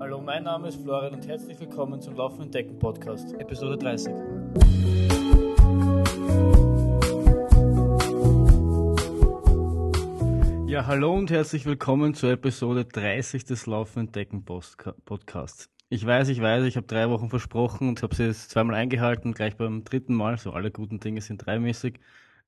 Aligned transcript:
Hallo, 0.00 0.20
mein 0.20 0.44
Name 0.44 0.68
ist 0.68 0.82
Florian 0.82 1.14
und 1.14 1.26
herzlich 1.26 1.58
willkommen 1.60 2.00
zum 2.00 2.16
Laufenden 2.16 2.50
Decken 2.50 2.78
Podcast, 2.78 3.34
Episode 3.34 3.78
30. 3.78 4.12
Ja, 10.66 10.86
hallo 10.86 11.14
und 11.14 11.30
herzlich 11.30 11.66
willkommen 11.66 12.14
zur 12.14 12.30
Episode 12.30 12.84
30 12.84 13.44
des 13.44 13.66
Laufenden 13.66 14.12
Decken 14.12 14.44
Podcasts. 14.44 15.68
Ich 15.88 16.06
weiß, 16.06 16.28
ich 16.28 16.40
weiß, 16.40 16.64
ich 16.64 16.76
habe 16.76 16.86
drei 16.86 17.10
Wochen 17.10 17.28
versprochen 17.28 17.88
und 17.88 18.02
habe 18.02 18.14
sie 18.14 18.24
jetzt 18.24 18.50
zweimal 18.50 18.76
eingehalten, 18.76 19.34
gleich 19.34 19.56
beim 19.56 19.84
dritten 19.84 20.14
Mal, 20.14 20.38
so 20.38 20.52
alle 20.52 20.70
guten 20.70 21.00
Dinge 21.00 21.20
sind 21.20 21.44
dreimäßig. 21.44 22.00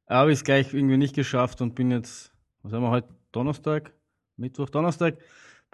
Aber 0.06 0.30
ich 0.30 0.38
es 0.38 0.44
gleich 0.44 0.72
irgendwie 0.74 0.96
nicht 0.96 1.14
geschafft 1.14 1.60
und 1.60 1.74
bin 1.74 1.90
jetzt, 1.90 2.32
was 2.62 2.72
haben 2.72 2.82
wir 2.82 2.90
heute, 2.90 3.08
Donnerstag? 3.32 3.92
Mittwoch, 4.36 4.70
Donnerstag? 4.70 5.18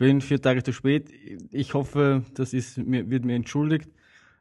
Bin 0.00 0.22
vier 0.22 0.40
Tage 0.40 0.62
zu 0.62 0.72
spät. 0.72 1.10
Ich 1.50 1.74
hoffe, 1.74 2.24
das 2.32 2.54
ist, 2.54 2.78
wird 2.78 3.22
mir 3.22 3.34
entschuldigt 3.34 3.90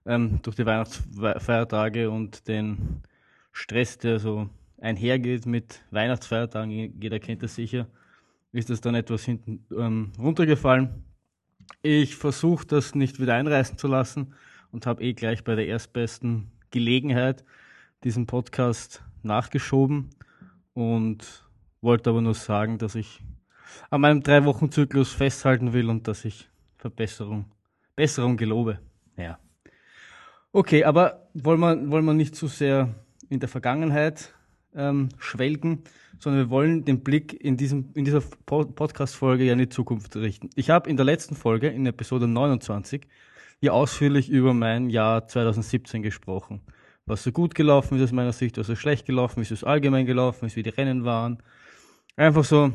ähm, 0.05 0.39
durch 0.41 0.55
die 0.55 0.65
Weihnachtsfeiertage 0.65 2.09
und 2.09 2.47
den 2.47 3.01
Stress, 3.51 3.97
der 3.97 4.19
so 4.19 4.49
einhergeht 4.79 5.45
mit 5.45 5.81
Weihnachtsfeiertagen. 5.91 6.71
Jeder 7.01 7.19
kennt 7.19 7.43
das 7.43 7.55
sicher. 7.55 7.87
Ist 8.53 8.69
das 8.69 8.79
dann 8.79 8.95
etwas 8.95 9.25
hinten 9.25 9.65
ähm, 9.77 10.13
runtergefallen? 10.17 11.03
Ich 11.81 12.15
versuche 12.15 12.65
das 12.65 12.95
nicht 12.95 13.19
wieder 13.19 13.33
einreißen 13.33 13.77
zu 13.77 13.87
lassen 13.87 14.33
und 14.71 14.85
habe 14.85 15.03
eh 15.03 15.11
gleich 15.11 15.43
bei 15.43 15.55
der 15.55 15.67
erstbesten 15.67 16.51
Gelegenheit 16.71 17.43
diesen 18.05 18.27
Podcast 18.27 19.03
nachgeschoben 19.23 20.11
und 20.73 21.43
wollte 21.81 22.11
aber 22.11 22.21
nur 22.21 22.33
sagen, 22.33 22.77
dass 22.77 22.95
ich 22.95 23.19
an 23.89 24.01
meinem 24.01 24.23
drei 24.23 24.45
Wochen 24.45 24.71
Zyklus 24.71 25.11
festhalten 25.11 25.73
will 25.73 25.89
und 25.89 26.07
dass 26.07 26.25
ich 26.25 26.49
Verbesserung, 26.77 27.45
Besserung 27.95 28.37
gelobe. 28.37 28.79
Ja. 29.17 29.39
Okay, 30.51 30.83
aber 30.83 31.29
wollen 31.33 31.59
wir, 31.59 31.91
wollen 31.91 32.05
wir 32.05 32.13
nicht 32.13 32.35
zu 32.35 32.47
sehr 32.47 32.95
in 33.29 33.39
der 33.39 33.49
Vergangenheit 33.49 34.33
ähm, 34.75 35.09
schwelgen, 35.17 35.83
sondern 36.19 36.45
wir 36.45 36.49
wollen 36.49 36.85
den 36.85 37.03
Blick 37.03 37.33
in, 37.33 37.57
diesem, 37.57 37.91
in 37.93 38.05
dieser 38.05 38.21
Podcast-Folge 38.45 39.43
ja 39.43 39.53
in 39.53 39.59
die 39.59 39.69
Zukunft 39.69 40.15
richten. 40.15 40.49
Ich 40.55 40.69
habe 40.69 40.89
in 40.89 40.97
der 40.97 41.05
letzten 41.05 41.35
Folge, 41.35 41.67
in 41.67 41.85
Episode 41.85 42.27
29, 42.27 43.07
hier 43.59 43.73
ausführlich 43.73 44.29
über 44.29 44.53
mein 44.53 44.89
Jahr 44.89 45.27
2017 45.27 46.01
gesprochen. 46.01 46.61
Was 47.05 47.23
so 47.23 47.31
gut 47.31 47.55
gelaufen 47.55 47.97
ist 47.97 48.03
aus 48.03 48.11
meiner 48.11 48.33
Sicht, 48.33 48.57
was 48.57 48.67
so 48.67 48.75
schlecht 48.75 49.05
gelaufen 49.05 49.41
ist, 49.41 49.49
wie 49.49 49.55
es 49.55 49.63
allgemein 49.63 50.05
gelaufen 50.05 50.45
ist, 50.45 50.55
wie 50.55 50.63
die 50.63 50.69
Rennen 50.69 51.05
waren. 51.05 51.41
Einfach 52.15 52.43
so 52.43 52.71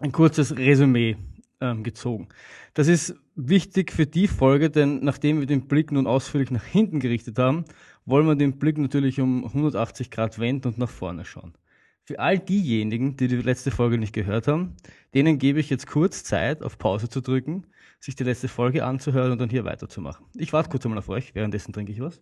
ein 0.00 0.12
kurzes 0.12 0.56
Resümee 0.56 1.16
ähm, 1.60 1.82
gezogen. 1.82 2.28
Das 2.74 2.88
ist 2.88 3.14
wichtig 3.36 3.92
für 3.92 4.06
die 4.06 4.28
Folge, 4.28 4.70
denn 4.70 5.04
nachdem 5.04 5.40
wir 5.40 5.46
den 5.46 5.66
Blick 5.66 5.92
nun 5.92 6.06
ausführlich 6.06 6.50
nach 6.50 6.64
hinten 6.64 7.00
gerichtet 7.00 7.38
haben, 7.38 7.64
wollen 8.04 8.26
wir 8.26 8.34
den 8.34 8.58
Blick 8.58 8.78
natürlich 8.78 9.20
um 9.20 9.44
180 9.44 10.10
Grad 10.10 10.38
wenden 10.38 10.68
und 10.68 10.78
nach 10.78 10.90
vorne 10.90 11.24
schauen. 11.24 11.54
Für 12.02 12.18
all 12.18 12.38
diejenigen, 12.38 13.16
die 13.16 13.28
die 13.28 13.36
letzte 13.36 13.70
Folge 13.70 13.96
nicht 13.96 14.12
gehört 14.12 14.46
haben, 14.46 14.76
denen 15.14 15.38
gebe 15.38 15.58
ich 15.58 15.70
jetzt 15.70 15.86
kurz 15.86 16.22
Zeit, 16.22 16.62
auf 16.62 16.76
Pause 16.76 17.08
zu 17.08 17.22
drücken, 17.22 17.66
sich 17.98 18.14
die 18.14 18.24
letzte 18.24 18.48
Folge 18.48 18.84
anzuhören 18.84 19.32
und 19.32 19.40
dann 19.40 19.48
hier 19.48 19.64
weiterzumachen. 19.64 20.26
Ich 20.34 20.52
warte 20.52 20.68
kurz 20.68 20.84
einmal 20.84 20.98
auf 20.98 21.08
euch, 21.08 21.34
währenddessen 21.34 21.72
trinke 21.72 21.92
ich 21.92 22.00
was. 22.00 22.20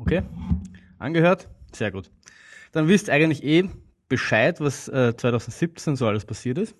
Okay, 0.00 0.22
angehört? 0.98 1.48
Sehr 1.72 1.92
gut. 1.92 2.10
Dann 2.72 2.88
wisst 2.88 3.08
eigentlich 3.08 3.44
eh, 3.44 3.68
Bescheid, 4.08 4.60
was 4.60 4.88
äh, 4.88 5.14
2017 5.16 5.96
so 5.96 6.06
alles 6.06 6.24
passiert 6.24 6.58
ist. 6.58 6.74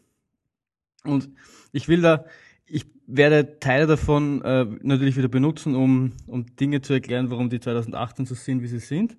Und 1.05 1.29
ich 1.73 1.89
will 1.89 2.01
da, 2.01 2.25
ich 2.67 2.87
werde 3.07 3.59
Teile 3.61 3.87
davon 3.87 4.43
äh, 4.43 4.65
natürlich 4.83 5.17
wieder 5.17 5.29
benutzen, 5.29 5.75
um, 5.75 6.13
um 6.27 6.57
Dinge 6.57 6.81
zu 6.81 6.93
erklären, 6.93 7.31
warum 7.31 7.51
die 7.51 7.61
2018 7.61 8.27
so 8.27 8.35
sind, 8.35 8.63
wie 8.63 8.67
sie 8.67 8.81
sind. 8.81 9.17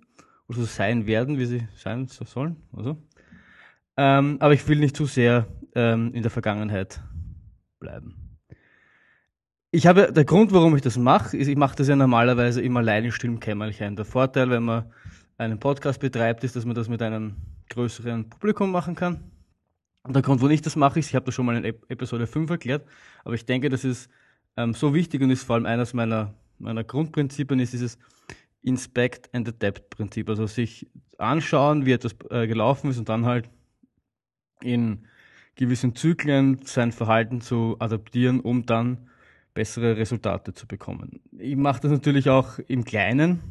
Oder 0.48 0.60
so 0.60 0.66
sein 0.66 1.06
werden, 1.06 1.38
wie 1.38 1.46
sie 1.46 1.68
sein 1.76 2.08
sollen. 2.08 2.58
Also. 2.74 2.98
Ähm, 3.98 4.38
aber 4.40 4.54
ich 4.54 4.68
will 4.68 4.80
nicht 4.80 4.96
zu 4.96 5.06
sehr 5.06 5.48
ähm, 5.76 6.12
in 6.14 6.24
der 6.24 6.32
Vergangenheit 6.32 7.02
bleiben. 7.80 8.30
Ich 9.72 9.86
habe, 9.86 10.12
der 10.12 10.26
Grund, 10.26 10.52
warum 10.52 10.76
ich 10.76 10.82
das 10.82 10.98
mache, 10.98 11.38
ist, 11.38 11.48
ich 11.48 11.56
mache 11.56 11.76
das 11.76 11.88
ja 11.88 11.96
normalerweise 11.96 12.62
immer 12.62 12.80
allein 12.80 13.06
in 13.06 13.12
stillem 13.12 13.40
Kämmerchen. 13.40 13.96
Der 13.96 14.06
Vorteil, 14.06 14.50
wenn 14.50 14.64
man 14.64 14.92
einen 15.38 15.60
Podcast 15.60 16.00
betreibt, 16.00 16.44
ist, 16.44 16.56
dass 16.56 16.66
man 16.66 16.74
das 16.74 16.90
mit 16.90 17.04
einem 17.04 17.36
größeren 17.70 18.30
Publikum 18.30 18.72
machen 18.72 18.96
kann. 18.96 19.32
Und 20.04 20.16
der 20.16 20.22
Grund, 20.22 20.42
wo 20.42 20.48
ich 20.48 20.62
das 20.62 20.76
mache, 20.76 21.00
ist, 21.00 21.10
ich 21.10 21.16
habe 21.16 21.26
das 21.26 21.36
schon 21.36 21.46
mal 21.46 21.56
in 21.56 21.76
Episode 21.90 22.26
5 22.26 22.50
erklärt, 22.50 22.88
aber 23.24 23.36
ich 23.36 23.46
denke, 23.46 23.70
das 23.70 23.84
ist 23.84 24.10
ähm, 24.58 24.74
so 24.74 24.94
wichtig 24.94 25.22
und 25.22 25.30
ist 25.30 25.44
vor 25.44 25.56
allem 25.56 25.66
eines 25.66 25.94
meiner, 25.94 26.34
meiner 26.58 26.84
Grundprinzipien, 26.84 27.60
ist 27.60 27.74
dieses 27.74 27.98
Inspect 28.62 29.34
and 29.34 29.48
Adapt 29.48 29.90
Prinzip. 29.90 30.30
Also 30.30 30.46
sich 30.48 30.90
anschauen, 31.18 31.86
wie 31.86 31.92
etwas 31.92 32.16
äh, 32.30 32.48
gelaufen 32.48 32.90
ist 32.90 32.98
und 32.98 33.10
dann 33.10 33.26
halt 33.26 33.50
in 34.62 35.06
gewissen 35.56 35.96
Zyklen 35.96 36.60
sein 36.64 36.92
Verhalten 36.92 37.42
zu 37.42 37.76
adaptieren, 37.80 38.40
um 38.40 38.66
dann 38.66 39.10
bessere 39.54 39.98
Resultate 39.98 40.54
zu 40.54 40.68
bekommen. 40.68 41.22
Ich 41.38 41.56
mache 41.56 41.82
das 41.82 41.92
natürlich 41.92 42.30
auch 42.30 42.60
im 42.60 42.86
Kleinen, 42.86 43.42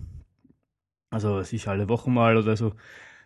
also 1.11 1.43
sich 1.43 1.69
alle 1.69 1.89
Wochen 1.89 2.15
mal 2.15 2.37
oder 2.37 2.57
so 2.57 2.73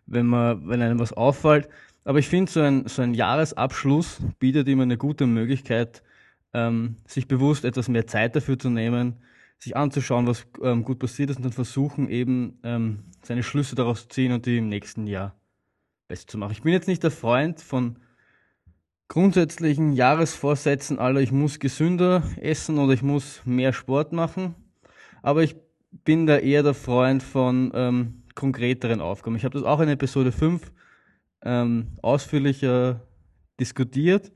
wenn 0.06 0.26
man, 0.26 0.68
wenn 0.68 0.82
einem 0.82 0.98
was 0.98 1.12
auffällt. 1.12 1.68
Aber 2.04 2.18
ich 2.18 2.28
finde, 2.28 2.50
so 2.50 2.60
ein, 2.60 2.86
so 2.86 3.02
ein 3.02 3.14
Jahresabschluss 3.14 4.18
bietet 4.38 4.68
immer 4.68 4.82
eine 4.82 4.96
gute 4.96 5.26
Möglichkeit, 5.26 6.02
ähm, 6.52 6.96
sich 7.06 7.28
bewusst 7.28 7.64
etwas 7.64 7.88
mehr 7.88 8.06
Zeit 8.06 8.36
dafür 8.36 8.58
zu 8.58 8.70
nehmen, 8.70 9.16
sich 9.58 9.76
anzuschauen, 9.76 10.26
was 10.26 10.46
ähm, 10.62 10.84
gut 10.84 10.98
passiert 10.98 11.30
ist 11.30 11.36
und 11.36 11.44
dann 11.44 11.52
versuchen 11.52 12.08
eben 12.08 12.58
ähm, 12.64 13.04
seine 13.22 13.42
Schlüsse 13.42 13.76
daraus 13.76 14.02
zu 14.02 14.08
ziehen 14.08 14.32
und 14.32 14.46
die 14.46 14.58
im 14.58 14.68
nächsten 14.68 15.06
Jahr 15.06 15.36
besser 16.08 16.26
zu 16.26 16.38
machen. 16.38 16.52
Ich 16.52 16.62
bin 16.62 16.72
jetzt 16.72 16.88
nicht 16.88 17.02
der 17.02 17.12
Freund 17.12 17.60
von 17.60 17.96
grundsätzlichen 19.08 19.92
Jahresvorsätzen 19.92 20.98
aller, 20.98 21.20
ich 21.20 21.32
muss 21.32 21.58
gesünder 21.58 22.22
essen 22.40 22.78
oder 22.78 22.92
ich 22.92 23.02
muss 23.02 23.42
mehr 23.44 23.72
Sport 23.72 24.12
machen, 24.12 24.54
aber 25.22 25.42
ich 25.42 25.54
bin 26.04 26.26
da 26.26 26.38
eher 26.38 26.62
der 26.62 26.74
Freund 26.74 27.22
von 27.22 27.70
ähm, 27.74 28.21
konkreteren 28.34 29.00
Aufgaben. 29.00 29.36
Ich 29.36 29.44
habe 29.44 29.58
das 29.58 29.66
auch 29.66 29.80
in 29.80 29.88
Episode 29.88 30.32
5 30.32 30.72
ähm, 31.44 31.98
ausführlicher 32.02 33.06
diskutiert. 33.58 34.32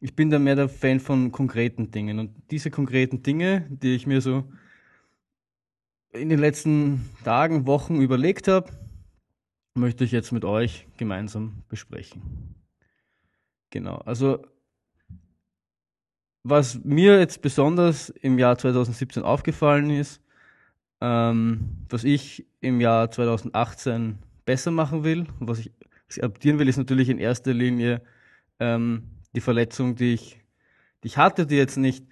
Ich 0.00 0.16
bin 0.16 0.30
da 0.30 0.38
mehr 0.38 0.56
der 0.56 0.68
Fan 0.68 1.00
von 1.00 1.30
konkreten 1.30 1.90
Dingen. 1.90 2.18
Und 2.18 2.30
diese 2.50 2.70
konkreten 2.70 3.22
Dinge, 3.22 3.66
die 3.70 3.94
ich 3.94 4.06
mir 4.06 4.20
so 4.20 4.44
in 6.10 6.28
den 6.28 6.38
letzten 6.38 7.08
Tagen, 7.24 7.66
Wochen 7.66 8.00
überlegt 8.00 8.48
habe, 8.48 8.70
möchte 9.74 10.04
ich 10.04 10.12
jetzt 10.12 10.32
mit 10.32 10.44
euch 10.44 10.86
gemeinsam 10.96 11.62
besprechen. 11.68 12.54
Genau, 13.70 13.96
also 13.98 14.44
was 16.42 16.82
mir 16.84 17.18
jetzt 17.18 17.40
besonders 17.40 18.10
im 18.10 18.38
Jahr 18.38 18.58
2017 18.58 19.22
aufgefallen 19.22 19.90
ist, 19.90 20.21
ähm, 21.02 21.78
was 21.90 22.04
ich 22.04 22.46
im 22.60 22.80
Jahr 22.80 23.10
2018 23.10 24.18
besser 24.44 24.70
machen 24.70 25.02
will, 25.02 25.26
was 25.40 25.58
ich 25.58 25.72
adaptieren 26.22 26.60
will, 26.60 26.68
ist 26.68 26.76
natürlich 26.76 27.08
in 27.08 27.18
erster 27.18 27.52
Linie 27.52 28.02
ähm, 28.60 29.02
die 29.34 29.40
Verletzung, 29.40 29.96
die 29.96 30.14
ich, 30.14 30.40
die 31.02 31.08
ich 31.08 31.16
hatte, 31.16 31.44
die 31.44 31.56
jetzt 31.56 31.76
nicht, 31.76 32.06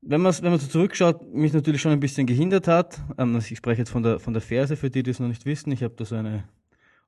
wenn 0.00 0.20
man 0.20 0.34
wenn 0.42 0.50
man 0.50 0.58
so 0.58 0.66
zurückschaut, 0.66 1.32
mich 1.32 1.52
natürlich 1.52 1.80
schon 1.80 1.92
ein 1.92 2.00
bisschen 2.00 2.26
gehindert 2.26 2.66
hat. 2.66 3.00
Ähm, 3.18 3.36
also 3.36 3.52
ich 3.52 3.58
spreche 3.58 3.82
jetzt 3.82 3.90
von 3.90 4.02
der 4.02 4.18
von 4.18 4.34
der 4.34 4.42
Ferse, 4.42 4.76
für 4.76 4.90
die, 4.90 5.04
die 5.04 5.10
es 5.12 5.20
noch 5.20 5.28
nicht 5.28 5.46
wissen. 5.46 5.70
Ich 5.70 5.84
habe 5.84 5.94
da 5.96 6.04
so 6.04 6.16
eine 6.16 6.42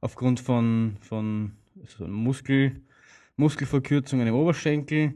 aufgrund 0.00 0.38
von 0.38 0.96
von 1.00 1.56
so 1.86 2.06
Muskel 2.06 2.82
Muskelverkürzungen 3.34 4.28
im 4.28 4.34
Oberschenkel 4.34 5.14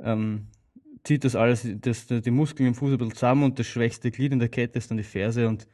ähm, 0.00 0.46
zieht 1.04 1.24
das 1.24 1.34
alles, 1.36 1.66
das, 1.80 2.06
die 2.06 2.30
Muskeln 2.30 2.68
im 2.68 2.74
Fuß 2.74 2.92
ein 2.92 2.98
bisschen 2.98 3.14
zusammen 3.14 3.44
und 3.44 3.58
das 3.58 3.66
schwächste 3.66 4.10
Glied 4.10 4.32
in 4.32 4.38
der 4.38 4.48
Kette 4.48 4.78
ist 4.78 4.90
dann 4.90 4.98
die 4.98 5.04
Ferse 5.04 5.48
und 5.48 5.66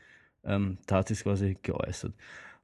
ähm, 0.45 0.79
da 0.87 0.97
hat 0.97 1.09
sich 1.09 1.23
quasi 1.23 1.57
geäußert. 1.63 2.15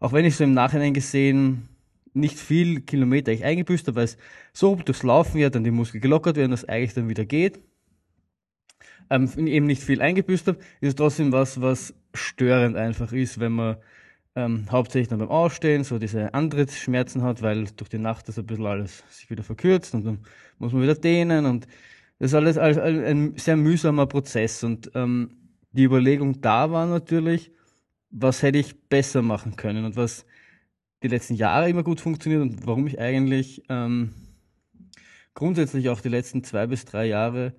Auch 0.01 0.13
wenn 0.13 0.25
ich 0.25 0.37
so 0.37 0.45
im 0.45 0.55
Nachhinein 0.55 0.95
gesehen 0.95 1.69
nicht 2.15 2.39
viel 2.39 2.81
Kilometer 2.81 3.33
ich 3.33 3.45
eingebüßt 3.45 3.89
habe, 3.89 3.97
weil 3.97 4.05
es 4.05 4.17
so 4.53 4.77
durchs 4.77 5.03
Laufen 5.03 5.39
ja 5.39 5.51
dann 5.51 5.65
die 5.65 5.71
Muskeln 5.71 6.01
gelockert 6.01 6.37
werden, 6.37 6.53
dass 6.53 6.65
eigentlich 6.65 6.95
dann 6.95 7.09
wieder 7.09 7.25
geht. 7.25 7.61
Ähm, 9.11 9.29
eben 9.47 9.67
nicht 9.67 9.83
viel 9.83 10.01
eingebüßt 10.01 10.47
habe, 10.47 10.59
ist 10.81 10.89
es 10.89 10.95
trotzdem 10.95 11.33
was, 11.33 11.61
was 11.61 11.95
störend 12.15 12.77
einfach 12.77 13.13
ist, 13.13 13.41
wenn 13.41 13.53
man 13.53 13.77
ähm, 14.37 14.67
hauptsächlich 14.71 15.09
dann 15.09 15.19
beim 15.19 15.29
Aufstehen 15.29 15.85
so 15.85 15.99
diese 15.99 16.33
Antrittsschmerzen 16.33 17.23
hat, 17.23 17.43
weil 17.43 17.67
durch 17.77 17.91
die 17.91 17.99
Nacht 17.99 18.29
das 18.29 18.39
ein 18.39 18.47
bisschen 18.47 18.67
alles 18.67 19.05
sich 19.11 19.29
wieder 19.29 19.43
verkürzt 19.43 19.95
und 19.95 20.07
dann 20.07 20.19
muss 20.59 20.73
man 20.73 20.83
wieder 20.83 20.95
dehnen 20.95 21.47
und 21.47 21.67
das 22.25 22.33
ist 22.33 22.57
alles 22.59 22.79
ein 22.79 23.37
sehr 23.37 23.55
mühsamer 23.55 24.07
Prozess 24.07 24.65
und 24.65 24.91
ähm, 24.95 25.37
die 25.73 25.85
Überlegung 25.85 26.41
da 26.41 26.71
war 26.71 26.87
natürlich, 26.87 27.51
was 28.09 28.43
hätte 28.43 28.57
ich 28.57 28.89
besser 28.89 29.21
machen 29.21 29.57
können 29.57 29.85
und 29.85 29.97
was 29.97 30.25
die 31.03 31.09
letzten 31.09 31.35
Jahre 31.35 31.69
immer 31.69 31.83
gut 31.83 32.01
funktioniert 32.01 32.41
und 32.41 32.67
warum 32.67 32.87
ich 32.87 32.99
eigentlich 32.99 33.63
ähm, 33.69 34.15
grundsätzlich 35.35 35.91
auch 35.91 36.01
die 36.01 36.09
letzten 36.09 36.43
zwei 36.45 36.67
bis 36.67 36.87
drei 36.87 37.05
Jahre 37.05 37.53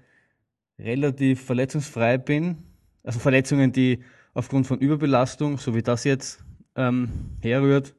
relativ 0.79 1.43
verletzungsfrei 1.43 2.17
bin. 2.17 2.57
Also 3.03 3.19
Verletzungen, 3.19 3.71
die 3.71 3.99
aufgrund 4.33 4.65
von 4.65 4.79
Überbelastung, 4.79 5.59
so 5.59 5.75
wie 5.75 5.83
das 5.83 6.05
jetzt 6.05 6.43
ähm, 6.75 7.09
herrührt, 7.39 7.93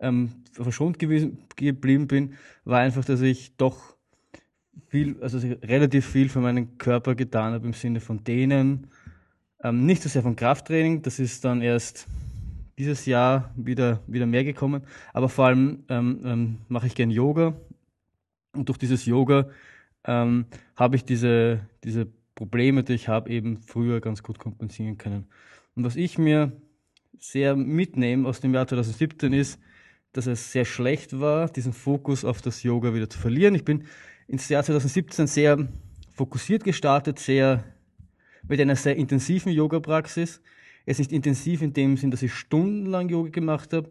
ähm, 0.00 0.42
verschont 0.50 0.98
gewesen, 0.98 1.46
geblieben 1.54 2.08
bin, 2.08 2.34
war 2.64 2.80
einfach, 2.80 3.04
dass 3.04 3.20
ich 3.20 3.56
doch 3.56 3.89
viel, 4.88 5.16
also 5.20 5.38
relativ 5.38 6.06
viel 6.06 6.28
für 6.28 6.40
meinen 6.40 6.78
Körper 6.78 7.14
getan 7.14 7.52
habe 7.54 7.66
im 7.66 7.72
Sinne 7.72 8.00
von 8.00 8.24
Dehnen. 8.24 8.88
Ähm, 9.62 9.86
nicht 9.86 10.02
so 10.02 10.08
sehr 10.08 10.22
von 10.22 10.36
Krafttraining, 10.36 11.02
das 11.02 11.18
ist 11.18 11.44
dann 11.44 11.62
erst 11.62 12.06
dieses 12.78 13.04
Jahr 13.04 13.52
wieder, 13.56 14.00
wieder 14.06 14.26
mehr 14.26 14.44
gekommen, 14.44 14.82
aber 15.12 15.28
vor 15.28 15.46
allem 15.46 15.84
ähm, 15.88 16.20
ähm, 16.24 16.58
mache 16.68 16.86
ich 16.86 16.94
gern 16.94 17.10
Yoga 17.10 17.54
und 18.52 18.68
durch 18.68 18.78
dieses 18.78 19.04
Yoga 19.04 19.48
ähm, 20.04 20.46
habe 20.76 20.96
ich 20.96 21.04
diese, 21.04 21.60
diese 21.84 22.06
Probleme, 22.34 22.82
die 22.82 22.94
ich 22.94 23.08
habe, 23.08 23.28
eben 23.28 23.58
früher 23.58 24.00
ganz 24.00 24.22
gut 24.22 24.38
kompensieren 24.38 24.96
können. 24.96 25.26
Und 25.74 25.84
was 25.84 25.96
ich 25.96 26.16
mir 26.16 26.52
sehr 27.18 27.54
mitnehme 27.54 28.26
aus 28.26 28.40
dem 28.40 28.54
Jahr 28.54 28.66
2017 28.66 29.32
ist, 29.34 29.60
dass 30.12 30.26
es 30.26 30.50
sehr 30.50 30.64
schlecht 30.64 31.20
war, 31.20 31.48
diesen 31.48 31.72
Fokus 31.72 32.24
auf 32.24 32.42
das 32.42 32.62
Yoga 32.62 32.94
wieder 32.94 33.08
zu 33.08 33.18
verlieren. 33.18 33.54
Ich 33.54 33.64
bin 33.64 33.84
ins 34.30 34.48
Jahr 34.48 34.62
2017 34.62 35.26
sehr 35.26 35.68
fokussiert 36.12 36.62
gestartet, 36.62 37.18
sehr 37.18 37.64
mit 38.46 38.60
einer 38.60 38.76
sehr 38.76 38.96
intensiven 38.96 39.52
Yoga-Praxis. 39.52 40.40
Es 40.86 41.00
ist 41.00 41.12
intensiv 41.12 41.62
in 41.62 41.72
dem 41.72 41.96
Sinn, 41.96 42.12
dass 42.12 42.22
ich 42.22 42.32
stundenlang 42.32 43.08
Yoga 43.08 43.30
gemacht 43.30 43.72
habe, 43.72 43.90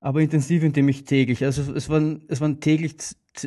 aber 0.00 0.20
intensiv 0.20 0.62
in 0.62 0.72
dem 0.72 0.88
ich 0.88 1.04
täglich, 1.04 1.44
also 1.44 1.72
es 1.74 1.90
waren, 1.90 2.22
es 2.28 2.40
waren 2.40 2.60
täglich 2.60 2.94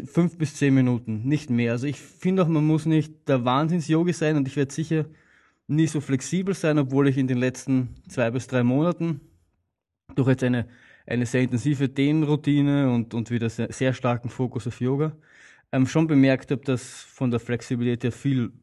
fünf 0.05 0.37
bis 0.37 0.55
zehn 0.55 0.75
Minuten, 0.75 1.27
nicht 1.27 1.49
mehr. 1.49 1.71
Also 1.71 1.87
ich 1.87 1.99
finde 1.99 2.43
auch, 2.43 2.47
man 2.47 2.65
muss 2.65 2.85
nicht 2.85 3.27
der 3.27 3.43
Wahnsinns-Yogi 3.43 4.13
sein 4.13 4.37
und 4.37 4.47
ich 4.47 4.55
werde 4.55 4.73
sicher 4.73 5.05
nie 5.67 5.87
so 5.87 6.01
flexibel 6.01 6.53
sein, 6.53 6.77
obwohl 6.77 7.07
ich 7.07 7.17
in 7.17 7.27
den 7.27 7.39
letzten 7.39 7.95
zwei 8.07 8.29
bis 8.29 8.45
drei 8.45 8.63
Monaten 8.63 9.21
durch 10.13 10.27
jetzt 10.27 10.43
eine, 10.43 10.67
eine 11.07 11.25
sehr 11.25 11.41
intensive 11.41 11.89
Dehnroutine 11.89 12.91
und, 12.91 13.15
und 13.15 13.31
wieder 13.31 13.49
sehr, 13.49 13.73
sehr 13.73 13.93
starken 13.93 14.29
Fokus 14.29 14.67
auf 14.67 14.79
Yoga 14.79 15.13
ähm, 15.73 15.87
schon 15.87 16.07
bemerkt 16.07 16.51
habe, 16.51 16.61
dass 16.63 17.01
von 17.01 17.31
der 17.31 17.39
Flexibilität 17.39 18.03
her 18.03 18.11
viel 18.11 18.53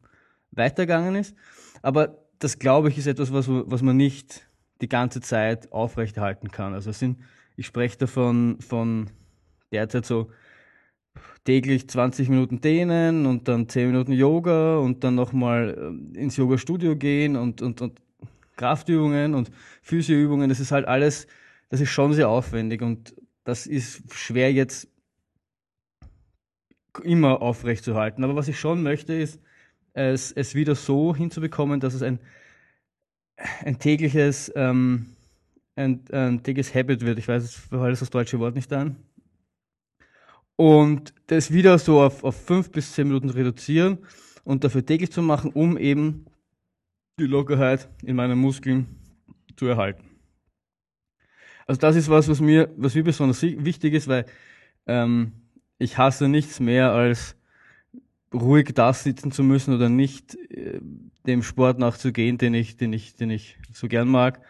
weitergegangen 0.51 1.15
ist. 1.15 1.35
Aber 1.81 2.17
das, 2.39 2.57
glaube 2.57 2.89
ich, 2.89 2.97
ist 2.97 3.05
etwas, 3.05 3.31
was, 3.31 3.47
was 3.49 3.81
man 3.81 3.97
nicht 3.97 4.47
die 4.79 4.89
ganze 4.89 5.21
Zeit 5.21 5.71
aufrechterhalten 5.71 6.49
kann. 6.49 6.73
Also 6.73 6.91
sind, 6.91 7.19
ich 7.57 7.67
spreche 7.67 7.97
davon 7.97 8.57
von 8.61 9.09
derzeit 9.71 10.05
so 10.05 10.31
täglich 11.43 11.89
20 11.89 12.29
Minuten 12.29 12.61
dehnen 12.61 13.25
und 13.25 13.47
dann 13.47 13.67
10 13.67 13.87
Minuten 13.87 14.13
Yoga 14.13 14.77
und 14.77 15.03
dann 15.03 15.15
nochmal 15.15 15.77
ähm, 15.77 16.13
ins 16.15 16.37
Yoga-Studio 16.37 16.95
gehen 16.95 17.35
und, 17.35 17.61
und, 17.61 17.81
und 17.81 18.01
Kraftübungen 18.55 19.35
und 19.35 19.51
Physioübungen. 19.81 20.47
Das 20.49 20.61
ist 20.61 20.71
halt 20.71 20.87
alles, 20.87 21.27
das 21.69 21.81
ist 21.81 21.89
schon 21.89 22.13
sehr 22.13 22.29
aufwendig 22.29 22.81
und 22.81 23.13
das 23.43 23.67
ist 23.67 24.13
schwer 24.13 24.53
jetzt 24.53 24.90
immer 27.03 27.41
aufrecht 27.41 27.83
zu 27.83 27.95
halten. 27.95 28.23
Aber 28.23 28.35
was 28.35 28.47
ich 28.47 28.59
schon 28.59 28.83
möchte, 28.83 29.13
ist, 29.13 29.39
es, 29.93 30.31
es 30.31 30.55
wieder 30.55 30.75
so 30.75 31.15
hinzubekommen, 31.15 31.79
dass 31.79 31.93
es 31.93 32.01
ein, 32.01 32.19
ein 33.63 33.79
tägliches, 33.79 34.51
ähm, 34.55 35.07
ein, 35.75 36.03
ein 36.11 36.43
tägliches 36.43 36.73
Habit 36.75 37.01
wird. 37.01 37.19
Ich 37.19 37.27
weiß, 37.27 37.43
jetzt 37.43 37.55
fällt 37.55 38.01
das 38.01 38.09
deutsche 38.09 38.39
Wort 38.39 38.55
nicht 38.55 38.71
an. 38.73 38.97
Und 40.55 41.13
das 41.27 41.51
wieder 41.51 41.79
so 41.79 42.01
auf, 42.01 42.23
auf 42.23 42.45
fünf 42.45 42.71
bis 42.71 42.93
zehn 42.93 43.07
Minuten 43.07 43.29
reduzieren 43.29 43.99
und 44.43 44.63
dafür 44.63 44.85
täglich 44.85 45.11
zu 45.11 45.21
machen, 45.21 45.51
um 45.51 45.77
eben 45.77 46.25
die 47.19 47.25
Lockerheit 47.25 47.89
in 48.03 48.15
meinen 48.15 48.37
Muskeln 48.37 48.87
zu 49.55 49.65
erhalten. 49.65 50.03
Also 51.67 51.79
das 51.79 51.95
ist 51.95 52.09
was, 52.09 52.27
was 52.27 52.41
mir, 52.41 52.69
was 52.77 52.95
mir 52.95 53.03
besonders 53.03 53.41
wichtig 53.41 53.93
ist, 53.93 54.07
weil 54.07 54.25
ähm, 54.87 55.31
ich 55.81 55.97
hasse 55.97 56.27
nichts 56.27 56.59
mehr 56.59 56.91
als 56.91 57.35
ruhig 58.33 58.71
da 58.73 58.93
sitzen 58.93 59.31
zu 59.31 59.43
müssen 59.43 59.73
oder 59.73 59.89
nicht 59.89 60.35
äh, 60.51 60.79
dem 61.25 61.41
Sport 61.43 61.79
nachzugehen, 61.79 62.37
den 62.37 62.53
ich, 62.53 62.77
den 62.77 62.93
ich, 62.93 63.15
den 63.15 63.31
ich 63.31 63.57
so 63.73 63.87
gern 63.87 64.07
mag, 64.07 64.41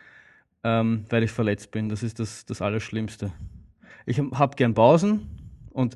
ähm, 0.64 1.06
weil 1.10 1.24
ich 1.24 1.32
verletzt 1.32 1.72
bin. 1.72 1.88
Das 1.88 2.04
ist 2.04 2.20
das, 2.20 2.46
das 2.46 2.62
Allerschlimmste. 2.62 3.32
Ich 4.06 4.20
habe 4.20 4.56
gern 4.58 4.74
Pausen 4.74 5.30
und 5.72 5.96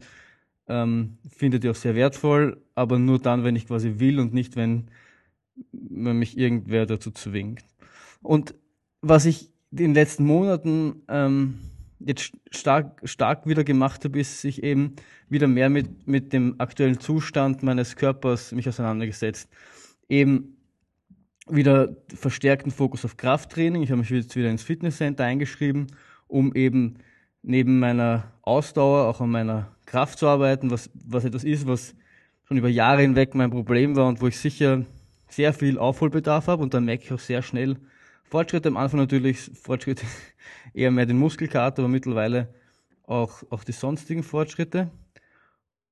ähm, 0.68 1.18
finde 1.30 1.60
die 1.60 1.70
auch 1.70 1.76
sehr 1.76 1.96
wertvoll, 1.96 2.62
aber 2.74 2.98
nur 2.98 3.20
dann, 3.20 3.44
wenn 3.44 3.58
ich 3.58 3.68
quasi 3.68 3.96
will 4.00 4.20
und 4.20 4.34
nicht, 4.34 4.56
wenn, 4.56 4.90
wenn 5.72 6.18
mich 6.18 6.38
irgendwer 6.38 6.86
dazu 6.86 7.12
zwingt. 7.12 7.66
Und 8.22 8.56
was 9.02 9.26
ich 9.26 9.52
in 9.72 9.78
den 9.78 9.94
letzten 9.94 10.26
Monaten 10.26 11.04
ähm, 11.10 11.60
jetzt 12.00 12.34
stark, 12.52 13.02
stark 13.04 13.48
wieder 13.48 13.64
gemacht 13.64 14.04
habe, 14.04 14.20
ist 14.20 14.42
sich 14.42 14.64
eben 14.64 14.96
wieder 15.30 15.48
mehr 15.48 15.70
mit, 15.70 16.08
mit 16.08 16.34
dem 16.34 16.56
aktuellen 16.60 17.00
Zustand 17.00 17.64
meines 17.64 17.96
Körpers 17.96 18.52
mich 18.52 18.68
auseinandergesetzt. 18.68 19.50
Eben 20.10 20.58
wieder 21.48 21.96
verstärkten 22.14 22.72
Fokus 22.72 23.06
auf 23.06 23.18
Krafttraining. 23.18 23.84
Ich 23.84 23.92
habe 23.92 24.00
mich 24.00 24.10
jetzt 24.10 24.36
wieder 24.36 24.50
ins 24.50 24.64
Fitnesscenter 24.64 25.24
eingeschrieben, 25.24 25.88
um 26.28 26.54
eben 26.56 26.98
neben 27.44 27.80
meiner 27.80 28.32
Ausdauer 28.42 29.08
auch 29.08 29.22
an 29.22 29.30
meiner 29.30 29.72
Kraft 29.86 30.20
zu 30.20 30.28
arbeiten, 30.28 30.72
was, 30.72 30.90
was 30.94 31.26
etwas 31.26 31.44
ist, 31.44 31.68
was 31.68 31.96
schon 32.48 32.58
über 32.58 32.70
Jahre 32.70 33.02
hinweg 33.02 33.36
mein 33.36 33.52
Problem 33.52 33.96
war 33.96 34.08
und 34.08 34.22
wo 34.22 34.28
ich 34.28 34.38
sicher 34.38 34.86
sehr 35.28 35.54
viel 35.54 35.78
Aufholbedarf 35.78 36.48
habe 36.48 36.64
und 36.64 36.74
dann 36.74 36.86
merke 36.86 37.04
ich 37.04 37.14
auch 37.14 37.20
sehr 37.20 37.42
schnell 37.42 37.78
Fortschritte. 38.36 38.68
Am 38.68 38.76
Anfang 38.76 39.00
natürlich 39.00 39.40
Fortschritte 39.40 40.06
eher 40.74 40.92
mehr 40.92 41.06
den 41.06 41.18
Muskelkater, 41.18 41.84
aber 41.84 41.88
mittlerweile 41.88 42.54
auch, 43.08 43.44
auch 43.50 43.64
die 43.64 43.72
sonstigen 43.72 44.24
Fortschritte. 44.24 44.92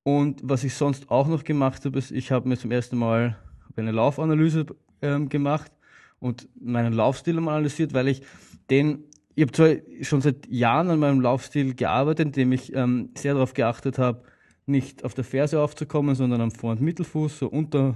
Und 0.03 0.41
was 0.43 0.65
ich 0.65 0.73
sonst 0.73 1.09
auch 1.09 1.29
noch 1.29 1.45
gemacht 1.45 1.85
habe, 1.85 1.97
ist, 1.97 2.11
ich 2.11 2.33
habe 2.33 2.49
mir 2.49 2.57
zum 2.57 2.71
ersten 2.71 2.97
Mal 2.97 3.37
eine 3.77 3.93
Laufanalyse 3.93 4.65
ähm, 5.01 5.29
gemacht 5.29 5.71
und 6.19 6.49
meinen 6.59 6.91
Laufstil 6.91 7.37
analysiert, 7.37 7.93
weil 7.93 8.09
ich 8.09 8.23
den, 8.69 9.05
ich 9.35 9.43
habe 9.43 9.53
zwar 9.53 9.75
schon 10.01 10.19
seit 10.19 10.45
Jahren 10.49 10.89
an 10.89 10.99
meinem 10.99 11.21
Laufstil 11.21 11.73
gearbeitet, 11.75 12.25
indem 12.25 12.51
ich 12.51 12.75
ähm, 12.75 13.11
sehr 13.15 13.35
darauf 13.35 13.53
geachtet 13.53 13.97
habe, 13.99 14.21
nicht 14.65 15.05
auf 15.05 15.13
der 15.13 15.23
Ferse 15.23 15.61
aufzukommen, 15.61 16.13
sondern 16.13 16.41
am 16.41 16.51
Vor- 16.51 16.71
und 16.71 16.81
Mittelfuß, 16.81 17.39
so 17.39 17.47
unter, 17.47 17.95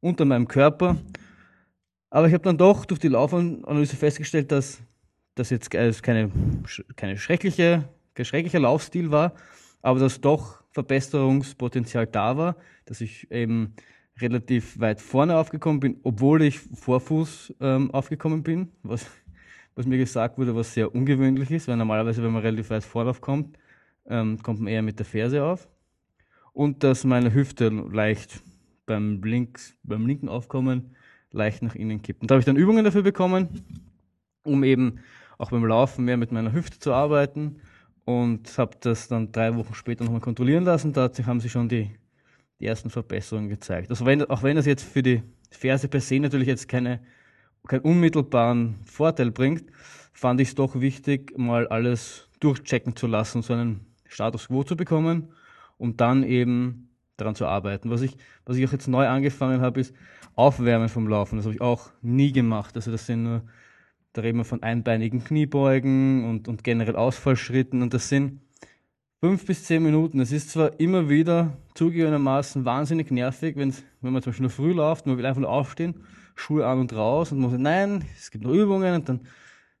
unter 0.00 0.24
meinem 0.24 0.48
Körper. 0.48 0.96
Aber 2.16 2.28
ich 2.28 2.32
habe 2.32 2.44
dann 2.44 2.56
doch 2.56 2.86
durch 2.86 2.98
die 2.98 3.08
Laufanalyse 3.08 3.94
festgestellt, 3.94 4.50
dass 4.50 4.80
das 5.34 5.50
jetzt 5.50 5.70
keine, 5.70 6.30
keine 6.96 7.18
schreckliche, 7.18 7.90
kein 8.14 8.24
schrecklicher 8.24 8.58
Laufstil 8.58 9.10
war, 9.10 9.34
aber 9.82 10.00
dass 10.00 10.22
doch 10.22 10.62
Verbesserungspotenzial 10.70 12.06
da 12.06 12.38
war, 12.38 12.56
dass 12.86 13.02
ich 13.02 13.30
eben 13.30 13.74
relativ 14.18 14.80
weit 14.80 15.02
vorne 15.02 15.36
aufgekommen 15.36 15.78
bin, 15.78 16.00
obwohl 16.04 16.40
ich 16.40 16.58
Vorfuß 16.58 17.56
ähm, 17.60 17.90
aufgekommen 17.90 18.42
bin, 18.42 18.72
was, 18.82 19.06
was 19.74 19.84
mir 19.84 19.98
gesagt 19.98 20.38
wurde, 20.38 20.56
was 20.56 20.72
sehr 20.72 20.94
ungewöhnlich 20.94 21.50
ist, 21.50 21.68
weil 21.68 21.76
normalerweise, 21.76 22.22
wenn 22.22 22.32
man 22.32 22.40
relativ 22.40 22.70
weit 22.70 22.84
vorne 22.84 23.10
aufkommt, 23.10 23.58
ähm, 24.06 24.42
kommt 24.42 24.60
man 24.60 24.72
eher 24.72 24.80
mit 24.80 24.98
der 24.98 25.04
Ferse 25.04 25.44
auf. 25.44 25.68
Und 26.54 26.82
dass 26.82 27.04
meine 27.04 27.34
Hüfte 27.34 27.68
leicht 27.68 28.42
beim, 28.86 29.22
links, 29.22 29.76
beim 29.82 30.06
linken 30.06 30.30
Aufkommen 30.30 30.95
leicht 31.32 31.62
nach 31.62 31.74
innen 31.74 32.02
kippt. 32.02 32.22
Und 32.22 32.30
da 32.30 32.34
habe 32.34 32.40
ich 32.40 32.46
dann 32.46 32.56
Übungen 32.56 32.84
dafür 32.84 33.02
bekommen, 33.02 33.48
um 34.44 34.64
eben 34.64 35.00
auch 35.38 35.50
beim 35.50 35.64
Laufen 35.64 36.04
mehr 36.04 36.16
mit 36.16 36.32
meiner 36.32 36.52
Hüfte 36.52 36.78
zu 36.78 36.92
arbeiten 36.92 37.60
und 38.04 38.56
habe 38.56 38.76
das 38.80 39.08
dann 39.08 39.32
drei 39.32 39.54
Wochen 39.56 39.74
später 39.74 40.04
nochmal 40.04 40.20
kontrollieren 40.20 40.64
lassen. 40.64 40.92
Da 40.92 41.10
haben 41.26 41.40
sich 41.40 41.52
schon 41.52 41.68
die, 41.68 41.90
die 42.60 42.66
ersten 42.66 42.88
Verbesserungen 42.88 43.48
gezeigt. 43.48 43.90
Also 43.90 44.06
wenn, 44.06 44.24
auch 44.24 44.42
wenn 44.42 44.56
das 44.56 44.66
jetzt 44.66 44.84
für 44.84 45.02
die 45.02 45.22
Ferse 45.50 45.88
per 45.88 46.00
se 46.00 46.18
natürlich 46.20 46.48
jetzt 46.48 46.68
keine, 46.68 47.00
keinen 47.66 47.82
unmittelbaren 47.82 48.76
Vorteil 48.84 49.30
bringt, 49.30 49.64
fand 50.12 50.40
ich 50.40 50.48
es 50.48 50.54
doch 50.54 50.80
wichtig, 50.80 51.36
mal 51.36 51.66
alles 51.68 52.28
durchchecken 52.40 52.96
zu 52.96 53.06
lassen, 53.06 53.42
so 53.42 53.52
einen 53.52 53.86
Status 54.06 54.48
quo 54.48 54.62
zu 54.62 54.76
bekommen, 54.76 55.32
um 55.76 55.96
dann 55.96 56.22
eben 56.22 56.90
daran 57.16 57.34
zu 57.34 57.46
arbeiten. 57.46 57.90
Was 57.90 58.02
ich, 58.02 58.16
was 58.44 58.56
ich 58.56 58.66
auch 58.66 58.72
jetzt 58.72 58.88
neu 58.88 59.06
angefangen 59.06 59.60
habe, 59.60 59.80
ist 59.80 59.94
Aufwärmen 60.36 60.88
vom 60.88 61.08
Laufen. 61.08 61.36
Das 61.36 61.46
habe 61.46 61.54
ich 61.56 61.60
auch 61.60 61.90
nie 62.02 62.32
gemacht. 62.32 62.76
Also 62.76 62.92
das 62.92 63.06
sind 63.06 63.24
nur 63.24 63.42
da 64.16 64.22
reden 64.22 64.38
wir 64.38 64.44
von 64.44 64.62
einbeinigen 64.62 65.22
Kniebeugen 65.22 66.24
und, 66.24 66.48
und 66.48 66.64
generell 66.64 66.96
Ausfallschritten 66.96 67.82
und 67.82 67.92
das 67.92 68.08
sind 68.08 68.40
fünf 69.20 69.44
bis 69.44 69.64
zehn 69.64 69.82
Minuten. 69.82 70.18
Das 70.18 70.32
ist 70.32 70.50
zwar 70.50 70.80
immer 70.80 71.10
wieder 71.10 71.58
zugegebenermaßen 71.74 72.64
wahnsinnig 72.64 73.10
nervig, 73.10 73.56
wenn 73.56 73.74
man 74.00 74.22
zum 74.22 74.30
Beispiel 74.30 74.44
nur 74.44 74.50
früh 74.50 74.72
läuft, 74.72 75.06
man 75.06 75.18
will 75.18 75.26
einfach 75.26 75.42
nur 75.42 75.50
aufstehen, 75.50 76.02
Schuhe 76.34 76.66
an 76.66 76.80
und 76.80 76.94
raus 76.94 77.30
und 77.32 77.40
man 77.40 77.50
sagt, 77.50 77.62
nein, 77.62 78.04
es 78.16 78.30
gibt 78.30 78.44
noch 78.44 78.52
Übungen 78.52 78.94
und 78.94 79.08
dann 79.08 79.20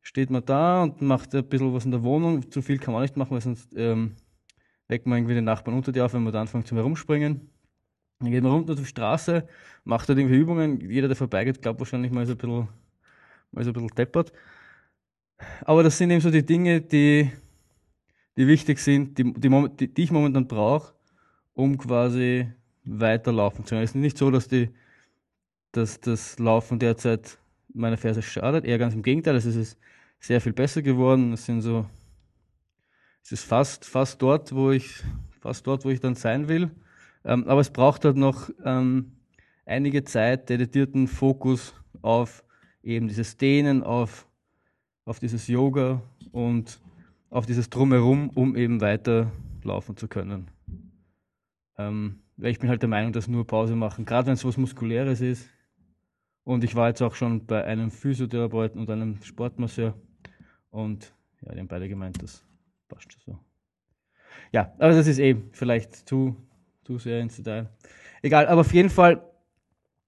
steht 0.02 0.30
man 0.30 0.44
da 0.44 0.82
und 0.82 1.00
macht 1.00 1.34
ein 1.34 1.44
bisschen 1.48 1.72
was 1.72 1.86
in 1.86 1.90
der 1.90 2.02
Wohnung. 2.02 2.50
Zu 2.50 2.60
viel 2.60 2.78
kann 2.78 2.92
man 2.92 3.02
nicht 3.02 3.16
machen, 3.16 3.30
weil 3.30 3.40
sonst 3.40 3.74
ähm, 3.74 4.16
weckt 4.88 5.06
man 5.06 5.18
irgendwie 5.18 5.34
den 5.34 5.44
Nachbarn 5.44 5.76
unter 5.76 5.92
dir 5.92 6.04
auf, 6.04 6.12
wenn 6.12 6.24
man 6.24 6.32
da 6.32 6.42
anfängt 6.42 6.66
zum 6.66 6.76
Herumspringen. 6.76 7.50
Dann 8.18 8.30
geht 8.30 8.42
man 8.42 8.52
runter 8.52 8.74
die 8.74 8.84
Straße, 8.84 9.46
macht 9.84 10.08
dort 10.08 10.18
irgendwie 10.18 10.38
Übungen. 10.38 10.80
Jeder, 10.80 11.08
der 11.08 11.16
vorbeigeht, 11.16 11.60
glaubt 11.60 11.80
wahrscheinlich 11.80 12.12
mal 12.12 12.26
so 12.26 12.32
ein 12.32 12.38
bisschen, 12.38 12.68
mal 13.52 13.64
so 13.64 13.70
ein 13.70 13.74
bisschen 13.74 13.88
deppert. 13.88 14.32
Aber 15.64 15.82
das 15.82 15.98
sind 15.98 16.10
eben 16.10 16.20
so 16.20 16.30
die 16.30 16.46
Dinge, 16.46 16.80
die, 16.80 17.30
die 18.36 18.46
wichtig 18.46 18.78
sind, 18.78 19.18
die, 19.18 19.32
die, 19.34 19.94
die 19.94 20.02
ich 20.02 20.10
momentan 20.10 20.46
brauche, 20.48 20.94
um 21.52 21.76
quasi 21.76 22.48
weiterlaufen 22.84 23.64
zu 23.64 23.70
können. 23.70 23.82
Es 23.82 23.90
ist 23.90 23.96
nicht 23.96 24.16
so, 24.16 24.30
dass 24.30 24.48
die, 24.48 24.70
dass 25.72 26.00
das 26.00 26.38
Laufen 26.38 26.78
derzeit 26.78 27.38
meiner 27.74 27.98
Ferse 27.98 28.22
schadet, 28.22 28.64
eher 28.64 28.78
ganz 28.78 28.94
im 28.94 29.02
Gegenteil, 29.02 29.36
es 29.36 29.44
ist 29.44 29.78
sehr 30.20 30.40
viel 30.40 30.52
besser 30.52 30.82
geworden. 30.82 31.32
Es 31.32 31.44
sind 31.44 31.60
so, 31.60 31.86
es 33.22 33.32
ist 33.32 33.44
fast, 33.44 33.84
fast 33.84 34.22
dort, 34.22 34.54
wo 34.54 34.70
ich, 34.70 35.02
fast 35.40 35.66
dort, 35.66 35.84
wo 35.84 35.90
ich 35.90 36.00
dann 36.00 36.14
sein 36.14 36.48
will. 36.48 36.70
Ähm, 37.26 37.46
aber 37.48 37.60
es 37.60 37.70
braucht 37.70 38.04
halt 38.04 38.16
noch 38.16 38.50
ähm, 38.64 39.12
einige 39.66 40.04
Zeit, 40.04 40.48
dedizierten 40.48 41.08
Fokus 41.08 41.74
auf 42.00 42.44
eben 42.84 43.08
dieses 43.08 43.36
Dehnen, 43.36 43.82
auf, 43.82 44.28
auf 45.04 45.18
dieses 45.18 45.48
Yoga 45.48 46.00
und 46.30 46.80
auf 47.28 47.44
dieses 47.44 47.68
Drumherum, 47.68 48.30
um 48.30 48.54
eben 48.54 48.80
weiter 48.80 49.32
laufen 49.64 49.96
zu 49.96 50.06
können. 50.06 50.48
Ähm, 51.76 52.20
weil 52.36 52.52
ich 52.52 52.60
bin 52.60 52.68
halt 52.68 52.82
der 52.82 52.88
Meinung, 52.88 53.12
dass 53.12 53.26
nur 53.26 53.44
Pause 53.44 53.74
machen, 53.74 54.04
gerade 54.04 54.28
wenn 54.28 54.34
es 54.34 54.44
was 54.44 54.56
Muskuläres 54.56 55.20
ist. 55.20 55.48
Und 56.44 56.62
ich 56.62 56.76
war 56.76 56.88
jetzt 56.88 57.02
auch 57.02 57.16
schon 57.16 57.44
bei 57.44 57.64
einem 57.64 57.90
Physiotherapeuten 57.90 58.80
und 58.80 58.88
einem 58.88 59.20
Sportmasseur. 59.22 59.94
Und 60.70 61.12
ja, 61.40 61.52
die 61.52 61.58
haben 61.58 61.66
beide 61.66 61.88
gemeint, 61.88 62.22
das 62.22 62.44
passt 62.86 63.12
schon 63.12 63.22
so. 63.34 63.38
Ja, 64.52 64.72
aber 64.78 64.92
das 64.92 65.08
ist 65.08 65.18
eben 65.18 65.50
vielleicht 65.52 66.08
zu 66.08 66.36
zu 66.86 66.98
sehr 66.98 67.20
ins 67.20 67.36
Detail. 67.36 67.68
Egal, 68.22 68.46
aber 68.46 68.60
auf 68.60 68.72
jeden 68.72 68.90
Fall, 68.90 69.22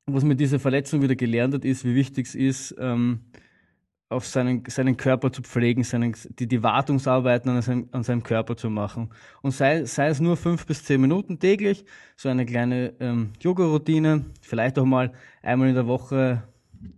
was 0.07 0.25
mir 0.25 0.37
diese 0.37 0.59
Verletzung 0.59 1.03
wieder 1.03 1.17
gelernt 1.17 1.55
hat, 1.55 1.65
ist, 1.65 1.85
wie 1.85 1.95
wichtig 1.95 2.27
es 2.29 2.35
ist, 2.35 2.77
ähm, 2.79 3.21
auf 4.11 4.27
seinen, 4.27 4.65
seinen 4.67 4.97
Körper 4.97 5.31
zu 5.31 5.43
pflegen, 5.43 5.83
seinen, 5.83 6.17
die, 6.39 6.47
die 6.47 6.63
Wartungsarbeiten 6.63 7.51
an 7.51 7.61
seinem, 7.61 7.89
an 7.93 8.05
seinem 8.05 8.23
Körper 8.23 8.57
zu 8.57 8.71
machen. 8.71 9.11
Und 9.43 9.51
sei, 9.51 9.85
sei 9.85 10.07
es 10.07 10.21
nur 10.21 10.37
fünf 10.37 10.65
bis 10.67 10.85
zehn 10.85 11.01
Minuten 11.01 11.39
täglich, 11.39 11.85
so 12.17 12.31
eine 12.31 12.47
kleine 12.47 12.95
ähm, 13.01 13.33
Yoga-Routine, 13.41 14.25
vielleicht 14.41 14.79
auch 14.79 14.87
mal 14.87 15.13
einmal 15.43 15.69
in 15.69 15.75
der 15.75 15.87
Woche 15.87 16.43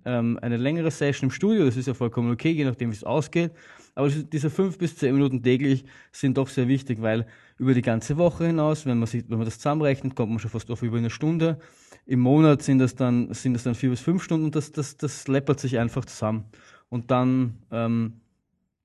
ähm, 0.05 0.39
eine 0.43 0.57
längere 0.57 0.91
Session 0.91 1.29
im 1.29 1.31
Studio, 1.33 1.65
das 1.65 1.77
ist 1.77 1.87
ja 1.87 1.95
vollkommen 1.95 2.31
okay, 2.33 2.51
je 2.51 2.65
nachdem 2.65 2.91
wie 2.91 2.95
es 2.95 3.05
ausgeht. 3.05 3.53
Aber 3.95 4.09
diese 4.09 4.51
fünf 4.51 4.79
bis 4.79 4.97
zehn 4.97 5.15
Minuten 5.15 5.43
täglich 5.43 5.85
sind 6.13 6.39
doch 6.39 6.49
sehr 6.49 6.69
wichtig, 6.69 7.03
weil 7.03 7.27
über 7.59 7.75
die 7.75 7.83
ganze 7.83 8.17
Woche 8.17 8.47
hinaus, 8.47 8.87
wenn 8.87 8.99
man, 8.99 9.07
sieht, 9.07 9.29
wenn 9.31 9.39
man 9.39 9.45
das 9.45 9.59
zusammenrechnet, 9.59 10.15
kommt 10.15 10.31
man 10.31 10.39
schon 10.39 10.51
fast 10.51 10.71
auf 10.71 10.83
über 10.83 10.99
eine 10.99 11.11
Stunde. 11.11 11.59
Im 12.07 12.21
Monat 12.21 12.63
sind 12.63 12.79
das 12.79 12.95
dann, 12.95 13.33
sind 13.35 13.55
das 13.55 13.65
dann 13.65 13.75
vier 13.75 13.91
bis 13.91 14.01
fünf 14.01 14.23
Stunden 14.23 14.47
und 14.47 14.57
das, 14.57 14.73
das, 14.73 14.97
das 14.97 15.29
läppert 15.29 15.61
sich 15.61 15.79
einfach 15.79 16.05
zusammen. 16.05 16.45
Und 16.89 17.11
dann, 17.11 17.59
ähm, 17.71 18.21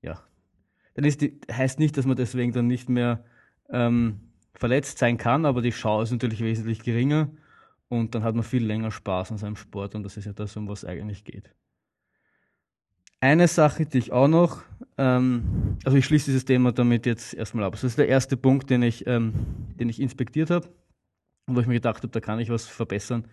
ja, 0.02 0.22
dann 0.94 1.04
ist 1.04 1.22
die, 1.22 1.40
heißt 1.50 1.78
nicht, 1.78 1.96
dass 1.96 2.06
man 2.06 2.16
deswegen 2.16 2.52
dann 2.52 2.66
nicht 2.66 2.88
mehr 2.88 3.24
ähm, 3.70 4.20
verletzt 4.54 4.98
sein 4.98 5.18
kann, 5.18 5.46
aber 5.46 5.62
die 5.62 5.72
Schau 5.72 6.02
ist 6.02 6.10
natürlich 6.10 6.40
wesentlich 6.40 6.82
geringer 6.82 7.30
und 7.88 8.14
dann 8.14 8.22
hat 8.22 8.34
man 8.34 8.44
viel 8.44 8.64
länger 8.64 8.90
Spaß 8.90 9.32
an 9.32 9.38
seinem 9.38 9.56
Sport 9.56 9.94
und 9.94 10.02
das 10.02 10.16
ist 10.16 10.24
ja 10.24 10.32
das, 10.32 10.56
um 10.56 10.68
was 10.68 10.82
es 10.82 10.88
eigentlich 10.88 11.24
geht. 11.24 11.54
Eine 13.20 13.48
Sache, 13.48 13.86
die 13.86 13.98
ich 13.98 14.12
auch 14.12 14.28
noch, 14.28 14.62
ähm, 14.98 15.78
also 15.84 15.96
ich 15.96 16.04
schließe 16.04 16.26
dieses 16.26 16.44
Thema 16.44 16.72
damit 16.72 17.06
jetzt 17.06 17.32
erstmal 17.34 17.64
ab. 17.64 17.72
Das 17.72 17.84
ist 17.84 17.98
der 17.98 18.08
erste 18.08 18.36
Punkt, 18.36 18.68
den 18.68 18.82
ich, 18.82 19.06
ähm, 19.06 19.32
den 19.80 19.88
ich 19.88 20.00
inspektiert 20.00 20.50
habe 20.50 20.68
und 21.46 21.56
wo 21.56 21.60
ich 21.60 21.66
mir 21.66 21.74
gedacht 21.74 21.98
habe, 21.98 22.08
da 22.08 22.20
kann 22.20 22.40
ich 22.40 22.50
was 22.50 22.66
verbessern 22.66 23.26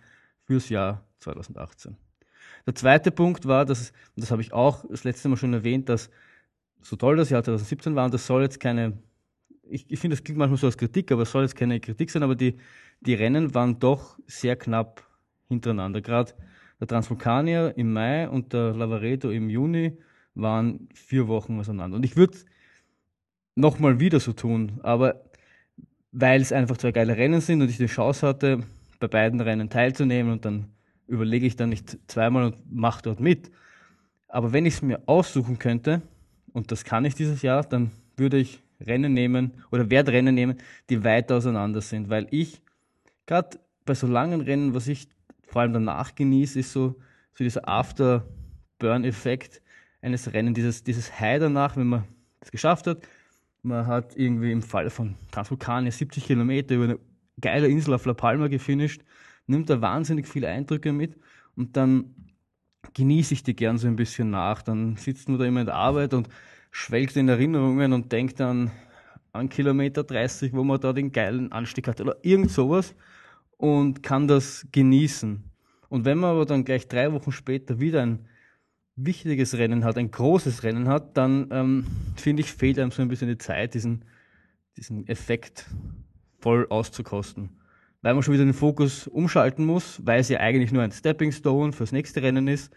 fürs 0.46 0.68
Jahr 0.68 1.06
2018. 1.20 1.96
Der 2.66 2.74
zweite 2.74 3.10
Punkt 3.10 3.46
war, 3.46 3.64
dass, 3.64 3.90
und 4.16 4.22
das 4.22 4.30
habe 4.30 4.40
ich 4.40 4.52
auch 4.52 4.84
das 4.88 5.04
letzte 5.04 5.28
Mal 5.28 5.36
schon 5.36 5.52
erwähnt, 5.52 5.88
dass 5.88 6.10
so 6.80 6.96
toll 6.96 7.16
das 7.16 7.30
Jahr 7.30 7.42
2017 7.42 7.94
war 7.94 8.06
und 8.06 8.14
das 8.14 8.26
soll 8.26 8.42
jetzt 8.42 8.60
keine, 8.60 8.98
ich, 9.68 9.90
ich 9.90 9.98
finde, 9.98 10.16
das 10.16 10.24
klingt 10.24 10.38
manchmal 10.38 10.58
so 10.58 10.66
als 10.66 10.76
Kritik, 10.76 11.10
aber 11.12 11.22
es 11.22 11.30
soll 11.30 11.42
jetzt 11.42 11.56
keine 11.56 11.80
Kritik 11.80 12.10
sein, 12.10 12.22
aber 12.22 12.34
die, 12.34 12.56
die 13.00 13.14
Rennen 13.14 13.54
waren 13.54 13.78
doch 13.78 14.18
sehr 14.26 14.56
knapp 14.56 15.02
hintereinander. 15.48 16.00
Gerade 16.00 16.32
der 16.80 16.88
Transvulkanier 16.88 17.74
im 17.76 17.92
Mai 17.92 18.28
und 18.28 18.52
der 18.52 18.74
Lavaredo 18.74 19.30
im 19.30 19.48
Juni 19.48 19.96
waren 20.34 20.88
vier 20.94 21.28
Wochen 21.28 21.58
auseinander. 21.58 21.96
Und 21.96 22.04
ich 22.04 22.16
würde 22.16 22.38
nochmal 23.54 24.00
wieder 24.00 24.20
so 24.20 24.32
tun, 24.32 24.80
aber 24.82 25.24
weil 26.12 26.40
es 26.40 26.52
einfach 26.52 26.76
zwei 26.76 26.92
geile 26.92 27.16
Rennen 27.16 27.40
sind 27.40 27.62
und 27.62 27.68
ich 27.68 27.76
die 27.76 27.86
Chance 27.86 28.26
hatte, 28.26 28.60
bei 29.00 29.08
beiden 29.08 29.40
Rennen 29.40 29.68
teilzunehmen 29.68 30.32
und 30.32 30.44
dann 30.44 30.68
überlege 31.06 31.46
ich 31.46 31.56
dann 31.56 31.68
nicht 31.68 31.98
zweimal 32.06 32.44
und 32.44 32.72
mache 32.72 33.02
dort 33.02 33.20
mit. 33.20 33.50
Aber 34.28 34.52
wenn 34.52 34.66
ich 34.66 34.74
es 34.74 34.82
mir 34.82 35.02
aussuchen 35.06 35.58
könnte, 35.58 36.02
und 36.52 36.70
das 36.70 36.84
kann 36.84 37.04
ich 37.04 37.14
dieses 37.14 37.42
Jahr, 37.42 37.64
dann 37.64 37.90
würde 38.16 38.38
ich 38.38 38.63
Rennen 38.86 39.12
nehmen 39.12 39.52
oder 39.70 39.90
werde 39.90 40.12
Rennen 40.12 40.34
nehmen, 40.34 40.58
die 40.90 41.04
weit 41.04 41.30
auseinander 41.32 41.80
sind, 41.80 42.08
weil 42.08 42.26
ich 42.30 42.62
gerade 43.26 43.58
bei 43.84 43.94
so 43.94 44.06
langen 44.06 44.40
Rennen, 44.40 44.74
was 44.74 44.88
ich 44.88 45.08
vor 45.46 45.62
allem 45.62 45.72
danach 45.72 46.14
genieße, 46.14 46.58
ist 46.60 46.72
so, 46.72 46.96
so 47.34 47.44
dieser 47.44 47.68
After-Burn-Effekt 47.68 49.60
eines 50.00 50.32
Rennens, 50.32 50.54
dieses, 50.54 50.84
dieses 50.84 51.20
High 51.20 51.40
danach, 51.40 51.76
wenn 51.76 51.86
man 51.86 52.04
das 52.40 52.50
geschafft 52.50 52.86
hat. 52.86 52.98
Man 53.62 53.86
hat 53.86 54.16
irgendwie 54.16 54.52
im 54.52 54.62
Fall 54.62 54.90
von 54.90 55.16
Transvulkania 55.30 55.90
70 55.90 56.24
Kilometer 56.24 56.74
über 56.74 56.84
eine 56.84 56.98
geile 57.40 57.68
Insel 57.68 57.94
auf 57.94 58.04
La 58.04 58.14
Palma 58.14 58.48
gefinisht, 58.48 59.02
nimmt 59.46 59.70
da 59.70 59.80
wahnsinnig 59.80 60.28
viele 60.28 60.48
Eindrücke 60.48 60.92
mit 60.92 61.16
und 61.56 61.76
dann 61.76 62.14
genieße 62.92 63.34
ich 63.34 63.42
die 63.42 63.56
gern 63.56 63.78
so 63.78 63.86
ein 63.86 63.96
bisschen 63.96 64.30
nach. 64.30 64.62
Dann 64.62 64.96
sitzt 64.96 65.28
man 65.28 65.38
da 65.38 65.46
immer 65.46 65.60
in 65.60 65.66
der 65.66 65.74
Arbeit 65.74 66.14
und 66.14 66.28
schwelgt 66.74 67.16
in 67.16 67.28
Erinnerungen 67.28 67.92
und 67.92 68.10
denkt 68.10 68.40
dann 68.40 68.72
an 69.32 69.48
Kilometer 69.48 70.02
30, 70.02 70.52
wo 70.52 70.64
man 70.64 70.80
da 70.80 70.92
den 70.92 71.12
geilen 71.12 71.52
Anstieg 71.52 71.86
hat 71.86 72.00
oder 72.00 72.16
irgend 72.22 72.50
sowas 72.50 72.96
und 73.56 74.02
kann 74.02 74.26
das 74.26 74.66
genießen. 74.72 75.44
Und 75.88 76.04
wenn 76.04 76.18
man 76.18 76.30
aber 76.30 76.46
dann 76.46 76.64
gleich 76.64 76.88
drei 76.88 77.12
Wochen 77.12 77.30
später 77.30 77.78
wieder 77.78 78.02
ein 78.02 78.26
wichtiges 78.96 79.56
Rennen 79.56 79.84
hat, 79.84 79.96
ein 79.96 80.10
großes 80.10 80.64
Rennen 80.64 80.88
hat, 80.88 81.16
dann 81.16 81.46
ähm, 81.52 81.86
finde 82.16 82.42
ich, 82.42 82.52
fehlt 82.52 82.80
einem 82.80 82.90
so 82.90 83.02
ein 83.02 83.08
bisschen 83.08 83.28
die 83.28 83.38
Zeit, 83.38 83.74
diesen, 83.74 84.04
diesen 84.76 85.06
Effekt 85.06 85.66
voll 86.40 86.66
auszukosten. 86.70 87.50
Weil 88.02 88.14
man 88.14 88.24
schon 88.24 88.34
wieder 88.34 88.44
den 88.44 88.52
Fokus 88.52 89.06
umschalten 89.06 89.64
muss, 89.64 90.04
weil 90.04 90.18
es 90.18 90.28
ja 90.28 90.40
eigentlich 90.40 90.72
nur 90.72 90.82
ein 90.82 90.90
Stepping 90.90 91.30
Stone 91.30 91.72
fürs 91.72 91.92
nächste 91.92 92.20
Rennen 92.20 92.48
ist. 92.48 92.72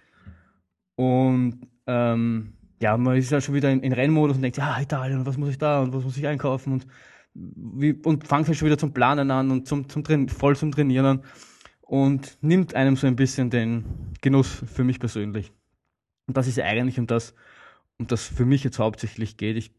Und 0.95 1.67
ähm, 1.87 2.53
ja, 2.79 2.95
man 2.97 3.17
ist 3.17 3.31
halt 3.31 3.43
schon 3.43 3.55
wieder 3.55 3.71
in, 3.71 3.81
in 3.81 3.93
Rennmodus 3.93 4.35
und 4.35 4.41
denkt, 4.41 4.57
ja, 4.57 4.79
Italien, 4.79 5.25
was 5.25 5.37
muss 5.37 5.49
ich 5.49 5.57
da 5.57 5.81
und 5.81 5.93
was 5.93 6.03
muss 6.03 6.17
ich 6.17 6.27
einkaufen 6.27 6.73
und 6.73 6.87
wie, 7.33 7.93
und 7.93 8.27
fängt 8.27 8.47
halt 8.47 8.57
schon 8.57 8.67
wieder 8.67 8.77
zum 8.77 8.93
Planen 8.93 9.31
an 9.31 9.51
und 9.51 9.67
zum, 9.67 9.89
zum 9.89 10.03
Train, 10.03 10.29
voll 10.29 10.55
zum 10.55 10.71
Trainieren 10.71 11.05
an 11.05 11.23
und 11.81 12.37
nimmt 12.41 12.75
einem 12.75 12.95
so 12.95 13.07
ein 13.07 13.15
bisschen 13.15 13.49
den 13.49 13.85
Genuss 14.21 14.63
für 14.65 14.83
mich 14.83 14.99
persönlich. 14.99 15.51
Und 16.27 16.35
das 16.35 16.47
ist 16.47 16.59
eigentlich 16.59 16.99
um 16.99 17.07
das, 17.07 17.33
um 17.97 18.07
das 18.07 18.25
für 18.25 18.45
mich 18.45 18.63
jetzt 18.63 18.79
hauptsächlich 18.79 19.37
geht. 19.37 19.55
Ich 19.55 19.71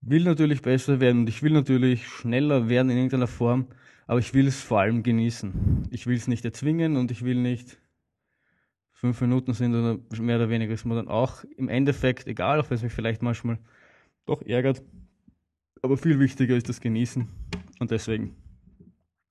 will 0.00 0.24
natürlich 0.24 0.62
besser 0.62 1.00
werden 1.00 1.22
und 1.22 1.28
ich 1.28 1.42
will 1.42 1.52
natürlich 1.52 2.08
schneller 2.08 2.68
werden 2.68 2.90
in 2.90 2.96
irgendeiner 2.96 3.26
Form, 3.26 3.66
aber 4.06 4.18
ich 4.18 4.32
will 4.32 4.46
es 4.46 4.62
vor 4.62 4.80
allem 4.80 5.02
genießen. 5.02 5.88
Ich 5.90 6.06
will 6.06 6.16
es 6.16 6.28
nicht 6.28 6.44
erzwingen 6.44 6.96
und 6.96 7.10
ich 7.10 7.24
will 7.24 7.36
nicht 7.36 7.79
fünf 9.00 9.18
Minuten 9.22 9.54
sind 9.54 9.74
oder 9.74 9.98
mehr 10.20 10.36
oder 10.36 10.50
weniger 10.50 10.74
ist 10.74 10.84
mir 10.84 10.94
dann 10.94 11.08
auch 11.08 11.42
im 11.56 11.70
Endeffekt 11.70 12.26
egal, 12.26 12.60
auch 12.60 12.68
wenn 12.68 12.76
es 12.76 12.82
mich 12.82 12.92
vielleicht 12.92 13.22
manchmal 13.22 13.58
doch 14.26 14.42
ärgert. 14.42 14.82
Aber 15.80 15.96
viel 15.96 16.18
wichtiger 16.20 16.54
ist 16.54 16.68
das 16.68 16.82
Genießen. 16.82 17.26
Und 17.78 17.90
deswegen 17.90 18.36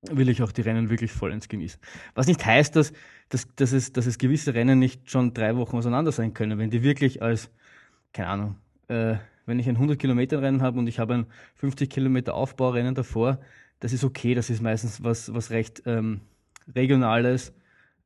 will 0.01 0.27
ich 0.29 0.41
auch 0.41 0.51
die 0.51 0.61
Rennen 0.61 0.89
wirklich 0.89 1.11
vollends 1.11 1.47
genießen. 1.49 1.79
Was 2.15 2.25
nicht 2.25 2.43
heißt, 2.43 2.75
dass, 2.75 2.93
dass, 3.29 3.53
dass, 3.55 3.71
es, 3.71 3.93
dass 3.93 4.07
es 4.07 4.17
gewisse 4.17 4.55
Rennen 4.55 4.79
nicht 4.79 5.11
schon 5.11 5.35
drei 5.35 5.55
Wochen 5.55 5.77
auseinander 5.77 6.11
sein 6.11 6.33
können. 6.33 6.57
Wenn 6.57 6.71
die 6.71 6.81
wirklich 6.81 7.21
als, 7.21 7.51
keine 8.11 8.29
Ahnung, 8.29 8.55
äh, 8.87 9.17
wenn 9.45 9.59
ich 9.59 9.69
ein 9.69 9.75
100 9.75 9.99
Kilometer 9.99 10.41
Rennen 10.41 10.63
habe 10.63 10.79
und 10.79 10.87
ich 10.87 10.97
habe 10.97 11.13
ein 11.13 11.25
50 11.55 11.91
Kilometer 11.91 12.33
Aufbaurennen 12.33 12.95
davor, 12.95 13.39
das 13.81 13.93
ist 13.93 14.03
okay. 14.03 14.33
Das 14.33 14.49
ist 14.49 14.63
meistens 14.63 15.03
was, 15.03 15.31
was 15.31 15.51
recht 15.51 15.83
ähm, 15.85 16.21
regionales, 16.73 17.53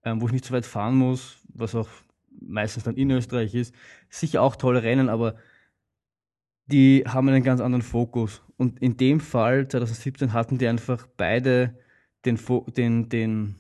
ähm, 0.04 0.20
wo 0.20 0.26
ich 0.26 0.34
nicht 0.34 0.44
so 0.44 0.54
weit 0.54 0.66
fahren 0.66 0.96
muss, 0.96 1.43
was 1.54 1.76
auch 1.76 1.90
meistens 2.40 2.84
dann 2.84 2.96
in 2.96 3.12
Österreich 3.12 3.56
ist. 3.56 3.74
Sicher 4.10 4.42
auch 4.42 4.56
tolle 4.56 4.84
Rennen, 4.84 5.10
aber 5.10 5.36
die 6.68 7.04
haben 7.06 7.28
einen 7.30 7.44
ganz 7.44 7.62
anderen 7.62 7.82
Fokus. 7.82 8.42
Und 8.58 8.80
in 8.82 8.98
dem 8.98 9.20
Fall, 9.20 9.68
2017, 9.68 10.34
hatten 10.34 10.58
die 10.58 10.68
einfach 10.68 11.08
beide 11.18 11.78
den, 12.26 12.40
den, 12.78 13.10
den, 13.10 13.56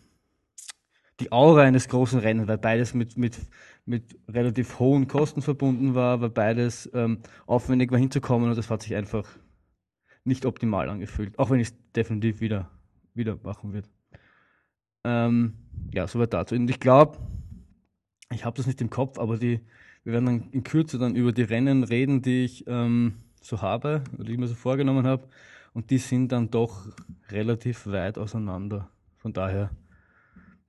die 1.19 1.31
Aura 1.31 1.63
eines 1.63 1.87
großen 1.89 2.19
Rennens, 2.19 2.47
weil 2.47 2.57
beides 2.57 2.93
mit, 2.93 3.17
mit, 3.17 3.37
mit 3.85 4.17
relativ 4.27 4.79
hohen 4.79 5.07
Kosten 5.07 5.41
verbunden 5.41 5.95
war, 5.95 6.21
weil 6.21 6.29
beides 6.29 6.89
ähm, 6.93 7.19
aufwendig 7.45 7.91
war 7.91 7.99
hinzukommen 7.99 8.49
und 8.49 8.57
das 8.57 8.69
hat 8.69 8.81
sich 8.81 8.95
einfach 8.95 9.27
nicht 10.23 10.45
optimal 10.45 10.89
angefühlt, 10.89 11.37
auch 11.37 11.49
wenn 11.49 11.59
ich 11.59 11.69
es 11.69 11.91
definitiv 11.93 12.39
wieder, 12.39 12.69
wieder 13.13 13.37
machen 13.43 13.73
wird. 13.73 13.89
Ähm, 15.03 15.55
ja, 15.93 16.07
soweit 16.07 16.33
dazu. 16.33 16.55
Und 16.55 16.69
ich 16.69 16.79
glaube, 16.79 17.17
ich 18.33 18.45
habe 18.45 18.57
das 18.57 18.67
nicht 18.67 18.81
im 18.81 18.89
Kopf, 18.89 19.19
aber 19.19 19.37
die, 19.37 19.59
wir 20.03 20.13
werden 20.13 20.25
dann 20.25 20.49
in 20.51 20.63
Kürze 20.63 20.97
dann 20.97 21.15
über 21.15 21.31
die 21.31 21.43
Rennen 21.43 21.83
reden, 21.83 22.21
die 22.21 22.45
ich 22.45 22.65
ähm, 22.67 23.15
so 23.41 23.61
habe 23.61 24.03
oder 24.13 24.25
die 24.25 24.33
ich 24.33 24.37
mir 24.37 24.47
so 24.47 24.55
vorgenommen 24.55 25.05
habe. 25.05 25.27
Und 25.73 25.89
die 25.89 25.97
sind 25.97 26.31
dann 26.31 26.51
doch 26.51 26.87
relativ 27.29 27.87
weit 27.87 28.17
auseinander. 28.17 28.89
Von 29.17 29.33
daher 29.33 29.71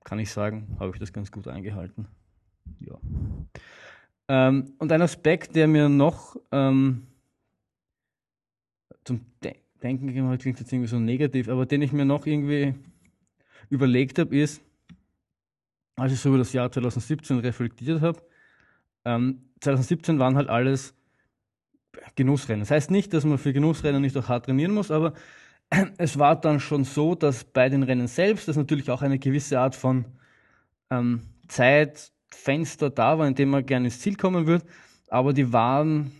kann 0.03 0.19
ich 0.19 0.31
sagen, 0.31 0.77
habe 0.79 0.91
ich 0.93 0.99
das 0.99 1.13
ganz 1.13 1.31
gut 1.31 1.47
eingehalten. 1.47 2.07
Ja. 2.79 2.97
Ähm, 4.27 4.73
und 4.79 4.91
ein 4.91 5.01
Aspekt, 5.01 5.55
der 5.55 5.67
mir 5.67 5.89
noch 5.89 6.35
ähm, 6.51 7.05
zum 9.03 9.21
De 9.43 9.55
Denken 9.83 10.07
klingt 10.39 10.59
jetzt 10.59 10.73
irgendwie 10.73 10.89
so 10.89 10.97
negativ, 10.97 11.47
aber 11.47 11.67
den 11.67 11.83
ich 11.83 11.91
mir 11.91 12.05
noch 12.05 12.25
irgendwie 12.25 12.73
überlegt 13.69 14.17
habe, 14.17 14.35
ist, 14.35 14.61
als 15.95 16.13
ich 16.13 16.19
so 16.19 16.29
über 16.29 16.37
das 16.37 16.53
Jahr 16.53 16.71
2017 16.71 17.39
reflektiert 17.39 18.01
habe, 18.01 18.21
ähm, 19.05 19.49
2017 19.61 20.19
waren 20.19 20.35
halt 20.35 20.49
alles 20.49 20.93
Genussrennen. 22.15 22.61
Das 22.61 22.71
heißt 22.71 22.91
nicht, 22.91 23.13
dass 23.13 23.23
man 23.23 23.37
für 23.37 23.53
Genussrennen 23.53 24.01
nicht 24.01 24.17
auch 24.17 24.27
hart 24.27 24.45
trainieren 24.45 24.73
muss, 24.73 24.91
aber 24.91 25.13
es 25.97 26.19
war 26.19 26.39
dann 26.39 26.59
schon 26.59 26.83
so, 26.83 27.15
dass 27.15 27.43
bei 27.43 27.69
den 27.69 27.83
Rennen 27.83 28.07
selbst, 28.07 28.47
dass 28.47 28.57
natürlich 28.57 28.89
auch 28.91 29.01
eine 29.01 29.19
gewisse 29.19 29.59
Art 29.59 29.75
von 29.75 30.05
ähm, 30.89 31.21
Zeitfenster 31.47 32.89
da 32.89 33.17
war, 33.17 33.27
in 33.27 33.35
dem 33.35 33.49
man 33.49 33.65
gerne 33.65 33.85
ins 33.85 33.99
Ziel 33.99 34.15
kommen 34.15 34.47
wird, 34.47 34.65
aber 35.07 35.33
die 35.33 35.53
waren 35.53 36.11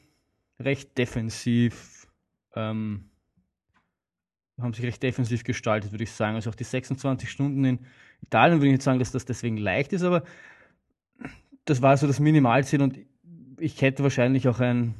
recht 0.60 0.98
defensiv 0.98 2.08
ähm, 2.55 3.10
haben 4.60 4.74
sich 4.74 4.86
recht 4.86 5.03
defensiv 5.03 5.44
gestaltet, 5.44 5.91
würde 5.91 6.03
ich 6.03 6.12
sagen. 6.12 6.36
Also 6.36 6.50
auch 6.50 6.55
die 6.55 6.63
26 6.63 7.29
Stunden 7.29 7.65
in 7.65 7.79
Italien 8.25 8.60
würde 8.60 8.67
ich 8.67 8.74
nicht 8.74 8.84
sagen, 8.84 9.00
dass 9.00 9.12
das 9.12 9.25
deswegen 9.25 9.58
leicht 9.58 9.94
ist, 9.94 10.03
aber 10.03 10.24
das 11.65 11.82
war 11.82 11.96
so 11.98 12.08
das 12.08 12.20
Minimalziel 12.20 12.82
und 12.82 13.00
ich 13.58 13.82
hätte 13.82 14.03
wahrscheinlich 14.03 14.48
auch 14.48 14.60
ein 14.60 14.96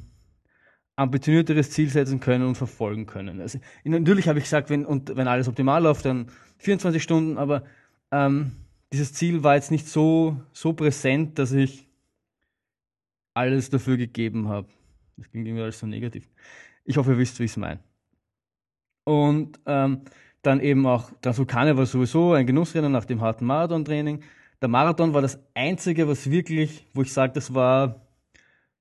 ambitionierteres 0.96 1.70
Ziel 1.70 1.90
setzen 1.90 2.20
können 2.20 2.46
und 2.46 2.56
verfolgen 2.56 3.06
können. 3.06 3.40
Also, 3.40 3.58
natürlich 3.84 4.28
habe 4.28 4.38
ich 4.38 4.44
gesagt, 4.44 4.70
wenn, 4.70 4.86
und 4.86 5.14
wenn 5.14 5.28
alles 5.28 5.48
optimal 5.48 5.82
läuft, 5.82 6.06
dann 6.06 6.30
24 6.58 7.02
Stunden, 7.02 7.36
aber 7.36 7.64
ähm, 8.10 8.52
dieses 8.92 9.12
Ziel 9.12 9.42
war 9.42 9.56
jetzt 9.56 9.70
nicht 9.70 9.86
so, 9.86 10.40
so 10.52 10.72
präsent, 10.72 11.38
dass 11.38 11.52
ich 11.52 11.86
alles 13.34 13.68
dafür 13.68 13.98
gegeben 13.98 14.48
habe. 14.48 14.68
Das 15.16 15.30
klingt 15.30 15.46
irgendwie 15.46 15.62
alles 15.62 15.78
so 15.78 15.86
negativ. 15.86 16.28
Ich 16.84 16.96
hoffe, 16.96 17.12
ihr 17.12 17.18
wisst, 17.18 17.38
wie 17.40 17.44
ich 17.44 17.50
es 17.50 17.56
meine. 17.56 17.80
Und 19.04 19.60
ähm, 19.66 20.02
dann 20.46 20.60
eben 20.60 20.86
auch, 20.86 21.10
der 21.24 21.36
Vulkane 21.36 21.76
war 21.76 21.86
sowieso 21.86 22.32
ein 22.32 22.46
Genussrennen 22.46 22.92
nach 22.92 23.04
dem 23.04 23.20
harten 23.20 23.44
Marathon-Training. 23.44 24.22
Der 24.62 24.68
Marathon 24.68 25.12
war 25.12 25.22
das 25.22 25.38
einzige, 25.54 26.08
was 26.08 26.30
wirklich, 26.30 26.86
wo 26.94 27.02
ich 27.02 27.12
sage, 27.12 27.32
das 27.34 27.52
war, 27.52 28.06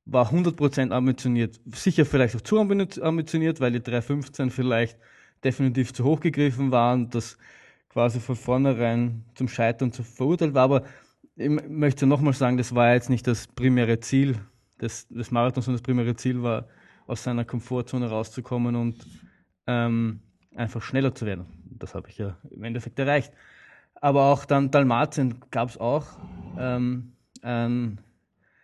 war 0.05 0.31
100% 0.31 0.91
ambitioniert. 0.91 1.59
Sicher 1.73 2.05
vielleicht 2.05 2.35
auch 2.35 2.41
zu 2.41 2.59
ambitioniert, 2.59 3.59
weil 3.59 3.71
die 3.71 3.81
315 3.81 4.51
vielleicht 4.51 4.97
definitiv 5.43 5.93
zu 5.93 6.03
hoch 6.03 6.19
gegriffen 6.19 6.71
waren, 6.71 7.09
das 7.09 7.37
quasi 7.89 8.19
von 8.19 8.35
vornherein 8.35 9.25
zum 9.35 9.47
Scheitern 9.47 9.91
zu 9.91 10.03
verurteilt 10.03 10.53
war. 10.53 10.63
Aber 10.63 10.83
ich 11.35 11.49
möchte 11.49 12.05
nochmal 12.05 12.33
sagen, 12.33 12.57
das 12.57 12.73
war 12.75 12.93
jetzt 12.93 13.09
nicht 13.09 13.27
das 13.27 13.47
primäre 13.47 13.99
Ziel 13.99 14.37
des, 14.81 15.07
des 15.07 15.31
Marathons, 15.31 15.65
sondern 15.65 15.81
das 15.81 15.85
primäre 15.85 16.15
Ziel 16.15 16.43
war, 16.43 16.67
aus 17.07 17.23
seiner 17.23 17.45
Komfortzone 17.45 18.09
rauszukommen 18.09 18.75
und 18.75 19.05
ähm, 19.67 20.21
einfach 20.55 20.81
schneller 20.81 21.13
zu 21.13 21.25
werden. 21.25 21.45
Das 21.77 21.95
habe 21.95 22.09
ich 22.09 22.17
ja 22.17 22.37
im 22.49 22.63
Endeffekt 22.63 22.97
erreicht. 22.99 23.33
Aber 23.95 24.31
auch 24.31 24.45
dann 24.45 24.71
Dalmatien 24.71 25.41
gab 25.51 25.69
es 25.69 25.77
auch 25.77 26.05
ähm, 26.57 27.13
ein, 27.41 27.99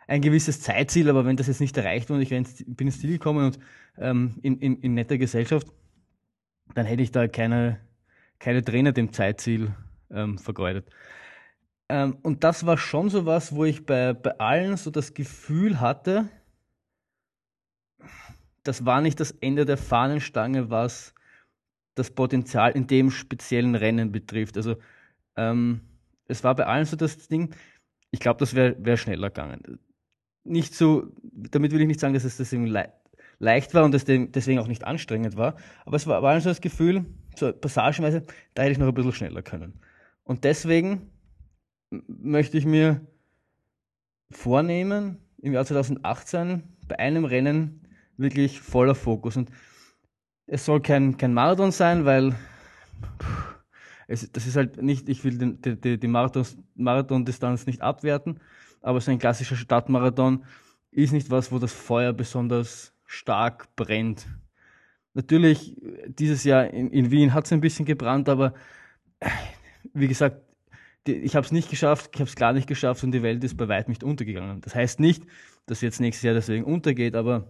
ein, 0.08 0.22
gewisses 0.22 0.62
Zeitziel, 0.62 1.10
aber 1.10 1.26
wenn 1.26 1.38
das 1.38 1.48
jetzt 1.48 1.62
nicht 1.62 1.78
erreicht 1.78 2.10
wurde, 2.10 2.24
ich 2.24 2.30
bin 2.30 2.88
ins 2.88 3.00
Ziel 3.00 3.12
gekommen 3.12 3.46
und 3.46 3.60
ähm, 3.98 4.36
in, 4.42 4.60
in, 4.60 4.80
in, 4.82 4.94
netter 4.94 5.18
Gesellschaft, 5.18 5.68
dann 6.74 6.86
hätte 6.86 7.04
ich 7.04 7.12
da 7.12 7.28
keine, 7.28 7.80
keine 8.40 8.64
Trainer 8.64 8.92
dem 8.92 9.14
Zeitziel 9.14 9.74
ähm, 10.10 10.38
vergeudet. 10.38 10.90
Ähm, 11.90 12.18
und 12.24 12.44
das 12.44 12.66
war 12.66 12.78
schon 12.78 13.10
so 13.10 13.26
was, 13.26 13.54
wo 13.56 13.66
ich 13.66 13.86
bei, 13.86 14.14
bei 14.14 14.38
allen 14.40 14.78
so 14.78 14.92
das 14.92 15.14
Gefühl 15.14 15.80
hatte, 15.80 16.30
das 18.64 18.86
war 18.86 19.02
nicht 19.02 19.20
das 19.20 19.32
Ende 19.32 19.66
der 19.66 19.78
Fahnenstange, 19.78 20.70
was 20.70 21.14
das 21.96 22.12
Potenzial 22.12 22.72
in 22.72 22.88
dem 22.88 23.12
speziellen 23.12 23.76
Rennen 23.76 24.12
betrifft. 24.12 24.58
Also 24.58 24.76
ähm, 25.36 25.82
es 26.28 26.44
war 26.44 26.56
bei 26.56 26.66
allen 26.66 26.86
so 26.86 26.96
das 26.96 27.28
Ding, 27.28 27.54
ich 28.12 28.20
glaube, 28.20 28.40
das 28.40 28.56
wäre 28.56 28.76
wär 28.80 28.98
schneller 28.98 29.30
gegangen. 29.30 29.80
Nicht 30.44 30.74
so, 30.74 31.08
damit 31.24 31.72
will 31.72 31.82
ich 31.82 31.88
nicht 31.88 32.00
sagen, 32.00 32.14
dass 32.14 32.24
es 32.24 32.38
deswegen 32.38 32.68
le 32.68 32.92
leicht 33.40 33.74
war 33.74 33.84
und 33.84 33.92
deswegen 33.92 34.60
auch 34.60 34.68
nicht 34.68 34.84
anstrengend 34.84 35.36
war, 35.36 35.56
aber 35.84 35.96
es 35.96 36.06
war, 36.06 36.22
war 36.22 36.40
so 36.40 36.50
das 36.50 36.62
Gefühl, 36.62 37.06
so 37.36 37.52
passagenweise, 37.52 38.24
da 38.54 38.62
hätte 38.62 38.74
ich 38.74 38.78
noch 38.78 38.88
ein 38.88 38.94
bisschen 38.94 39.14
schneller 39.14 39.42
können. 39.42 39.80
Und 40.24 40.44
deswegen 40.44 41.10
möchte 41.90 42.60
ich 42.60 42.66
mir 42.66 43.02
vornehmen, 44.30 45.18
im 45.42 45.54
Jahr 45.54 45.66
2018 45.66 46.64
bei 46.88 47.00
einem 47.00 47.26
Rennen 47.26 47.82
wirklich 48.18 48.62
voller 48.62 48.96
Fokus. 48.96 49.38
Und 49.38 49.50
es 50.48 50.66
soll 50.66 50.82
kein, 50.82 51.18
kein 51.18 51.34
Marathon 51.34 51.72
sein, 51.72 52.06
weil 52.06 52.36
es, 54.08 54.32
das 54.32 54.46
ist 54.46 54.56
halt 54.56 54.82
nicht, 54.82 55.08
ich 55.10 55.24
will 55.24 55.38
den, 55.38 55.62
die, 55.62 55.98
die 56.00 56.08
Marathon-Distanz 56.08 57.66
nicht 57.66 57.82
abwerten, 57.82 58.40
aber 58.82 59.00
so 59.00 59.12
ein 59.12 59.20
klassischer 59.20 59.56
Stadtmarathon 59.56 60.44
ist 60.92 61.14
nicht 61.14 61.30
was, 61.30 61.52
wo 61.52 61.60
das 61.60 61.72
Feuer 61.72 62.14
besonders 62.14 62.94
stark 63.06 63.76
brennt. 63.76 64.28
Natürlich, 65.14 65.76
dieses 66.08 66.44
Jahr 66.44 66.68
in, 66.68 66.92
in 66.92 67.12
Wien 67.12 67.34
hat 67.34 67.46
es 67.46 67.54
ein 67.54 67.62
bisschen 67.62 67.86
gebrannt, 67.86 68.30
aber 68.30 68.54
wie 69.94 70.08
gesagt, 70.08 70.42
die, 71.08 71.14
ich 71.14 71.36
habe 71.36 71.46
es 71.46 71.52
nicht 71.52 71.70
geschafft, 71.70 72.12
ich 72.14 72.22
habe 72.22 72.30
es 72.30 72.36
gar 72.36 72.54
nicht 72.54 72.68
geschafft 72.68 73.04
und 73.04 73.12
die 73.12 73.24
Welt 73.24 73.44
ist 73.44 73.58
bei 73.58 73.68
weitem 73.68 73.92
nicht 73.92 74.04
untergegangen. 74.04 74.62
Das 74.62 74.76
heißt 74.76 75.00
nicht, 75.00 75.24
dass 75.66 75.82
jetzt 75.82 76.00
nächstes 76.00 76.24
Jahr 76.24 76.34
deswegen 76.34 76.64
untergeht, 76.64 77.16
aber 77.16 77.48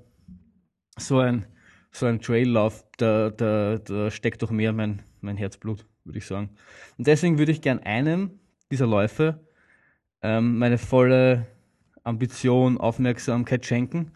so 0.98 1.20
ein, 1.20 1.46
so 1.92 2.06
ein 2.06 2.22
Traillauf, 2.22 2.86
da, 2.98 3.30
da, 3.30 3.78
da 3.78 4.12
steckt 4.12 4.42
doch 4.42 4.52
mehr 4.52 4.74
mein, 4.74 5.02
mein 5.20 5.38
Herzblut, 5.38 5.86
würde 6.06 6.20
ich 6.20 6.26
sagen. 6.26 6.50
Und 6.98 7.08
deswegen 7.08 7.38
würde 7.38 7.52
ich 7.52 7.62
gern 7.62 7.80
einem 7.80 8.40
dieser 8.72 8.88
Läufe 8.88 9.40
ähm, 10.22 10.58
meine 10.58 10.78
volle 10.78 11.48
Ambition, 12.04 12.78
Aufmerksamkeit 12.78 13.66
schenken 13.66 14.12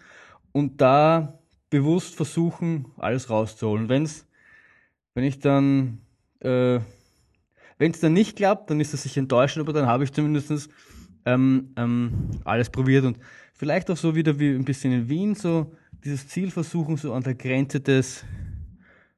und 0.51 0.81
da 0.81 1.39
bewusst 1.69 2.15
versuchen, 2.15 2.85
alles 2.97 3.29
rauszuholen. 3.29 3.89
Wenn's, 3.89 4.25
wenn 5.13 5.23
ich 5.23 5.39
dann, 5.39 5.99
äh, 6.39 6.79
wenn 7.77 7.91
es 7.91 7.99
dann 7.99 8.13
nicht 8.13 8.37
klappt, 8.37 8.69
dann 8.69 8.79
ist 8.79 8.93
das 8.93 9.03
sicher 9.03 9.19
enttäuschend, 9.19 9.63
aber 9.65 9.73
dann 9.73 9.87
habe 9.87 10.03
ich 10.03 10.13
zumindest 10.13 10.69
ähm, 11.25 11.73
ähm, 11.75 12.29
alles 12.45 12.69
probiert 12.69 13.03
und 13.03 13.19
vielleicht 13.53 13.89
auch 13.89 13.97
so 13.97 14.15
wieder 14.15 14.39
wie 14.39 14.53
ein 14.53 14.65
bisschen 14.65 14.93
in 14.93 15.09
Wien, 15.09 15.35
so 15.35 15.73
dieses 16.05 16.27
Ziel 16.27 16.51
versuchen, 16.51 16.97
so 16.97 17.13
an 17.13 17.23
der 17.23 17.33
Grenze 17.33 17.81
des 17.81 18.23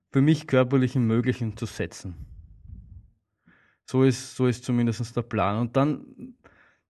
für 0.10 0.22
mich 0.22 0.48
körperlichen 0.48 1.06
Möglichen 1.06 1.58
zu 1.58 1.66
setzen. 1.66 2.16
So 3.86 4.04
ist, 4.04 4.36
so 4.36 4.48
ist 4.48 4.64
zumindest 4.64 5.16
der 5.16 5.22
Plan. 5.22 5.60
Und 5.60 5.76
dann 5.76 6.06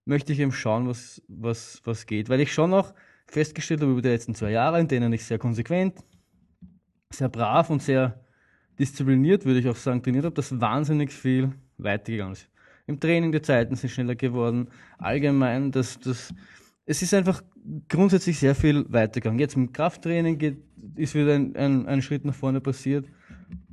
möchte 0.04 0.32
ich 0.32 0.38
eben 0.38 0.52
schauen, 0.52 0.88
was, 0.88 1.20
was, 1.28 1.82
was 1.84 2.06
geht. 2.06 2.28
Weil 2.28 2.40
ich 2.40 2.52
schon 2.52 2.72
auch 2.72 2.94
festgestellt 3.26 3.80
habe 3.80 3.92
über 3.92 4.02
die 4.02 4.08
letzten 4.08 4.34
zwei 4.34 4.52
Jahre, 4.52 4.80
in 4.80 4.88
denen 4.88 5.12
ich 5.12 5.24
sehr 5.24 5.38
konsequent, 5.38 5.98
sehr 7.10 7.28
brav 7.28 7.68
und 7.68 7.82
sehr 7.82 8.24
diszipliniert, 8.78 9.44
würde 9.44 9.58
ich 9.58 9.68
auch 9.68 9.76
sagen, 9.76 10.02
trainiert 10.02 10.24
habe, 10.24 10.34
dass 10.34 10.60
wahnsinnig 10.60 11.12
viel 11.12 11.52
weitergegangen 11.76 12.34
ist. 12.34 12.48
Im 12.86 13.00
Training 13.00 13.32
die 13.32 13.42
Zeiten 13.42 13.74
sind 13.74 13.90
schneller 13.90 14.14
geworden. 14.14 14.68
Allgemein, 14.96 15.72
dass 15.72 15.98
das 15.98 16.32
es 16.88 17.02
ist 17.02 17.12
einfach 17.12 17.42
grundsätzlich 17.86 18.38
sehr 18.38 18.54
viel 18.54 18.86
weitergegangen. 18.88 19.38
Jetzt 19.38 19.58
mit 19.58 19.74
Krafttraining 19.74 20.38
geht, 20.38 20.56
ist 20.96 21.14
wieder 21.14 21.34
ein, 21.34 21.54
ein, 21.54 21.86
ein 21.86 22.00
Schritt 22.00 22.24
nach 22.24 22.34
vorne 22.34 22.62
passiert. 22.62 23.06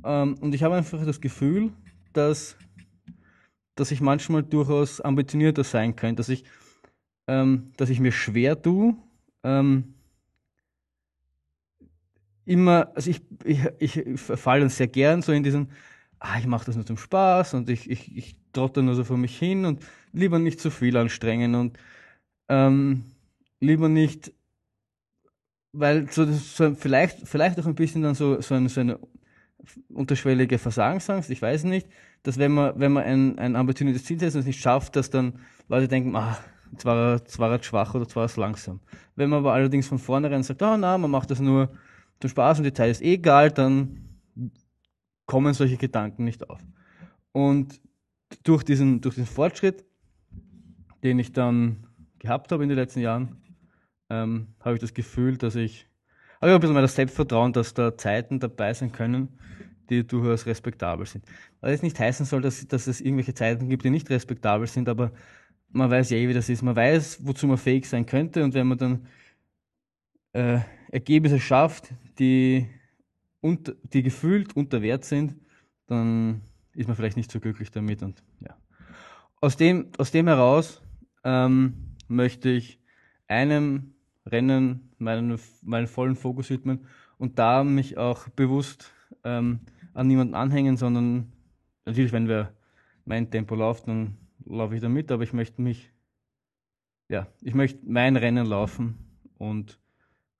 Ähm, 0.04 0.34
und 0.40 0.54
ich 0.54 0.62
habe 0.62 0.74
einfach 0.74 1.02
das 1.02 1.22
Gefühl, 1.22 1.72
dass, 2.12 2.58
dass 3.74 3.90
ich 3.90 4.02
manchmal 4.02 4.42
durchaus 4.42 5.00
ambitionierter 5.00 5.64
sein 5.64 5.96
könnte, 5.96 6.16
dass 6.16 6.28
ich, 6.28 6.44
ähm, 7.26 7.72
dass 7.78 7.88
ich 7.88 8.00
mir 8.00 8.12
schwer 8.12 8.60
tue, 8.60 8.94
ähm, 9.42 9.94
immer, 12.44 12.92
also 12.94 13.08
ich, 13.08 13.22
ich, 13.46 13.96
ich 13.96 14.20
falle 14.20 14.60
dann 14.60 14.68
sehr 14.68 14.88
gern 14.88 15.22
so 15.22 15.32
in 15.32 15.42
diesen, 15.42 15.70
ah, 16.18 16.38
ich 16.38 16.46
mache 16.46 16.66
das 16.66 16.76
nur 16.76 16.84
zum 16.84 16.98
Spaß 16.98 17.54
und 17.54 17.70
ich, 17.70 17.88
ich, 17.88 18.14
ich 18.14 18.36
trotte 18.52 18.82
nur 18.82 18.94
so 18.94 19.04
vor 19.04 19.16
mich 19.16 19.38
hin 19.38 19.64
und 19.64 19.82
lieber 20.12 20.38
nicht 20.38 20.60
zu 20.60 20.70
viel 20.70 20.98
anstrengen 20.98 21.54
und 21.54 21.78
ähm, 22.48 23.04
lieber 23.60 23.88
nicht, 23.88 24.32
weil 25.72 26.10
so, 26.10 26.24
so 26.24 26.74
vielleicht, 26.74 27.28
vielleicht 27.28 27.58
auch 27.60 27.66
ein 27.66 27.74
bisschen 27.74 28.02
dann 28.02 28.14
so, 28.14 28.40
so, 28.40 28.54
eine, 28.54 28.68
so 28.68 28.80
eine 28.80 28.98
unterschwellige 29.88 30.58
Versagensangst, 30.58 31.30
ich 31.30 31.42
weiß 31.42 31.64
nicht, 31.64 31.88
dass 32.22 32.38
wenn 32.38 32.52
man, 32.52 32.78
wenn 32.78 32.92
man 32.92 33.04
ein, 33.04 33.38
ein 33.38 33.56
ambitioniertes 33.56 34.04
Ziel 34.04 34.18
setzt 34.18 34.36
und 34.36 34.40
es 34.40 34.46
nicht 34.46 34.60
schafft, 34.60 34.96
dass 34.96 35.10
dann 35.10 35.40
Leute 35.68 35.88
denken, 35.88 36.14
ah, 36.16 36.38
jetzt 36.72 36.84
war 36.84 37.20
er, 37.52 37.62
schwach 37.62 37.94
oder 37.94 38.04
jetzt 38.04 38.16
war 38.16 38.28
er 38.28 38.40
langsam. 38.40 38.80
Wenn 39.14 39.30
man 39.30 39.40
aber 39.40 39.52
allerdings 39.52 39.86
von 39.86 39.98
vornherein 39.98 40.42
sagt, 40.42 40.62
oh 40.62 40.76
na, 40.76 40.98
man 40.98 41.10
macht 41.10 41.30
das 41.30 41.40
nur 41.40 41.70
zum 42.20 42.30
Spaß 42.30 42.58
und 42.58 42.64
die 42.64 42.72
Zeit 42.72 42.90
ist 42.90 43.02
eh 43.02 43.14
egal, 43.14 43.50
dann 43.50 44.20
kommen 45.26 45.54
solche 45.54 45.76
Gedanken 45.76 46.24
nicht 46.24 46.48
auf. 46.48 46.60
Und 47.32 47.80
durch 48.42 48.62
diesen, 48.62 49.00
durch 49.00 49.16
diesen 49.16 49.26
Fortschritt, 49.26 49.84
den 51.02 51.18
ich 51.18 51.32
dann 51.32 51.85
gehabt 52.18 52.52
habe 52.52 52.62
in 52.62 52.68
den 52.68 52.78
letzten 52.78 53.00
Jahren, 53.00 53.36
ähm, 54.10 54.48
habe 54.60 54.74
ich 54.74 54.80
das 54.80 54.94
Gefühl, 54.94 55.36
dass 55.36 55.56
ich, 55.56 55.86
habe 56.40 56.50
ich 56.50 56.54
ein 56.54 56.60
bisschen 56.60 56.74
mehr 56.74 56.82
das 56.82 56.94
Selbstvertrauen, 56.94 57.52
dass 57.52 57.74
da 57.74 57.96
Zeiten 57.96 58.40
dabei 58.40 58.72
sein 58.74 58.92
können, 58.92 59.38
die 59.90 60.06
durchaus 60.06 60.46
respektabel 60.46 61.06
sind. 61.06 61.24
Was 61.60 61.70
jetzt 61.70 61.82
nicht 61.82 61.98
heißen 61.98 62.26
soll, 62.26 62.42
dass, 62.42 62.66
dass 62.66 62.86
es 62.86 63.00
irgendwelche 63.00 63.34
Zeiten 63.34 63.68
gibt, 63.68 63.84
die 63.84 63.90
nicht 63.90 64.10
respektabel 64.10 64.66
sind, 64.66 64.88
aber 64.88 65.12
man 65.68 65.90
weiß 65.90 66.10
ja 66.10 66.16
eh, 66.16 66.28
wie 66.28 66.34
das 66.34 66.48
ist. 66.48 66.62
Man 66.62 66.76
weiß, 66.76 67.26
wozu 67.26 67.46
man 67.46 67.58
fähig 67.58 67.88
sein 67.88 68.06
könnte 68.06 68.44
und 68.44 68.54
wenn 68.54 68.66
man 68.66 68.78
dann 68.78 69.06
äh, 70.32 70.60
Ergebnisse 70.90 71.40
schafft, 71.40 71.92
die, 72.18 72.66
unter, 73.40 73.74
die 73.82 74.02
gefühlt 74.02 74.56
unter 74.56 74.82
Wert 74.82 75.04
sind, 75.04 75.36
dann 75.86 76.42
ist 76.74 76.86
man 76.86 76.96
vielleicht 76.96 77.16
nicht 77.16 77.30
so 77.30 77.40
glücklich 77.40 77.70
damit. 77.70 78.02
Und 78.02 78.22
ja. 78.40 78.56
Aus 79.40 79.56
dem, 79.56 79.90
aus 79.98 80.10
dem 80.10 80.26
heraus 80.26 80.82
ähm, 81.24 81.85
möchte 82.08 82.50
ich 82.50 82.80
einem 83.28 83.94
Rennen 84.24 84.90
meinen, 84.98 85.38
meinen 85.62 85.86
vollen 85.86 86.16
Fokus 86.16 86.50
widmen 86.50 86.86
und 87.18 87.38
da 87.38 87.64
mich 87.64 87.96
auch 87.98 88.28
bewusst 88.28 88.92
ähm, 89.24 89.60
an 89.94 90.06
niemanden 90.06 90.34
anhängen, 90.34 90.76
sondern 90.76 91.32
natürlich, 91.84 92.12
wenn 92.12 92.28
wir 92.28 92.52
mein 93.04 93.30
Tempo 93.30 93.54
läuft, 93.54 93.88
dann 93.88 94.16
laufe 94.44 94.74
ich 94.74 94.80
da 94.80 94.88
mit, 94.88 95.10
aber 95.10 95.22
ich 95.22 95.32
möchte 95.32 95.62
mich, 95.62 95.90
ja, 97.08 97.26
ich 97.40 97.54
möchte 97.54 97.80
mein 97.86 98.16
Rennen 98.16 98.46
laufen 98.46 98.98
und 99.38 99.78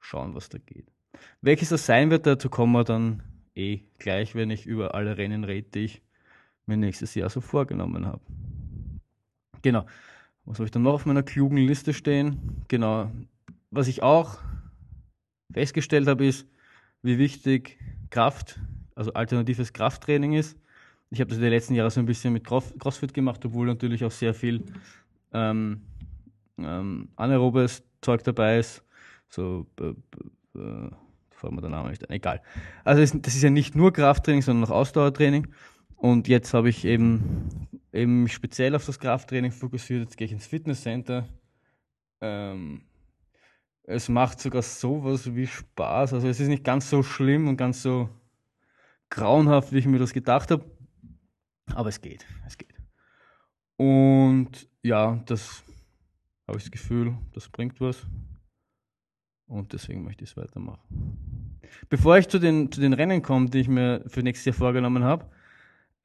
schauen, 0.00 0.34
was 0.34 0.48
da 0.48 0.58
geht. 0.58 0.92
Welches 1.40 1.70
das 1.70 1.86
sein 1.86 2.10
wird, 2.10 2.26
dazu 2.26 2.50
kommen 2.50 2.72
wir 2.72 2.84
dann 2.84 3.22
eh 3.54 3.80
gleich, 3.98 4.34
wenn 4.34 4.50
ich 4.50 4.66
über 4.66 4.94
alle 4.94 5.16
Rennen 5.16 5.44
rede, 5.44 5.68
die 5.70 5.84
ich 5.84 6.02
mir 6.66 6.76
nächstes 6.76 7.14
Jahr 7.14 7.30
so 7.30 7.40
vorgenommen 7.40 8.06
habe. 8.06 8.20
Genau. 9.62 9.86
Was 10.46 10.58
habe 10.58 10.64
ich 10.64 10.70
dann 10.70 10.82
noch 10.82 10.94
auf 10.94 11.06
meiner 11.06 11.24
klugen 11.24 11.56
Liste 11.56 11.92
stehen? 11.92 12.64
Genau. 12.68 13.10
Was 13.70 13.88
ich 13.88 14.02
auch 14.02 14.38
festgestellt 15.52 16.06
habe, 16.06 16.24
ist, 16.24 16.46
wie 17.02 17.18
wichtig 17.18 17.78
Kraft, 18.10 18.60
also 18.94 19.12
alternatives 19.12 19.72
Krafttraining 19.72 20.34
ist. 20.34 20.56
Ich 21.10 21.20
habe 21.20 21.28
das 21.28 21.38
in 21.38 21.42
den 21.42 21.52
letzten 21.52 21.74
Jahren 21.74 21.90
so 21.90 22.00
ein 22.00 22.06
bisschen 22.06 22.32
mit 22.32 22.44
CrossFit 22.44 23.12
gemacht, 23.12 23.44
obwohl 23.44 23.66
natürlich 23.66 24.04
auch 24.04 24.10
sehr 24.10 24.34
viel 24.34 24.62
ähm, 25.32 25.82
ähm, 26.58 27.08
anaerobes 27.16 27.82
Zeug 28.00 28.22
dabei 28.22 28.58
ist. 28.58 28.82
So, 29.28 29.66
äh, 29.80 29.94
äh, 30.58 30.90
mir 31.50 31.60
der 31.60 31.70
Name 31.70 31.90
nicht. 31.90 32.08
Egal. 32.10 32.40
Also 32.84 33.18
das 33.18 33.34
ist 33.34 33.42
ja 33.42 33.50
nicht 33.50 33.76
nur 33.76 33.92
Krafttraining, 33.92 34.42
sondern 34.42 34.68
auch 34.70 34.74
Ausdauertraining. 34.74 35.48
Und 35.96 36.28
jetzt 36.28 36.54
habe 36.54 36.68
ich 36.68 36.84
eben, 36.84 37.68
eben 37.92 38.28
speziell 38.28 38.74
auf 38.74 38.84
das 38.84 38.98
Krafttraining 38.98 39.50
fokussiert. 39.50 40.02
Jetzt 40.02 40.16
gehe 40.16 40.26
ich 40.26 40.32
ins 40.32 40.46
Fitnesscenter. 40.46 41.28
Ähm, 42.20 42.82
es 43.84 44.08
macht 44.08 44.40
sogar 44.40 44.62
sowas 44.62 45.34
wie 45.34 45.46
Spaß. 45.46 46.12
Also 46.12 46.28
es 46.28 46.40
ist 46.40 46.48
nicht 46.48 46.64
ganz 46.64 46.90
so 46.90 47.02
schlimm 47.02 47.48
und 47.48 47.56
ganz 47.56 47.82
so 47.82 48.08
grauenhaft, 49.10 49.72
wie 49.72 49.78
ich 49.78 49.86
mir 49.86 49.98
das 49.98 50.12
gedacht 50.12 50.50
habe. 50.50 50.64
Aber 51.74 51.88
es 51.88 52.00
geht, 52.00 52.26
es 52.46 52.58
geht. 52.58 52.74
Und 53.76 54.68
ja, 54.82 55.22
das 55.26 55.62
habe 56.46 56.58
ich 56.58 56.64
das 56.64 56.70
Gefühl, 56.70 57.16
das 57.32 57.48
bringt 57.48 57.80
was. 57.80 58.06
Und 59.46 59.72
deswegen 59.72 60.02
möchte 60.02 60.24
ich 60.24 60.30
es 60.30 60.36
weitermachen. 60.36 61.60
Bevor 61.88 62.18
ich 62.18 62.28
zu 62.28 62.38
den, 62.38 62.70
zu 62.70 62.80
den 62.80 62.92
Rennen 62.92 63.22
komme, 63.22 63.48
die 63.48 63.60
ich 63.60 63.68
mir 63.68 64.02
für 64.06 64.22
nächstes 64.22 64.46
Jahr 64.46 64.54
vorgenommen 64.54 65.04
habe, 65.04 65.30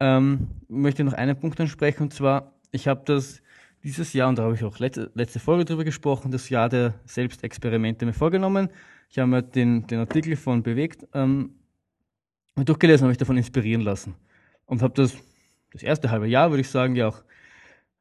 ähm, 0.02 0.48
möchte 0.68 1.04
noch 1.04 1.14
einen 1.14 1.40
Punkt 1.40 1.62
ansprechen. 1.62 2.04
Und 2.04 2.14
zwar, 2.14 2.54
ich 2.72 2.88
habe 2.88 3.04
das 3.06 3.42
dieses 3.84 4.14
Jahr, 4.14 4.30
und 4.30 4.38
da 4.38 4.44
habe 4.44 4.56
ich 4.56 4.64
auch 4.64 4.80
letzte, 4.80 5.12
letzte 5.14 5.40
Folge 5.40 5.64
drüber 5.64 5.84
gesprochen, 5.84 6.32
das 6.32 6.50
Jahr 6.50 6.70
der 6.70 6.96
Selbstexperimente 7.06 8.06
mir 8.06 8.14
vorgenommen. 8.14 8.70
Ich 9.10 9.20
habe 9.20 9.30
mir 9.30 9.44
den, 9.44 9.86
den 9.88 10.00
Artikel 10.00 10.36
von 10.36 10.64
Bewegt 10.64 11.08
ähm, 11.14 11.52
durchgelesen, 12.56 13.04
habe 13.04 13.10
mich 13.10 13.18
davon 13.20 13.38
inspirieren 13.38 13.82
lassen. 13.82 14.16
Und 14.66 14.82
habe 14.82 14.94
das, 14.96 15.16
das 15.72 15.84
erste 15.84 16.10
halbe 16.10 16.28
Jahr, 16.28 16.50
würde 16.50 16.62
ich 16.62 16.70
sagen, 16.70 16.96
ja 16.96 17.08
auch 17.08 17.24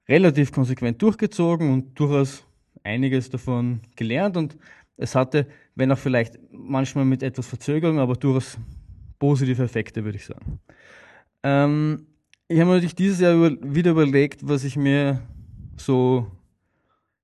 relativ 0.09 0.53
konsequent 0.53 1.01
durchgezogen 1.03 1.71
und 1.71 1.99
durchaus 1.99 2.45
einiges 2.83 3.29
davon 3.29 3.81
gelernt. 3.95 4.39
Und 4.39 4.57
es 4.97 5.15
hatte, 5.15 5.47
wenn 5.75 5.93
auch 5.93 5.99
vielleicht 5.99 6.39
manchmal 6.51 7.05
mit 7.05 7.23
etwas 7.23 7.47
Verzögerung, 7.47 7.99
aber 7.99 8.15
durchaus 8.15 8.57
positive 9.19 9.63
Effekte, 9.63 10.03
würde 10.03 10.17
ich 10.17 10.25
sagen. 10.25 10.61
Ähm, 11.43 12.07
ich 12.49 12.59
habe 12.59 12.69
mir 12.69 12.75
natürlich 12.75 12.95
dieses 12.95 13.21
Jahr 13.21 13.35
über, 13.35 13.57
wieder 13.63 13.93
überlegt, 13.93 14.47
was 14.47 14.65
ich 14.65 14.77
mir 14.77 15.23
so 15.77 16.31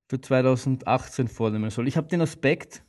für 0.09 0.20
2018 0.20 1.29
vornehmen 1.29 1.70
soll. 1.70 1.88
Ich 1.88 1.96
habe 1.96 2.09
den 2.09 2.20
Aspekt, 2.20 2.83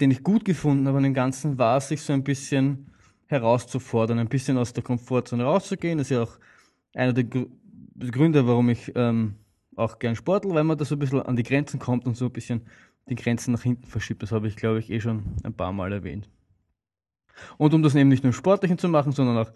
den 0.00 0.10
ich 0.10 0.22
gut 0.22 0.44
gefunden 0.44 0.88
habe 0.88 0.96
an 0.96 1.04
dem 1.04 1.14
Ganzen, 1.14 1.58
war, 1.58 1.80
sich 1.80 2.02
so 2.02 2.12
ein 2.12 2.24
bisschen 2.24 2.90
herauszufordern, 3.26 4.18
ein 4.18 4.28
bisschen 4.28 4.56
aus 4.56 4.72
der 4.72 4.82
Komfortzone 4.82 5.44
rauszugehen. 5.44 5.98
Das 5.98 6.06
ist 6.06 6.16
ja 6.16 6.22
auch 6.22 6.38
einer 6.94 7.12
der 7.12 7.24
Gründe, 7.24 8.46
warum 8.46 8.70
ich 8.70 8.90
ähm, 8.94 9.36
auch 9.76 9.98
gern 9.98 10.16
sportel, 10.16 10.52
weil 10.54 10.64
man 10.64 10.78
da 10.78 10.84
so 10.84 10.96
ein 10.96 10.98
bisschen 10.98 11.22
an 11.22 11.36
die 11.36 11.42
Grenzen 11.42 11.78
kommt 11.78 12.06
und 12.06 12.16
so 12.16 12.26
ein 12.26 12.32
bisschen 12.32 12.62
die 13.08 13.14
Grenzen 13.14 13.52
nach 13.52 13.62
hinten 13.62 13.86
verschiebt. 13.86 14.22
Das 14.22 14.32
habe 14.32 14.48
ich, 14.48 14.56
glaube 14.56 14.78
ich, 14.78 14.90
eh 14.90 15.00
schon 15.00 15.22
ein 15.42 15.54
paar 15.54 15.72
Mal 15.72 15.92
erwähnt. 15.92 16.28
Und 17.58 17.74
um 17.74 17.82
das 17.82 17.94
eben 17.94 18.08
nicht 18.08 18.22
nur 18.22 18.30
im 18.30 18.36
Sportlichen 18.36 18.78
zu 18.78 18.88
machen, 18.88 19.12
sondern 19.12 19.38
auch 19.38 19.50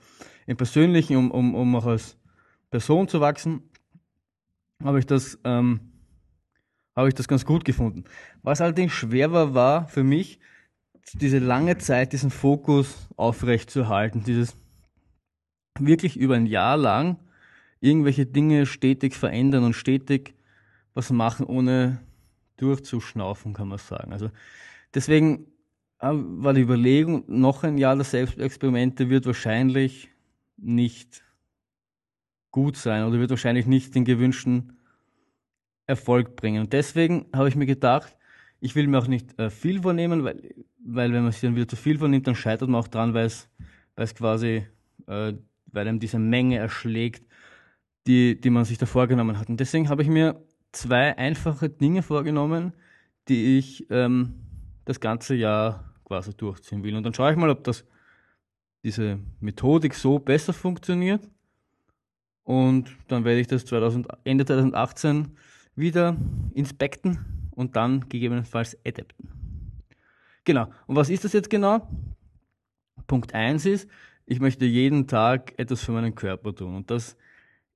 im 0.47 0.57
Persönlichen, 0.57 1.17
um, 1.17 1.31
um, 1.31 1.55
um 1.55 1.77
auch 1.77 1.87
als 1.87 2.17
Person 2.71 3.09
zu 3.09 3.21
wachsen, 3.21 3.63
habe 4.83 4.99
ich 4.99 5.07
das, 5.07 5.39
ähm, 5.45 5.81
habe 6.97 7.09
ich 7.09 7.15
das 7.15 7.29
ganz 7.29 7.45
gut 7.45 7.65
gefunden. 7.65 8.05
Was 8.43 8.61
allerdings 8.61 8.93
schwerer 8.93 9.55
war 9.55 9.89
für 9.89 10.05
mich, 10.05 10.41
diese 11.15 11.39
lange 11.39 11.79
Zeit, 11.79 12.13
diesen 12.13 12.31
Fokus 12.31 13.09
aufrecht 13.17 13.71
zu 13.71 13.89
halten, 13.89 14.25
dieses 14.25 14.57
wirklich 15.79 16.17
über 16.17 16.35
ein 16.35 16.47
Jahr 16.47 16.77
lang 16.77 17.19
irgendwelche 17.81 18.27
Dinge 18.27 18.67
stetig 18.67 19.15
verändern 19.15 19.65
und 19.65 19.75
stetig 19.75 20.35
was 20.95 21.11
machen, 21.11 21.45
ohne 21.45 22.01
durchzuschnaufen, 22.57 23.53
kann 23.53 23.69
man 23.69 23.79
sagen. 23.79 24.13
Also 24.13 24.31
deswegen 24.95 25.47
war 26.01 26.53
die 26.53 26.61
Überlegung, 26.61 27.25
noch 27.27 27.65
ein 27.65 27.79
Jahr 27.79 27.97
der 27.97 28.05
Selbstexperimente 28.05 29.09
wird 29.09 29.27
wahrscheinlich 29.27 30.11
nicht 30.57 31.25
gut 32.51 32.77
sein 32.77 33.05
oder 33.05 33.19
wird 33.19 33.31
wahrscheinlich 33.31 33.67
nicht 33.67 33.95
den 33.95 34.05
gewünschten 34.05 34.77
Erfolg 35.87 36.37
bringen. 36.37 36.63
Und 36.63 36.73
deswegen 36.73 37.27
habe 37.35 37.49
ich 37.49 37.57
mir 37.57 37.67
gedacht, 37.67 38.17
ich 38.61 38.75
will 38.75 38.87
mir 38.87 38.99
auch 38.99 39.07
nicht 39.07 39.39
äh, 39.39 39.51
viel 39.51 39.83
vornehmen, 39.83 40.25
weil, 40.25 40.55
weil 40.85 41.13
wenn 41.13 41.23
man 41.23 41.33
sich 41.33 41.43
dann 41.43 41.57
wieder 41.57 41.69
zu 41.69 41.77
viel 41.77 41.99
vornimmt, 41.99 42.27
dann 42.27 42.35
scheitert 42.35 42.69
man 42.69 42.81
auch 42.81 42.89
dran, 42.89 43.13
weil 43.13 43.27
es, 43.27 43.49
weil 43.97 44.05
es 44.05 44.15
quasi, 44.15 44.67
äh, 45.07 45.33
weil 45.67 45.89
einem 45.89 46.01
diese 46.01 46.19
Menge 46.19 46.59
erschlägt, 46.59 47.27
die, 48.07 48.41
die 48.41 48.51
man 48.51 48.65
sich 48.65 48.79
da 48.79 48.87
vorgenommen 48.87 49.39
hat. 49.39 49.49
Und 49.49 49.61
deswegen 49.61 49.89
habe 49.89 50.03
ich 50.03 50.09
mir 50.09 50.43
zwei 50.73 51.17
einfache 51.17 51.69
Dinge 51.69 52.03
vorgenommen, 52.03 52.73
die 53.29 53.59
ich 53.59 53.87
ähm, 53.91 54.44
das 54.85 55.01
ganze 55.01 55.35
Jahr 55.35 55.95
quasi 56.05 56.35
durchziehen 56.35 56.83
will. 56.83 56.97
Und 56.97 57.05
dann 57.05 57.15
schaue 57.15 57.33
ich 57.33 57.37
mal, 57.37 57.51
ob 57.51 57.65
das 57.65 57.85
diese 58.83 59.19
Methodik 59.41 59.95
so 59.95 60.19
besser 60.19 60.53
funktioniert. 60.53 61.29
Und 62.43 62.95
dann 63.09 63.25
werde 63.25 63.41
ich 63.41 63.47
das 63.47 63.65
2000, 63.65 64.07
Ende 64.25 64.45
2018 64.45 65.37
wieder 65.75 66.17
inspekten 66.53 67.49
und 67.53 67.77
dann 67.77 68.09
gegebenenfalls 68.09 68.77
adapten. 68.87 69.31
Genau. 70.45 70.71
Und 70.87 70.97
was 70.97 71.09
ist 71.09 71.25
das 71.25 71.33
jetzt 71.33 71.49
genau? 71.49 71.89
Punkt 73.07 73.35
1 73.35 73.65
ist, 73.67 73.89
ich 74.27 74.41
möchte 74.41 74.67
jeden 74.67 75.07
Tag 75.07 75.55
etwas 75.59 75.83
für 75.83 75.93
meinen 75.93 76.15
Körper 76.15 76.55
tun. 76.55 76.77
Und 76.77 76.91
das 76.91 77.17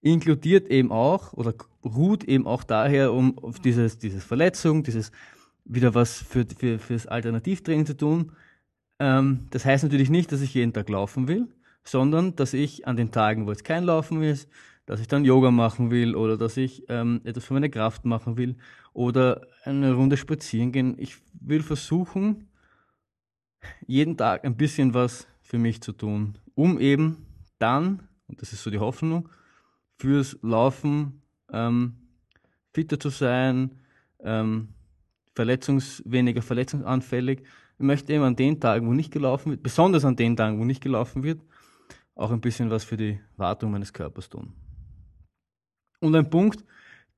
inkludiert 0.00 0.68
eben 0.68 0.92
auch 0.92 1.32
oder 1.32 1.54
ruht 1.84 2.24
eben 2.24 2.46
auch 2.46 2.62
daher, 2.62 3.12
um 3.12 3.38
auf 3.38 3.58
dieses, 3.58 3.98
dieses 3.98 4.24
Verletzung, 4.24 4.82
dieses 4.82 5.10
wieder 5.68 5.94
was 5.94 6.22
für, 6.22 6.46
für, 6.46 6.78
fürs 6.78 7.06
Alternativtraining 7.06 7.86
zu 7.86 7.96
tun. 7.96 8.32
Ähm, 8.98 9.46
das 9.50 9.64
heißt 9.64 9.84
natürlich 9.84 10.10
nicht, 10.10 10.32
dass 10.32 10.40
ich 10.40 10.54
jeden 10.54 10.72
Tag 10.72 10.88
laufen 10.88 11.28
will, 11.28 11.48
sondern 11.84 12.34
dass 12.36 12.54
ich 12.54 12.86
an 12.86 12.96
den 12.96 13.10
Tagen, 13.10 13.46
wo 13.46 13.50
es 13.50 13.62
kein 13.62 13.84
Laufen 13.84 14.22
ist, 14.22 14.48
dass 14.86 15.00
ich 15.00 15.06
dann 15.06 15.24
Yoga 15.24 15.50
machen 15.50 15.90
will 15.90 16.16
oder 16.16 16.36
dass 16.36 16.56
ich 16.56 16.84
ähm, 16.88 17.20
etwas 17.24 17.44
für 17.44 17.54
meine 17.54 17.70
Kraft 17.70 18.04
machen 18.04 18.36
will 18.36 18.56
oder 18.92 19.46
eine 19.64 19.92
Runde 19.92 20.16
spazieren 20.16 20.72
gehen. 20.72 20.96
Ich 20.98 21.16
will 21.40 21.62
versuchen, 21.62 22.48
jeden 23.86 24.16
Tag 24.16 24.44
ein 24.44 24.56
bisschen 24.56 24.94
was 24.94 25.28
für 25.42 25.58
mich 25.58 25.82
zu 25.82 25.92
tun 25.92 26.38
um 26.58 26.80
eben 26.80 27.24
dann, 27.60 28.08
und 28.26 28.42
das 28.42 28.52
ist 28.52 28.64
so 28.64 28.70
die 28.70 28.80
Hoffnung, 28.80 29.28
fürs 29.96 30.36
Laufen 30.42 31.22
ähm, 31.52 31.94
fitter 32.74 32.98
zu 32.98 33.10
sein, 33.10 33.78
ähm, 34.18 34.70
verletzungs, 35.38 36.02
weniger 36.04 36.42
verletzungsanfällig. 36.42 37.42
Ich 37.78 37.84
möchte 37.84 38.12
eben 38.12 38.24
an 38.24 38.34
den 38.34 38.58
Tagen, 38.58 38.88
wo 38.88 38.92
nicht 38.92 39.12
gelaufen 39.12 39.52
wird, 39.52 39.62
besonders 39.62 40.04
an 40.04 40.16
den 40.16 40.36
Tagen, 40.36 40.58
wo 40.58 40.64
nicht 40.64 40.82
gelaufen 40.82 41.22
wird, 41.22 41.40
auch 42.16 42.32
ein 42.32 42.40
bisschen 42.40 42.70
was 42.70 42.82
für 42.82 42.96
die 42.96 43.20
Wartung 43.36 43.70
meines 43.70 43.92
Körpers 43.92 44.28
tun. 44.28 44.52
Und 46.00 46.16
ein 46.16 46.28
Punkt, 46.28 46.64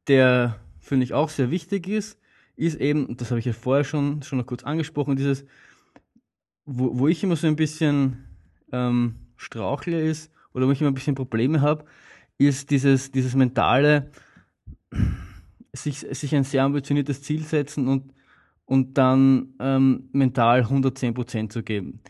der 0.07 0.61
finde 0.81 1.05
ich 1.05 1.15
auch 1.15 1.31
sehr 1.31 1.51
wichtig 1.51 1.89
ist, 1.89 2.19
ist 2.57 2.79
eben, 2.79 3.17
das 3.17 3.31
habe 3.31 3.39
ich 3.39 3.47
ja 3.47 3.55
vorher 3.55 3.85
schon, 3.85 4.23
schon 4.23 4.37
noch 4.37 4.47
kurz 4.47 4.65
angesprochen, 4.65 5.17
dieses, 5.17 5.47
wo, 6.67 6.99
wo 6.99 7.09
ich 7.09 7.25
immer 7.25 7.37
so 7.37 7.47
ein 7.47 7.57
bisschen 7.57 8.27
ähm, 8.71 9.15
strauchle 9.39 9.99
ist 10.03 10.31
oder 10.53 10.67
wo 10.67 10.73
ich 10.73 10.81
immer 10.83 10.91
ein 10.91 10.95
bisschen 10.95 11.15
Probleme 11.15 11.63
habe, 11.63 11.87
ist 12.37 12.71
dieses, 12.71 13.11
dieses 13.13 13.35
mentale, 13.35 14.11
sich, 15.73 15.99
sich 15.99 16.35
ein 16.35 16.45
sehr 16.45 16.65
ambitioniertes 16.65 17.23
Ziel 17.23 17.43
setzen 17.43 17.89
und, 17.89 18.13
und 18.65 18.99
dann 18.99 19.55
ähm, 19.61 20.09
mental 20.13 20.63
110% 20.63 21.51
zu 21.51 21.63
geben. 21.63 22.01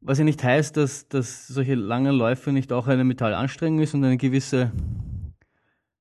Was 0.00 0.18
ja 0.18 0.24
nicht 0.24 0.42
heißt, 0.42 0.76
dass, 0.76 1.08
dass 1.08 1.48
solche 1.48 1.74
langen 1.74 2.14
Läufe 2.14 2.52
nicht 2.52 2.72
auch 2.72 2.86
eine 2.86 3.04
mentale 3.04 3.36
Anstrengung 3.36 3.80
ist 3.80 3.94
und 3.94 4.04
eine 4.04 4.16
gewisse, 4.16 4.72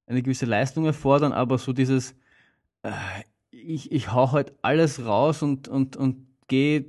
eine 0.06 0.22
gewisse 0.22 0.46
Leistung 0.46 0.86
erfordern, 0.86 1.34
aber 1.34 1.58
so 1.58 1.74
dieses, 1.74 2.15
äh, 2.84 2.91
ich, 3.50 3.91
ich 3.91 4.12
hau 4.12 4.32
halt 4.32 4.54
alles 4.62 5.04
raus 5.06 5.41
und, 5.41 5.67
und, 5.67 5.98
und 5.98 6.28
gehe 6.48 6.86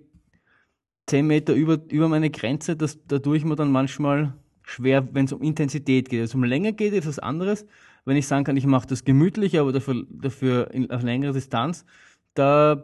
10 1.07 1.27
Meter 1.27 1.55
über, 1.55 1.79
über 1.91 2.09
meine 2.09 2.31
Grenze, 2.31 2.77
das, 2.77 2.99
da 3.07 3.19
tue 3.19 3.39
ich 3.39 3.45
mir 3.45 3.57
dann 3.57 3.73
manchmal 3.73 4.35
schwer, 4.63 5.09
wenn 5.15 5.25
es 5.25 5.33
um 5.33 5.43
Intensität 5.43 6.09
geht. 6.09 6.19
Wenn 6.19 6.25
es 6.27 6.35
um 6.35 6.45
Länge 6.45 6.73
geht, 6.75 6.93
ist 6.93 7.09
was 7.09 7.19
anderes. 7.19 7.67
Wenn 8.09 8.17
ich 8.17 8.27
sagen 8.27 8.45
kann, 8.45 8.57
ich 8.57 8.65
mache 8.65 8.87
das 8.87 9.05
gemütlich, 9.05 9.59
aber 9.59 9.71
dafür, 9.71 10.07
dafür 10.09 10.71
in, 10.71 10.91
auf 10.91 11.03
längere 11.03 11.35
Distanz, 11.35 11.85
da, 12.33 12.83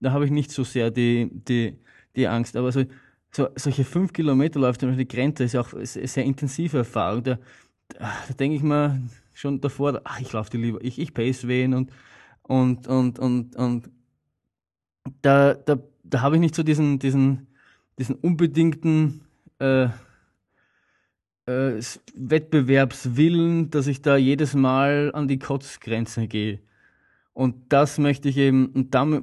da 0.00 0.12
habe 0.12 0.26
ich 0.26 0.30
nicht 0.30 0.50
so 0.50 0.64
sehr 0.64 0.90
die, 0.90 1.30
die, 1.32 1.78
die 2.14 2.28
Angst. 2.28 2.56
Aber 2.56 2.70
so, 2.70 2.84
so, 3.30 3.48
solche 3.56 3.84
fünf 3.84 4.12
Kilometer 4.12 4.60
läuft 4.60 4.82
die 4.82 5.08
Grenze, 5.08 5.44
ist 5.44 5.54
ja 5.54 5.62
auch 5.62 5.72
eine 5.72 5.86
sehr 5.86 6.24
intensive 6.24 6.76
Erfahrung. 6.76 7.22
Da, 7.22 7.38
da, 7.88 8.12
da 8.28 8.34
denke 8.34 8.56
ich 8.56 8.62
mir 8.62 9.00
schon 9.32 9.62
davor, 9.62 10.02
ach, 10.04 10.20
ich 10.20 10.30
laufe 10.30 10.50
die 10.50 10.58
lieber, 10.58 10.84
ich, 10.84 10.98
ich 10.98 11.14
pace 11.14 11.48
wen 11.48 11.72
und, 11.72 11.90
und, 12.42 12.86
und, 12.86 13.18
und, 13.18 13.56
und 13.56 13.90
da, 15.22 15.54
da, 15.54 15.78
da 16.04 16.20
habe 16.20 16.36
ich 16.36 16.40
nicht 16.40 16.54
so 16.54 16.62
diesen, 16.62 16.98
diesen, 16.98 17.46
diesen 17.98 18.16
unbedingten 18.16 19.22
äh, 19.58 19.88
äh, 21.50 21.80
Wettbewerbswillen, 22.14 23.70
dass 23.70 23.86
ich 23.86 24.02
da 24.02 24.16
jedes 24.16 24.54
Mal 24.54 25.10
an 25.14 25.28
die 25.28 25.38
Kotzgrenze 25.38 26.28
gehe. 26.28 26.60
Und 27.32 27.72
das 27.72 27.98
möchte 27.98 28.28
ich 28.28 28.36
eben, 28.36 28.66
und 28.68 28.94
da, 28.94 29.20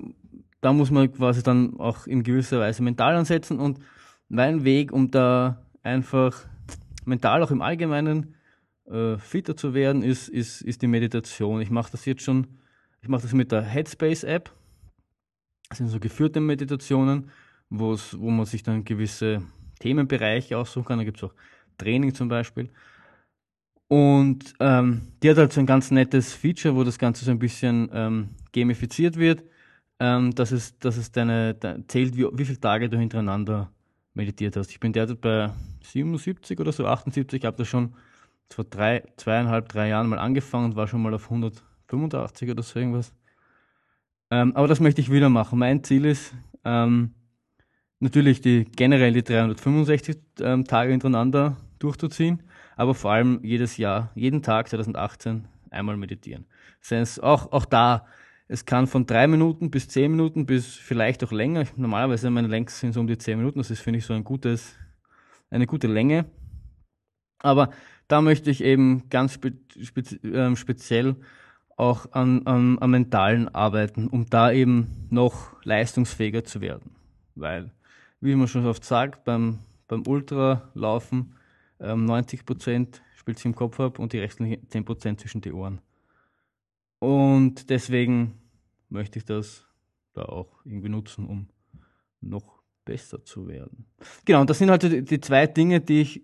da 0.61 0.73
muss 0.73 0.91
man 0.91 1.11
quasi 1.11 1.43
dann 1.43 1.79
auch 1.79 2.07
in 2.07 2.23
gewisser 2.23 2.59
Weise 2.59 2.83
mental 2.83 3.15
ansetzen. 3.15 3.59
Und 3.59 3.79
mein 4.29 4.63
Weg, 4.63 4.91
um 4.91 5.11
da 5.11 5.61
einfach 5.83 6.45
mental 7.05 7.43
auch 7.43 7.51
im 7.51 7.61
Allgemeinen 7.61 8.35
äh, 8.85 9.17
fitter 9.17 9.55
zu 9.55 9.73
werden, 9.73 10.03
ist, 10.03 10.27
ist, 10.27 10.61
ist 10.61 10.81
die 10.81 10.87
Meditation. 10.87 11.61
Ich 11.61 11.69
mache 11.69 11.91
das 11.91 12.05
jetzt 12.05 12.23
schon, 12.23 12.47
ich 13.01 13.07
mache 13.07 13.21
das 13.21 13.33
mit 13.33 13.51
der 13.51 13.61
Headspace-App. 13.61 14.51
Das 15.69 15.77
sind 15.77 15.87
so 15.87 15.99
geführte 15.99 16.39
Meditationen, 16.39 17.29
wo 17.69 17.97
man 18.13 18.45
sich 18.45 18.63
dann 18.63 18.85
gewisse 18.85 19.41
Themenbereiche 19.79 20.57
aussuchen 20.57 20.85
kann. 20.85 20.97
Da 20.97 21.03
gibt 21.03 21.17
es 21.17 21.23
auch 21.23 21.33
Training 21.77 22.13
zum 22.13 22.27
Beispiel. 22.27 22.69
Und 23.87 24.53
ähm, 24.59 25.01
die 25.23 25.29
hat 25.29 25.37
halt 25.37 25.53
so 25.53 25.61
ein 25.61 25.65
ganz 25.65 25.91
nettes 25.91 26.33
Feature, 26.33 26.75
wo 26.75 26.83
das 26.83 26.99
Ganze 26.99 27.23
so 27.23 27.31
ein 27.31 27.39
bisschen 27.39 27.89
ähm, 27.93 28.29
gamifiziert 28.51 29.17
wird, 29.17 29.43
ähm, 29.99 30.35
dass 30.35 30.51
es, 30.51 30.77
dass 30.79 30.97
es 30.97 31.11
deine, 31.11 31.53
de, 31.53 31.83
zählt, 31.87 32.17
wie, 32.17 32.27
wie 32.33 32.45
viele 32.45 32.59
Tage 32.59 32.89
du 32.89 32.97
hintereinander 32.97 33.71
meditiert 34.13 34.57
hast. 34.57 34.71
Ich 34.71 34.79
bin 34.79 34.91
derzeit 34.91 35.21
bei 35.21 35.51
77 35.83 36.59
oder 36.59 36.73
so, 36.73 36.85
78, 36.85 37.39
ich 37.39 37.45
habe 37.45 37.57
das 37.57 37.67
schon 37.67 37.93
vor 38.49 38.65
drei, 38.65 39.03
zweieinhalb, 39.15 39.69
drei 39.69 39.89
Jahren 39.89 40.09
mal 40.09 40.19
angefangen 40.19 40.65
und 40.65 40.75
war 40.75 40.87
schon 40.87 41.01
mal 41.01 41.13
auf 41.13 41.25
185 41.25 42.49
oder 42.51 42.63
so 42.63 42.79
irgendwas. 42.79 43.13
Ähm, 44.31 44.53
aber 44.55 44.67
das 44.67 44.81
möchte 44.81 44.99
ich 44.99 45.11
wieder 45.11 45.29
machen. 45.29 45.59
Mein 45.59 45.83
Ziel 45.83 46.05
ist, 46.05 46.33
ähm, 46.65 47.13
natürlich 47.99 48.41
die 48.41 48.65
generell 48.65 49.13
die 49.13 49.23
365 49.23 50.17
ähm, 50.41 50.65
Tage 50.65 50.91
hintereinander 50.91 51.55
durchzuziehen, 51.79 52.43
aber 52.75 52.93
vor 52.93 53.11
allem 53.11 53.39
jedes 53.43 53.77
Jahr, 53.77 54.11
jeden 54.15 54.41
Tag 54.41 54.69
2018 54.69 55.47
einmal 55.71 55.97
meditieren. 55.97 56.45
Das 56.89 57.19
auch, 57.19 57.51
auch 57.51 57.65
da, 57.65 58.05
es 58.47 58.65
kann 58.65 58.87
von 58.87 59.05
drei 59.05 59.27
Minuten 59.27 59.71
bis 59.71 59.89
zehn 59.89 60.11
Minuten 60.11 60.45
bis 60.45 60.75
vielleicht 60.75 61.23
auch 61.23 61.31
länger. 61.31 61.65
Normalerweise 61.75 62.29
meine 62.29 62.47
längsten 62.47 62.79
sind 62.79 62.93
so 62.93 63.01
um 63.01 63.07
die 63.07 63.17
zehn 63.17 63.37
Minuten. 63.37 63.59
Das 63.59 63.71
ist, 63.71 63.81
finde 63.81 63.99
ich, 63.99 64.05
so 64.05 64.13
ein 64.13 64.23
gutes, 64.23 64.75
eine 65.49 65.67
gute 65.67 65.87
Länge. 65.87 66.25
Aber 67.39 67.71
da 68.07 68.21
möchte 68.21 68.49
ich 68.49 68.63
eben 68.63 69.09
ganz 69.09 69.33
spe, 69.33 69.53
spe, 69.81 70.01
äh, 70.25 70.55
speziell 70.55 71.17
auch 71.75 72.11
an, 72.13 72.47
an, 72.47 72.79
am 72.79 72.91
mentalen 72.91 73.49
arbeiten, 73.53 74.07
um 74.07 74.25
da 74.29 74.51
eben 74.51 75.07
noch 75.09 75.61
leistungsfähiger 75.63 76.43
zu 76.43 76.61
werden. 76.61 76.95
Weil, 77.35 77.71
wie 78.21 78.33
man 78.35 78.47
schon 78.47 78.65
oft 78.65 78.83
sagt, 78.83 79.25
beim, 79.25 79.59
beim 79.87 80.07
Ultralaufen 80.07 81.35
90 81.79 82.39
ähm, 82.39 82.45
Prozent 82.45 83.01
spielt 83.15 83.37
sich 83.37 83.45
im 83.45 83.55
Kopf 83.55 83.79
ab 83.79 83.99
und 83.99 84.13
die 84.13 84.19
restlichen 84.19 84.67
10 84.69 84.85
Prozent 84.85 85.19
zwischen 85.19 85.41
die 85.41 85.51
Ohren. 85.51 85.81
Und 86.99 87.69
deswegen 87.69 88.33
möchte 88.89 89.19
ich 89.19 89.25
das 89.25 89.65
da 90.13 90.23
auch 90.23 90.65
irgendwie 90.65 90.89
nutzen, 90.89 91.27
um 91.27 91.47
noch 92.21 92.61
besser 92.85 93.23
zu 93.23 93.47
werden. 93.47 93.85
Genau, 94.25 94.41
und 94.41 94.49
das 94.49 94.57
sind 94.57 94.69
halt 94.69 94.83
die, 94.83 95.03
die 95.03 95.19
zwei 95.19 95.45
Dinge, 95.45 95.81
die 95.81 96.01
ich 96.01 96.23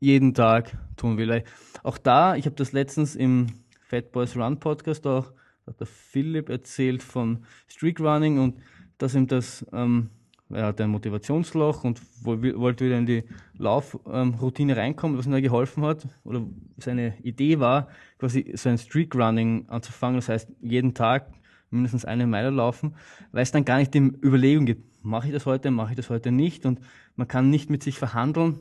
jeden 0.00 0.34
Tag 0.34 0.76
tun 0.96 1.16
will. 1.16 1.44
Auch 1.82 1.98
da, 1.98 2.34
ich 2.36 2.46
habe 2.46 2.56
das 2.56 2.72
letztens 2.72 3.14
im 3.14 3.46
Fat 3.80 4.12
Boys 4.12 4.36
Run 4.36 4.58
Podcast 4.58 5.06
auch, 5.06 5.32
hat 5.66 5.78
der 5.78 5.86
Philipp 5.86 6.48
erzählt 6.48 7.02
von 7.02 7.44
Streak 7.68 8.00
Running 8.00 8.38
und 8.38 8.60
dass 8.98 9.14
ihm 9.14 9.26
das 9.26 9.64
ähm, 9.72 10.10
er 10.52 10.66
hat 10.66 10.80
ein 10.80 10.90
Motivationsloch 10.90 11.84
und 11.84 12.00
wollte 12.24 12.86
wieder 12.86 12.98
in 12.98 13.06
die 13.06 13.24
Laufroutine 13.56 14.76
reinkommen, 14.76 15.16
was 15.16 15.26
ihm 15.26 15.32
da 15.32 15.40
geholfen 15.40 15.84
hat. 15.84 16.06
Oder 16.24 16.44
seine 16.76 17.14
Idee 17.22 17.60
war, 17.60 17.88
quasi 18.18 18.52
so 18.56 18.68
ein 18.68 18.78
Streak-Running 18.78 19.68
anzufangen, 19.68 20.16
das 20.16 20.28
heißt 20.28 20.48
jeden 20.60 20.94
Tag 20.94 21.32
mindestens 21.70 22.04
eine 22.04 22.26
Meile 22.26 22.50
laufen, 22.50 22.96
weil 23.32 23.42
es 23.42 23.52
dann 23.52 23.64
gar 23.64 23.78
nicht 23.78 23.94
die 23.94 23.98
Überlegung 23.98 24.66
gibt, 24.66 25.04
mache 25.04 25.28
ich 25.28 25.32
das 25.32 25.46
heute, 25.46 25.70
mache 25.70 25.92
ich 25.92 25.96
das 25.96 26.10
heute 26.10 26.32
nicht 26.32 26.66
und 26.66 26.80
man 27.16 27.28
kann 27.28 27.48
nicht 27.50 27.70
mit 27.70 27.82
sich 27.82 27.98
verhandeln, 27.98 28.58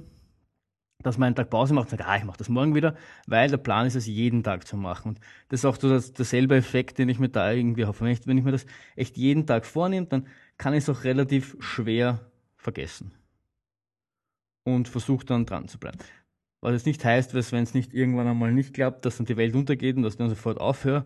dass 1.02 1.18
man 1.18 1.28
einen 1.28 1.36
Tag 1.36 1.50
Pause 1.50 1.74
macht 1.74 1.86
und 1.86 1.98
sagt, 1.98 2.10
ah, 2.10 2.18
ich 2.18 2.26
mache 2.26 2.38
das 2.38 2.50
morgen 2.50 2.76
wieder, 2.76 2.96
weil 3.26 3.50
der 3.50 3.58
Plan 3.58 3.88
ist 3.88 3.96
es, 3.96 4.06
jeden 4.06 4.44
Tag 4.44 4.68
zu 4.68 4.76
machen. 4.76 5.10
Und 5.10 5.20
das 5.48 5.62
ist 5.62 5.66
auch 5.66 5.78
so 5.80 5.90
das, 5.90 6.12
derselbe 6.14 6.58
Effekt, 6.58 6.98
den 6.98 7.08
ich 7.08 7.20
mir 7.20 7.30
da 7.30 7.52
irgendwie 7.52 7.86
hoffe. 7.86 8.04
Wenn 8.04 8.12
ich, 8.12 8.28
wenn 8.28 8.38
ich 8.38 8.44
mir 8.44 8.52
das 8.52 8.66
echt 8.98 9.16
jeden 9.16 9.46
Tag 9.46 9.66
vornehme, 9.66 10.08
dann 10.08 10.28
kann 10.60 10.74
ich 10.76 10.84
es 10.84 10.90
auch 10.90 11.04
relativ 11.04 11.58
schwer 11.60 12.20
vergessen. 12.58 13.12
Und 14.64 14.88
versuche 14.88 15.26
dann 15.26 15.48
dran 15.48 15.68
zu 15.68 15.80
bleiben. 15.80 15.98
Was 16.62 16.74
jetzt 16.74 16.86
nicht 16.86 17.04
heißt, 17.04 17.34
dass 17.34 17.52
wenn 17.52 17.64
es 17.64 17.74
nicht 17.74 17.94
irgendwann 17.94 18.28
einmal 18.28 18.52
nicht 18.52 18.76
klappt, 18.76 19.06
dass 19.06 19.18
dann 19.18 19.26
die 19.26 19.38
Welt 19.38 19.56
untergeht 19.56 19.96
und 19.96 20.04
dass 20.04 20.14
ich 20.14 20.18
dann 20.18 20.30
sofort 20.30 20.60
aufhöre. 20.60 21.06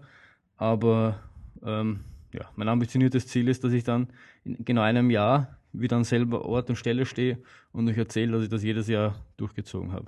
Aber 0.57 1.19
ähm, 1.63 2.03
ja, 2.33 2.49
mein 2.55 2.67
ambitioniertes 2.67 3.27
Ziel 3.27 3.47
ist, 3.47 3.63
dass 3.63 3.71
ich 3.71 3.83
dann 3.83 4.07
in 4.43 4.65
genau 4.65 4.81
einem 4.81 5.11
Jahr 5.11 5.59
wieder 5.71 5.95
an 5.97 6.03
selber 6.03 6.43
Ort 6.45 6.69
und 6.69 6.75
Stelle 6.75 7.05
stehe 7.05 7.37
und 7.71 7.87
euch 7.87 7.97
erzähle, 7.97 8.33
dass 8.33 8.43
ich 8.43 8.49
das 8.49 8.63
jedes 8.63 8.87
Jahr 8.87 9.23
durchgezogen 9.37 9.91
habe. 9.91 10.07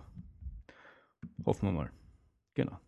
Hoffen 1.45 1.69
wir 1.69 1.71
mal. 1.71 1.91
Genau. 2.55 2.79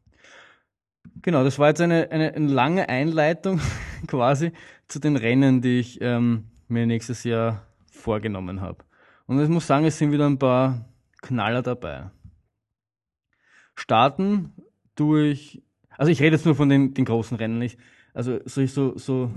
Genau, 1.22 1.43
das 1.43 1.60
war 1.60 1.70
jetzt 1.70 1.82
eine, 1.82 2.12
eine, 2.12 2.34
eine 2.34 2.48
lange 2.48 2.89
Einleitung 2.89 3.62
quasi 4.07 4.51
zu 4.88 4.99
den 4.99 5.15
Rennen, 5.15 5.62
die 5.62 5.79
ich 5.79 5.99
ähm, 6.01 6.45
mir 6.67 6.86
nächstes 6.86 7.23
Jahr 7.23 7.65
vorgenommen 7.91 8.62
habe. 8.62 8.83
Und 9.25 9.41
ich 9.41 9.49
muss 9.49 9.67
sagen, 9.67 9.86
es 9.86 9.97
sind 9.97 10.12
wieder 10.12 10.27
ein 10.27 10.39
paar 10.39 10.86
Knaller 11.21 11.62
dabei. 11.62 12.12
Starten 13.75 14.53
tue 14.95 15.27
ich, 15.27 15.62
also 15.97 16.12
ich 16.12 16.21
rede 16.21 16.36
jetzt 16.36 16.45
nur 16.45 16.55
von 16.55 16.69
den, 16.69 16.93
den 16.93 17.05
großen 17.05 17.38
Rennen. 17.38 17.62
Ich, 17.62 17.77
also 18.13 18.39
so, 18.45 18.65
so, 18.65 18.97
so 18.97 19.31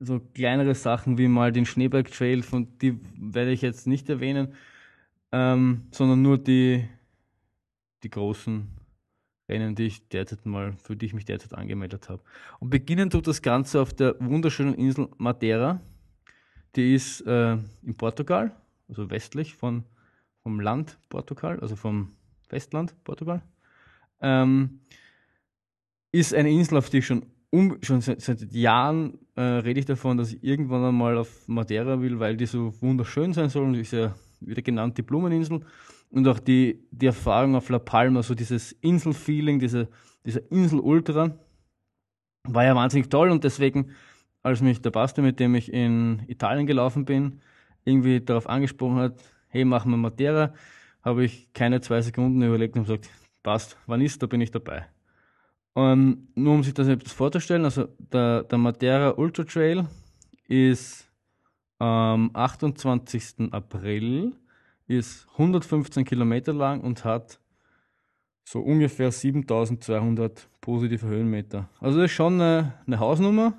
so 0.00 0.18
kleinere 0.18 0.74
Sachen 0.74 1.18
wie 1.18 1.28
mal 1.28 1.52
den 1.52 1.66
Schneeberg 1.66 2.10
Trail, 2.10 2.42
von 2.42 2.78
die 2.78 2.98
werde 3.16 3.52
ich 3.52 3.60
jetzt 3.60 3.86
nicht 3.86 4.08
erwähnen, 4.08 4.54
ähm, 5.30 5.86
sondern 5.92 6.22
nur 6.22 6.38
die, 6.38 6.88
die 8.02 8.10
großen 8.10 8.66
Rennen, 9.50 9.74
die 9.74 9.86
ich 9.86 10.08
derzeit 10.08 10.46
mal, 10.46 10.74
für 10.82 10.96
die 10.96 11.06
ich 11.06 11.14
mich 11.14 11.24
derzeit 11.24 11.54
angemeldet 11.54 12.08
habe. 12.08 12.22
Und 12.60 12.70
beginnen 12.70 13.10
tut 13.10 13.26
das 13.26 13.42
Ganze 13.42 13.80
auf 13.80 13.92
der 13.92 14.14
wunderschönen 14.20 14.74
Insel 14.74 15.08
Madeira. 15.18 15.80
Die 16.76 16.94
ist 16.94 17.22
äh, 17.26 17.54
in 17.82 17.96
Portugal, 17.96 18.52
also 18.88 19.10
westlich 19.10 19.54
von, 19.54 19.84
vom 20.42 20.60
Land 20.60 20.98
Portugal, 21.08 21.58
also 21.60 21.74
vom 21.74 22.12
Festland 22.48 22.94
Portugal. 23.02 23.42
Ähm, 24.20 24.80
ist 26.12 26.32
eine 26.32 26.50
Insel, 26.50 26.78
auf 26.78 26.88
die 26.90 26.98
ich 26.98 27.06
schon, 27.06 27.26
um, 27.50 27.78
schon 27.82 28.00
seit, 28.00 28.20
seit 28.20 28.52
Jahren 28.52 29.18
äh, 29.34 29.42
rede 29.42 29.80
ich 29.80 29.86
davon, 29.86 30.16
dass 30.16 30.32
ich 30.32 30.44
irgendwann 30.44 30.84
einmal 30.84 31.18
auf 31.18 31.48
Madeira 31.48 32.00
will, 32.00 32.20
weil 32.20 32.36
die 32.36 32.46
so 32.46 32.72
wunderschön 32.80 33.32
sein 33.32 33.48
soll 33.48 33.64
und 33.64 33.74
ist 33.74 33.92
ja 33.92 34.14
wieder 34.40 34.62
genannt 34.62 34.96
die 34.96 35.02
Blumeninsel 35.02 35.62
und 36.10 36.26
auch 36.26 36.38
die, 36.38 36.84
die 36.90 37.06
Erfahrung 37.06 37.54
auf 37.54 37.68
La 37.68 37.78
Palma, 37.78 38.22
so 38.22 38.34
dieses 38.34 38.72
Inselfeeling, 38.72 39.58
diese, 39.58 39.88
dieser 40.24 40.50
Insel-Ultra, 40.50 41.38
war 42.44 42.64
ja 42.64 42.74
wahnsinnig 42.74 43.08
toll 43.08 43.30
und 43.30 43.44
deswegen, 43.44 43.90
als 44.42 44.60
mich 44.60 44.80
der 44.80 44.90
Basti, 44.90 45.22
mit 45.22 45.38
dem 45.38 45.54
ich 45.54 45.72
in 45.72 46.22
Italien 46.26 46.66
gelaufen 46.66 47.04
bin, 47.04 47.40
irgendwie 47.84 48.20
darauf 48.20 48.48
angesprochen 48.48 48.96
hat, 48.96 49.22
hey, 49.48 49.64
machen 49.64 49.90
wir 49.90 49.96
Madeira, 49.96 50.54
habe 51.02 51.24
ich 51.24 51.52
keine 51.52 51.80
zwei 51.80 52.00
Sekunden 52.00 52.42
überlegt 52.42 52.76
und 52.76 52.84
gesagt, 52.84 53.08
passt, 53.42 53.76
wann 53.86 54.00
ist, 54.00 54.22
da 54.22 54.26
bin 54.26 54.40
ich 54.40 54.50
dabei. 54.50 54.86
Um, 55.72 56.28
nur 56.34 56.54
um 56.54 56.62
sich 56.64 56.74
das 56.74 56.88
etwas 56.88 57.12
vorzustellen, 57.12 57.64
also 57.64 57.88
der, 57.98 58.42
der 58.42 58.58
Madeira 58.58 59.14
Ultra 59.16 59.44
Trail 59.44 59.86
ist 60.48 61.08
am 61.78 62.30
28. 62.34 63.52
April, 63.52 64.32
ist 64.90 65.28
115 65.32 66.04
Kilometer 66.04 66.52
lang 66.52 66.80
und 66.80 67.04
hat 67.04 67.40
so 68.44 68.58
ungefähr 68.60 69.12
7200 69.12 70.48
positive 70.60 71.06
Höhenmeter. 71.06 71.68
Also 71.78 72.00
das 72.00 72.10
ist 72.10 72.16
schon 72.16 72.34
eine, 72.34 72.74
eine 72.86 72.98
Hausnummer. 72.98 73.54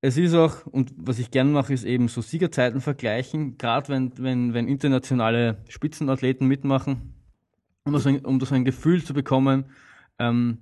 Es 0.00 0.16
ist 0.16 0.34
auch, 0.34 0.64
und 0.66 0.92
was 0.96 1.18
ich 1.18 1.32
gerne 1.32 1.50
mache, 1.50 1.72
ist 1.72 1.82
eben 1.82 2.06
so 2.06 2.20
Siegerzeiten 2.20 2.80
vergleichen, 2.80 3.58
gerade 3.58 3.88
wenn, 3.88 4.12
wenn, 4.18 4.54
wenn 4.54 4.68
internationale 4.68 5.58
Spitzenathleten 5.68 6.46
mitmachen, 6.46 7.14
um 7.84 7.92
das, 7.92 8.06
ein, 8.06 8.24
um 8.24 8.38
das 8.38 8.52
ein 8.52 8.64
Gefühl 8.64 9.02
zu 9.02 9.14
bekommen, 9.14 9.64
ähm, 10.20 10.58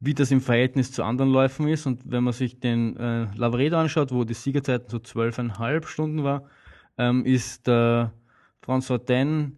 wie 0.00 0.14
das 0.14 0.32
im 0.32 0.40
Verhältnis 0.40 0.90
zu 0.90 1.04
anderen 1.04 1.30
Läufen 1.30 1.68
ist. 1.68 1.86
Und 1.86 2.00
wenn 2.04 2.24
man 2.24 2.32
sich 2.32 2.58
den 2.58 2.96
äh, 2.96 3.28
Lavaredo 3.36 3.76
anschaut, 3.76 4.10
wo 4.10 4.24
die 4.24 4.34
Siegerzeiten 4.34 4.88
so 4.88 4.98
zwölfeinhalb 4.98 5.86
Stunden 5.86 6.24
war, 6.24 6.48
ähm, 6.98 7.24
ist 7.24 7.68
der 7.68 8.12
François 8.64 8.98
Den 8.98 9.56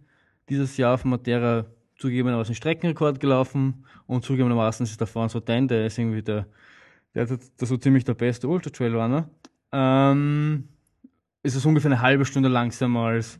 dieses 0.49 0.77
Jahr 0.77 0.95
auf 0.95 1.05
Matera 1.05 1.65
zugegebenermaßen 1.97 2.55
Streckenrekord 2.55 3.19
gelaufen 3.19 3.85
und 4.07 4.23
zugegebenermaßen 4.23 4.85
ist 4.85 4.99
der 4.99 5.07
François 5.07 5.43
Den, 5.43 5.67
der 5.67 5.85
ist 5.85 5.97
irgendwie 5.97 6.21
der, 6.21 6.47
der, 7.13 7.25
der 7.25 7.67
so 7.67 7.77
ziemlich 7.77 8.03
der 8.03 8.13
beste 8.13 8.47
Ultra 8.47 8.69
Trail 8.69 8.95
Runner. 8.95 9.29
Ähm, 9.71 10.67
ist 11.43 11.55
es 11.55 11.65
ungefähr 11.65 11.91
eine 11.91 12.01
halbe 12.01 12.25
Stunde 12.25 12.49
langsamer 12.49 13.01
als, 13.07 13.39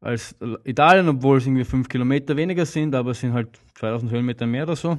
als 0.00 0.36
Italien, 0.64 1.08
obwohl 1.08 1.38
es 1.38 1.46
irgendwie 1.46 1.64
fünf 1.64 1.88
Kilometer 1.88 2.36
weniger 2.36 2.66
sind, 2.66 2.94
aber 2.94 3.12
es 3.12 3.20
sind 3.20 3.32
halt 3.32 3.48
2000 3.74 4.10
Höhenmeter 4.10 4.46
mehr 4.46 4.64
oder 4.64 4.76
so. 4.76 4.98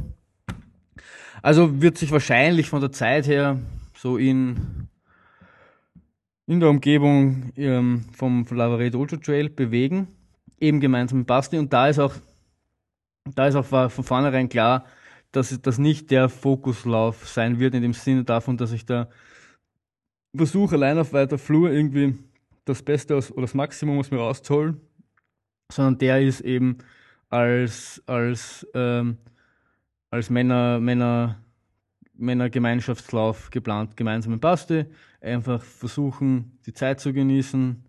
Also 1.42 1.82
wird 1.82 1.98
sich 1.98 2.12
wahrscheinlich 2.12 2.70
von 2.70 2.82
der 2.82 2.92
Zeit 2.92 3.28
her 3.28 3.60
so 3.96 4.18
in, 4.18 4.88
in 6.48 6.60
der 6.60 6.70
Umgebung 6.70 7.52
ähm, 7.56 8.06
vom 8.14 8.46
Lavaredo 8.50 9.00
Ultra 9.00 9.18
Trail 9.18 9.50
bewegen, 9.50 10.08
eben 10.60 10.80
gemeinsam 10.80 11.20
mit 11.20 11.28
Basti. 11.28 11.58
Und 11.58 11.72
da 11.72 11.88
ist 11.88 12.00
auch, 12.00 12.14
da 13.36 13.48
ist 13.48 13.56
auch 13.56 13.66
von 13.66 14.04
vornherein 14.04 14.50
klar, 14.50 14.86
dass 15.32 15.62
das 15.62 15.78
nicht 15.78 16.10
der 16.10 16.30
Fokuslauf 16.30 17.28
sein 17.28 17.60
wird, 17.60 17.76
in 17.76 17.82
dem 17.82 17.94
Sinne 17.94 18.24
davon, 18.24 18.58
dass 18.58 18.72
ich 18.72 18.86
da 18.86 19.10
versuche, 20.36 20.76
allein 20.76 20.98
auf 20.98 21.14
weiter 21.14 21.38
Flur 21.38 21.72
irgendwie 21.72 22.16
das 22.66 22.82
Beste 22.82 23.16
aus, 23.16 23.32
oder 23.32 23.42
das 23.42 23.54
Maximum 23.54 24.00
aus 24.00 24.10
mir 24.10 24.18
rauszuholen, 24.18 24.80
sondern 25.72 25.98
der 26.00 26.22
ist 26.22 26.42
eben 26.42 26.78
als, 27.30 28.02
als 28.08 28.66
ähm, 28.74 29.18
als 30.10 30.30
Männer, 30.30 30.80
Männer, 30.80 31.38
Männergemeinschaftslauf 32.16 33.50
geplant, 33.50 33.98
gemeinsam 33.98 34.34
mit 34.34 34.42
Basti. 34.42 34.86
Einfach 35.28 35.62
versuchen, 35.62 36.58
die 36.66 36.74
Zeit 36.74 37.00
zu 37.00 37.14
genießen 37.14 37.84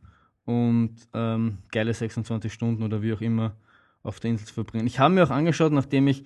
und 0.44 0.96
ähm, 1.14 1.58
geile 1.70 1.92
26 1.94 2.52
Stunden 2.52 2.82
oder 2.82 3.02
wie 3.02 3.12
auch 3.12 3.20
immer 3.20 3.56
auf 4.02 4.20
der 4.20 4.30
Insel 4.30 4.46
zu 4.46 4.54
verbringen. 4.54 4.86
Ich 4.86 4.98
habe 4.98 5.14
mir 5.14 5.24
auch 5.24 5.30
angeschaut, 5.30 5.72
nachdem 5.72 6.08
ich 6.08 6.24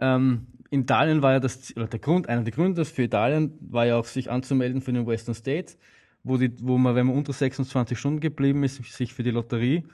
ähm, 0.00 0.46
in 0.70 0.82
Italien 0.82 1.22
war 1.22 1.32
ja 1.32 1.40
das, 1.40 1.76
oder 1.76 1.86
der 1.86 1.98
Grund, 1.98 2.28
einer 2.28 2.42
der 2.42 2.52
Gründe 2.52 2.84
für 2.84 3.02
Italien 3.02 3.58
war 3.60 3.86
ja 3.86 3.96
auch, 3.96 4.04
sich 4.04 4.30
anzumelden 4.30 4.80
für 4.80 4.92
den 4.92 5.06
Western 5.06 5.34
States, 5.34 5.76
wo, 6.22 6.36
die, 6.36 6.52
wo 6.60 6.78
man, 6.78 6.94
wenn 6.94 7.06
man 7.06 7.16
unter 7.16 7.32
26 7.32 7.98
Stunden 7.98 8.20
geblieben 8.20 8.62
ist, 8.64 8.82
sich 8.84 9.12
für 9.12 9.22
die 9.22 9.30
Lotterie 9.30 9.84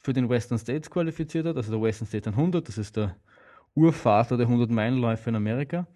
für 0.00 0.12
den 0.12 0.28
Western 0.28 0.58
States 0.58 0.90
qualifiziert 0.90 1.46
hat, 1.46 1.56
also 1.56 1.72
der 1.72 1.80
Western 1.80 2.06
States 2.06 2.26
100, 2.26 2.66
das 2.66 2.78
ist 2.78 2.96
der 2.96 3.16
Urvater 3.74 4.36
der 4.36 4.48
100-Meilen-Läufe 4.48 5.30
in 5.30 5.36
Amerika. 5.36 5.86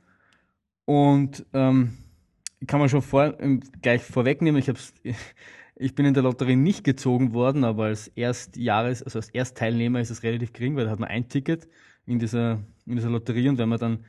Und 0.84 1.44
ähm, 1.52 1.98
kann 2.66 2.80
man 2.80 2.88
schon 2.88 3.02
vor, 3.02 3.36
gleich 3.82 4.02
vorwegnehmen, 4.02 4.58
ich, 4.58 4.68
hab's, 4.68 4.94
ich 5.76 5.94
bin 5.94 6.06
in 6.06 6.14
der 6.14 6.22
Lotterie 6.22 6.56
nicht 6.56 6.84
gezogen 6.84 7.34
worden, 7.34 7.64
aber 7.64 7.84
als 7.84 8.08
Erstjahres, 8.08 9.02
also 9.02 9.18
als 9.18 9.30
Erstteilnehmer 9.30 10.00
ist 10.00 10.10
es 10.10 10.22
relativ 10.22 10.52
gering, 10.52 10.76
weil 10.76 10.84
da 10.84 10.90
hat 10.90 11.00
man 11.00 11.10
ein 11.10 11.28
Ticket 11.28 11.68
in 12.06 12.18
dieser, 12.18 12.62
in 12.86 12.96
dieser 12.96 13.10
Lotterie 13.10 13.48
und 13.48 13.58
wenn 13.58 13.68
man 13.68 13.78
dann 13.78 14.04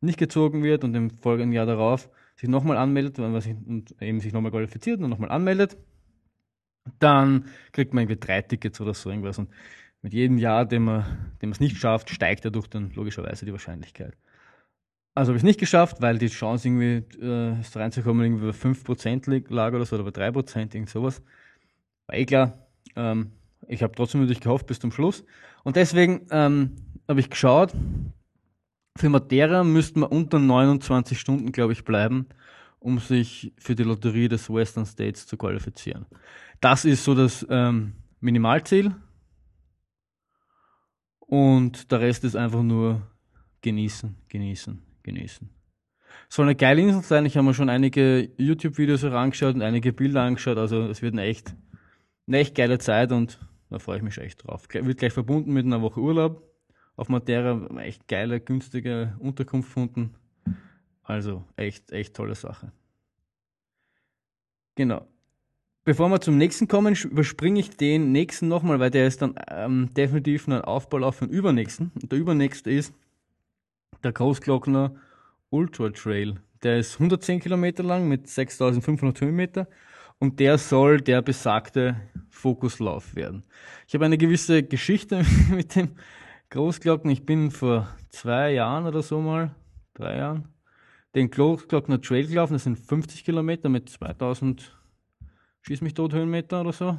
nicht 0.00 0.18
gezogen 0.18 0.62
wird 0.62 0.84
und 0.84 0.94
im 0.94 1.10
folgenden 1.10 1.52
Jahr 1.52 1.66
darauf 1.66 2.10
sich 2.34 2.48
nochmal 2.48 2.76
anmeldet 2.76 3.18
und 3.18 3.94
eben 4.00 4.20
sich 4.20 4.32
nochmal 4.32 4.50
qualifiziert 4.50 5.00
und 5.00 5.10
nochmal 5.10 5.30
anmeldet, 5.30 5.76
dann 6.98 7.46
kriegt 7.70 7.94
man 7.94 8.02
irgendwie 8.02 8.18
drei 8.20 8.42
Tickets 8.42 8.80
oder 8.80 8.94
so 8.94 9.10
irgendwas. 9.10 9.38
Und 9.38 9.50
mit 10.00 10.12
jedem 10.12 10.38
Jahr, 10.38 10.66
dem 10.66 10.84
man 10.84 11.04
es 11.40 11.60
nicht 11.60 11.76
schafft, 11.76 12.10
steigt 12.10 12.44
dadurch 12.44 12.66
dann 12.66 12.90
logischerweise 12.94 13.46
die 13.46 13.52
Wahrscheinlichkeit. 13.52 14.16
Also 15.14 15.30
habe 15.30 15.36
ich 15.36 15.42
es 15.42 15.46
nicht 15.46 15.60
geschafft, 15.60 16.00
weil 16.00 16.18
die 16.18 16.28
Chance 16.28 16.68
irgendwie 16.68 17.04
äh, 17.20 17.56
reinzukommen 17.74 18.24
irgendwie 18.24 18.46
bei 18.46 18.56
5% 18.56 19.52
lag 19.52 19.74
oder 19.74 19.84
so, 19.84 19.96
oder 19.96 20.10
bei 20.10 20.28
3%, 20.28 20.74
irgend 20.74 20.88
sowas. 20.88 21.22
War 22.06 22.16
eh 22.16 22.24
klar. 22.24 22.66
Ähm, 22.96 23.32
ich 23.68 23.82
habe 23.82 23.94
trotzdem 23.94 24.22
natürlich 24.22 24.40
gehofft 24.40 24.66
bis 24.66 24.80
zum 24.80 24.90
Schluss. 24.90 25.24
Und 25.64 25.76
deswegen 25.76 26.26
ähm, 26.30 26.76
habe 27.08 27.20
ich 27.20 27.30
geschaut, 27.30 27.74
für 28.96 29.08
Matera 29.08 29.64
müsste 29.64 30.00
man 30.00 30.10
unter 30.10 30.38
29 30.38 31.18
Stunden, 31.18 31.52
glaube 31.52 31.72
ich, 31.72 31.84
bleiben, 31.84 32.26
um 32.78 32.98
sich 32.98 33.52
für 33.58 33.74
die 33.74 33.84
Lotterie 33.84 34.28
des 34.28 34.50
Western 34.50 34.86
States 34.86 35.26
zu 35.26 35.36
qualifizieren. 35.36 36.06
Das 36.60 36.84
ist 36.84 37.04
so 37.04 37.14
das 37.14 37.46
ähm, 37.48 37.92
Minimalziel. 38.20 38.94
Und 41.20 41.90
der 41.90 42.00
Rest 42.00 42.24
ist 42.24 42.36
einfach 42.36 42.62
nur 42.62 43.00
genießen, 43.62 44.14
genießen, 44.28 44.82
genießen. 45.02 45.50
Soll 46.28 46.46
eine 46.46 46.54
geile 46.54 46.80
Insel 46.80 47.02
sein. 47.02 47.26
Ich 47.26 47.36
habe 47.36 47.46
mir 47.46 47.54
schon 47.54 47.68
einige 47.68 48.30
YouTube-Videos 48.36 49.02
herangeschaut 49.02 49.54
und 49.54 49.62
einige 49.62 49.92
Bilder 49.92 50.22
angeschaut. 50.22 50.58
Also 50.58 50.82
es 50.86 51.02
wird 51.02 51.14
eine 51.14 51.22
echt, 51.22 51.54
eine 52.26 52.38
echt 52.38 52.54
geile 52.54 52.78
Zeit 52.78 53.12
und 53.12 53.38
da 53.70 53.78
freue 53.78 53.98
ich 53.98 54.02
mich 54.02 54.18
echt 54.18 54.46
drauf. 54.46 54.66
Wird 54.70 54.98
gleich 54.98 55.12
verbunden 55.12 55.52
mit 55.52 55.66
einer 55.66 55.82
Woche 55.82 56.00
Urlaub 56.00 56.42
auf 56.96 57.08
Matera. 57.08 57.66
Echt 57.80 58.08
geile, 58.08 58.40
günstige 58.40 59.14
Unterkunft 59.18 59.68
gefunden. 59.68 60.14
Also 61.02 61.44
echt, 61.56 61.90
echt 61.92 62.14
tolle 62.14 62.34
Sache. 62.34 62.72
Genau. 64.74 65.06
Bevor 65.84 66.08
wir 66.10 66.20
zum 66.20 66.38
nächsten 66.38 66.68
kommen, 66.68 66.94
überspringe 66.94 67.58
ich 67.58 67.76
den 67.76 68.12
nächsten 68.12 68.46
nochmal, 68.46 68.78
weil 68.78 68.90
der 68.90 69.08
ist 69.08 69.20
dann 69.20 69.34
ähm, 69.48 69.90
definitiv 69.94 70.46
ein 70.46 70.62
Aufbaulauf 70.62 71.16
für 71.16 71.26
den 71.26 71.34
übernächsten. 71.34 71.90
Und 72.00 72.12
der 72.12 72.18
übernächste 72.18 72.70
ist 72.70 72.94
der 74.02 74.12
Großglockner 74.12 74.94
Ultra 75.50 75.90
Trail. 75.90 76.40
Der 76.62 76.78
ist 76.78 76.94
110 76.94 77.40
Kilometer 77.40 77.82
lang 77.82 78.08
mit 78.08 78.28
6500 78.28 79.20
Höhenmeter 79.20 79.68
und 80.18 80.40
der 80.40 80.58
soll 80.58 81.00
der 81.00 81.22
besagte 81.22 81.96
Fokuslauf 82.30 83.14
werden. 83.14 83.44
Ich 83.86 83.94
habe 83.94 84.04
eine 84.04 84.18
gewisse 84.18 84.62
Geschichte 84.62 85.24
mit 85.50 85.74
dem 85.76 85.96
Großglockner. 86.50 87.12
Ich 87.12 87.26
bin 87.26 87.50
vor 87.50 87.88
zwei 88.10 88.52
Jahren 88.52 88.86
oder 88.86 89.02
so 89.02 89.20
mal, 89.20 89.54
drei 89.94 90.18
Jahren, 90.18 90.48
den 91.14 91.30
Großglockner 91.30 92.00
Trail 92.00 92.26
gelaufen. 92.26 92.52
Das 92.54 92.64
sind 92.64 92.78
50 92.78 93.24
Kilometer 93.24 93.68
mit 93.68 93.88
2000 93.88 94.76
Schieß 95.64 95.80
mich 95.80 95.94
tot 95.94 96.12
Höhenmeter 96.12 96.60
oder 96.60 96.72
so. 96.72 96.98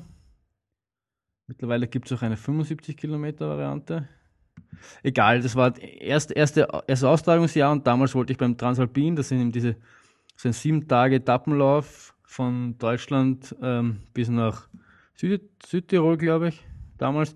Mittlerweile 1.47 1.86
gibt 1.89 2.09
es 2.09 2.18
auch 2.18 2.22
eine 2.22 2.38
75 2.38 2.95
Kilometer 2.95 3.49
Variante. 3.49 4.07
Egal, 5.03 5.41
das 5.41 5.55
war 5.55 5.71
das 5.71 5.82
erste, 5.82 6.34
erste, 6.34 7.07
Austragungsjahr 7.09 7.71
und 7.71 7.86
damals 7.86 8.15
wollte 8.15 8.34
ich 8.34 8.38
beim 8.38 8.57
Transalpin, 8.57 9.15
das 9.15 9.30
sind 9.30 9.39
eben 9.39 9.51
diese 9.51 9.76
so 10.36 10.49
ein 10.49 10.53
sieben 10.53 10.88
Tage 10.88 11.15
Etappenlauf 11.15 12.15
von 12.24 12.78
Deutschland 12.78 13.55
ähm, 13.61 14.01
bis 14.13 14.30
nach 14.30 14.67
Süd 15.15 15.41
Südtirol, 15.65 16.17
glaube 16.17 16.49
ich, 16.49 16.65
damals, 16.97 17.36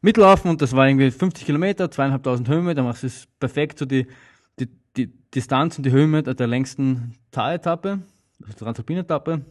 mitlaufen 0.00 0.50
und 0.50 0.62
das 0.62 0.74
war 0.74 0.88
irgendwie 0.88 1.10
50 1.10 1.44
Kilometer, 1.44 1.90
zweieinhalbtausend 1.90 2.48
Höhenmeter, 2.48 2.82
das 2.82 3.04
ist 3.04 3.38
perfekt 3.38 3.78
so 3.78 3.84
die, 3.84 4.06
die, 4.58 4.68
die 4.96 5.12
Distanz 5.34 5.76
und 5.76 5.84
die 5.84 5.90
Höhenmeter 5.90 6.34
der 6.34 6.46
längsten 6.46 7.14
Taletappe, 7.30 8.00
also 8.42 8.58
Transalpin-Etappe. 8.58 9.44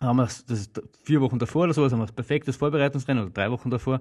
Haben 0.00 0.16
wir 0.16 0.24
das 0.24 0.44
ist 0.48 0.80
vier 1.02 1.20
Wochen 1.20 1.38
davor 1.38 1.64
oder 1.64 1.74
so, 1.74 1.82
also 1.82 1.94
haben 1.94 2.00
wir 2.00 2.06
das 2.06 2.14
perfektes 2.14 2.56
Vorbereitungsrennen 2.56 3.24
oder 3.24 3.32
drei 3.32 3.50
Wochen 3.50 3.70
davor, 3.70 4.00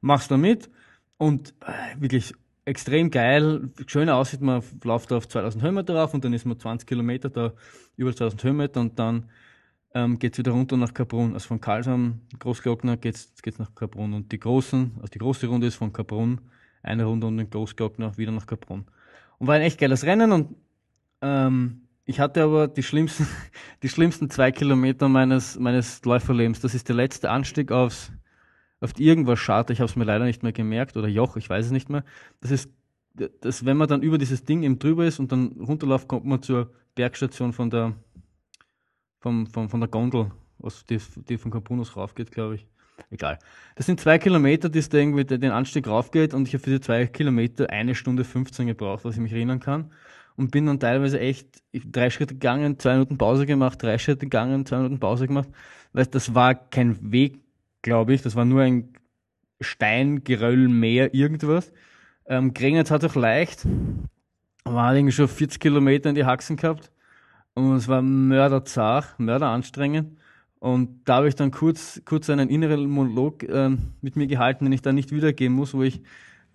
machst 0.00 0.30
du 0.30 0.36
mit, 0.36 0.70
Und 1.18 1.54
äh, 1.60 2.00
wirklich 2.00 2.34
extrem 2.64 3.10
geil, 3.10 3.70
schöne 3.86 4.14
Aussicht, 4.14 4.42
man 4.42 4.62
läuft 4.82 5.12
auf 5.12 5.28
2000 5.28 5.62
Höhenmeter 5.62 5.94
drauf 5.94 6.14
und 6.14 6.24
dann 6.24 6.32
ist 6.32 6.44
man 6.44 6.58
20 6.58 6.86
Kilometer 6.86 7.30
da 7.30 7.52
über 7.96 8.14
2000 8.14 8.44
Höhenmeter 8.44 8.80
und 8.80 8.98
dann 8.98 9.30
ähm, 9.94 10.18
geht 10.18 10.34
es 10.34 10.38
wieder 10.38 10.50
runter 10.50 10.76
nach 10.76 10.92
Kaprun. 10.92 11.32
Also 11.34 11.48
von 11.48 11.60
Karlsheim, 11.60 12.20
Großglockner 12.38 12.96
geht 12.96 13.14
es 13.14 13.58
nach 13.58 13.74
Kaprun 13.74 14.12
und 14.12 14.32
die 14.32 14.38
großen, 14.38 14.92
also 14.96 15.08
die 15.08 15.18
große 15.18 15.46
Runde 15.46 15.68
ist 15.68 15.76
von 15.76 15.92
Kaprun, 15.92 16.40
eine 16.82 17.04
Runde 17.04 17.26
und 17.28 17.38
den 17.38 17.48
Großglockner 17.48 18.18
wieder 18.18 18.32
nach 18.32 18.46
Kaprun. 18.46 18.84
Und 19.38 19.46
war 19.46 19.54
ein 19.54 19.62
echt 19.62 19.78
geiles 19.78 20.04
Rennen 20.04 20.32
und 20.32 20.56
ähm, 21.22 21.86
ich 22.04 22.20
hatte 22.20 22.42
aber 22.42 22.68
die 22.68 22.82
schlimmsten, 22.82 23.26
die 23.82 23.88
schlimmsten 23.88 24.28
zwei 24.28 24.52
Kilometer 24.52 25.08
meines, 25.08 25.58
meines 25.58 26.04
Läuferlebens. 26.04 26.60
Das 26.60 26.74
ist 26.74 26.88
der 26.88 26.96
letzte 26.96 27.30
Anstieg 27.30 27.72
aufs, 27.72 28.12
auf 28.80 28.98
irgendwas 28.98 29.40
Charter. 29.40 29.72
Ich 29.72 29.80
habe 29.80 29.88
es 29.88 29.96
mir 29.96 30.04
leider 30.04 30.24
nicht 30.24 30.42
mehr 30.42 30.52
gemerkt 30.52 30.96
oder 30.96 31.08
Joch, 31.08 31.36
ich 31.36 31.48
weiß 31.48 31.66
es 31.66 31.72
nicht 31.72 31.88
mehr. 31.88 32.04
Das 32.40 32.50
ist, 32.50 32.70
dass 33.40 33.64
wenn 33.64 33.76
man 33.76 33.88
dann 33.88 34.02
über 34.02 34.18
dieses 34.18 34.44
Ding 34.44 34.62
eben 34.62 34.78
drüber 34.78 35.06
ist 35.06 35.18
und 35.18 35.32
dann 35.32 35.52
runterläuft, 35.52 36.08
kommt 36.08 36.26
man 36.26 36.42
zur 36.42 36.70
Bergstation 36.94 37.52
von 37.52 37.70
der, 37.70 37.94
vom, 39.20 39.46
vom, 39.46 39.68
von 39.68 39.80
der 39.80 39.88
Gondel, 39.88 40.30
was 40.58 40.84
die, 40.84 40.98
die 41.28 41.38
von 41.38 41.50
Campunus 41.50 41.96
raufgeht, 41.96 42.30
glaube 42.30 42.56
ich. 42.56 42.66
Egal. 43.10 43.38
Das 43.74 43.86
sind 43.86 44.00
zwei 44.00 44.18
Kilometer, 44.18 44.70
die 44.70 44.78
es 44.78 44.88
da 44.88 44.98
irgendwie 44.98 45.24
den 45.24 45.50
Anstieg 45.50 45.86
raufgeht 45.86 46.32
und 46.32 46.48
ich 46.48 46.54
habe 46.54 46.64
für 46.64 46.70
die 46.70 46.80
zwei 46.80 47.06
Kilometer 47.06 47.68
eine 47.68 47.94
Stunde 47.94 48.24
15 48.24 48.66
gebraucht, 48.66 49.04
was 49.04 49.16
ich 49.16 49.20
mich 49.20 49.32
erinnern 49.32 49.60
kann 49.60 49.90
und 50.36 50.50
bin 50.50 50.66
dann 50.66 50.78
teilweise 50.78 51.18
echt 51.18 51.62
drei 51.72 52.10
Schritte 52.10 52.34
gegangen, 52.34 52.78
zwei 52.78 52.92
Minuten 52.92 53.18
Pause 53.18 53.46
gemacht, 53.46 53.82
drei 53.82 53.98
Schritte 53.98 54.26
gegangen, 54.26 54.66
zwei 54.66 54.76
Minuten 54.76 55.00
Pause 55.00 55.26
gemacht, 55.26 55.48
weil 55.92 56.06
das 56.06 56.34
war 56.34 56.54
kein 56.54 57.12
Weg, 57.12 57.40
glaube 57.86 58.12
ich, 58.14 58.22
das 58.22 58.34
war 58.34 58.44
nur 58.44 58.62
ein 58.62 58.92
Stein, 59.60 60.24
Geröll, 60.24 60.66
Meer, 60.68 61.14
irgendwas. 61.14 61.72
Ähm, 62.26 62.52
geregnet 62.52 62.90
hat 62.90 63.04
auch 63.04 63.14
leicht, 63.14 63.64
war 64.64 64.94
irgendwie 64.94 65.12
schon 65.12 65.28
40 65.28 65.60
Kilometer 65.60 66.08
in 66.08 66.16
die 66.16 66.24
Haxen 66.24 66.56
gehabt. 66.56 66.90
Und 67.54 67.76
es 67.76 67.86
war 67.86 68.02
mörderzart, 68.02 69.14
mörderanstrengend. 69.18 70.18
Und 70.58 71.02
da 71.04 71.16
habe 71.16 71.28
ich 71.28 71.36
dann 71.36 71.52
kurz, 71.52 72.02
kurz 72.04 72.28
einen 72.28 72.48
inneren 72.48 72.90
Monolog 72.90 73.44
ähm, 73.44 73.92
mit 74.00 74.16
mir 74.16 74.26
gehalten, 74.26 74.64
den 74.64 74.72
ich 74.72 74.82
dann 74.82 74.96
nicht 74.96 75.12
wiedergehen 75.12 75.52
muss, 75.52 75.72
wo 75.72 75.82
ich 75.82 76.02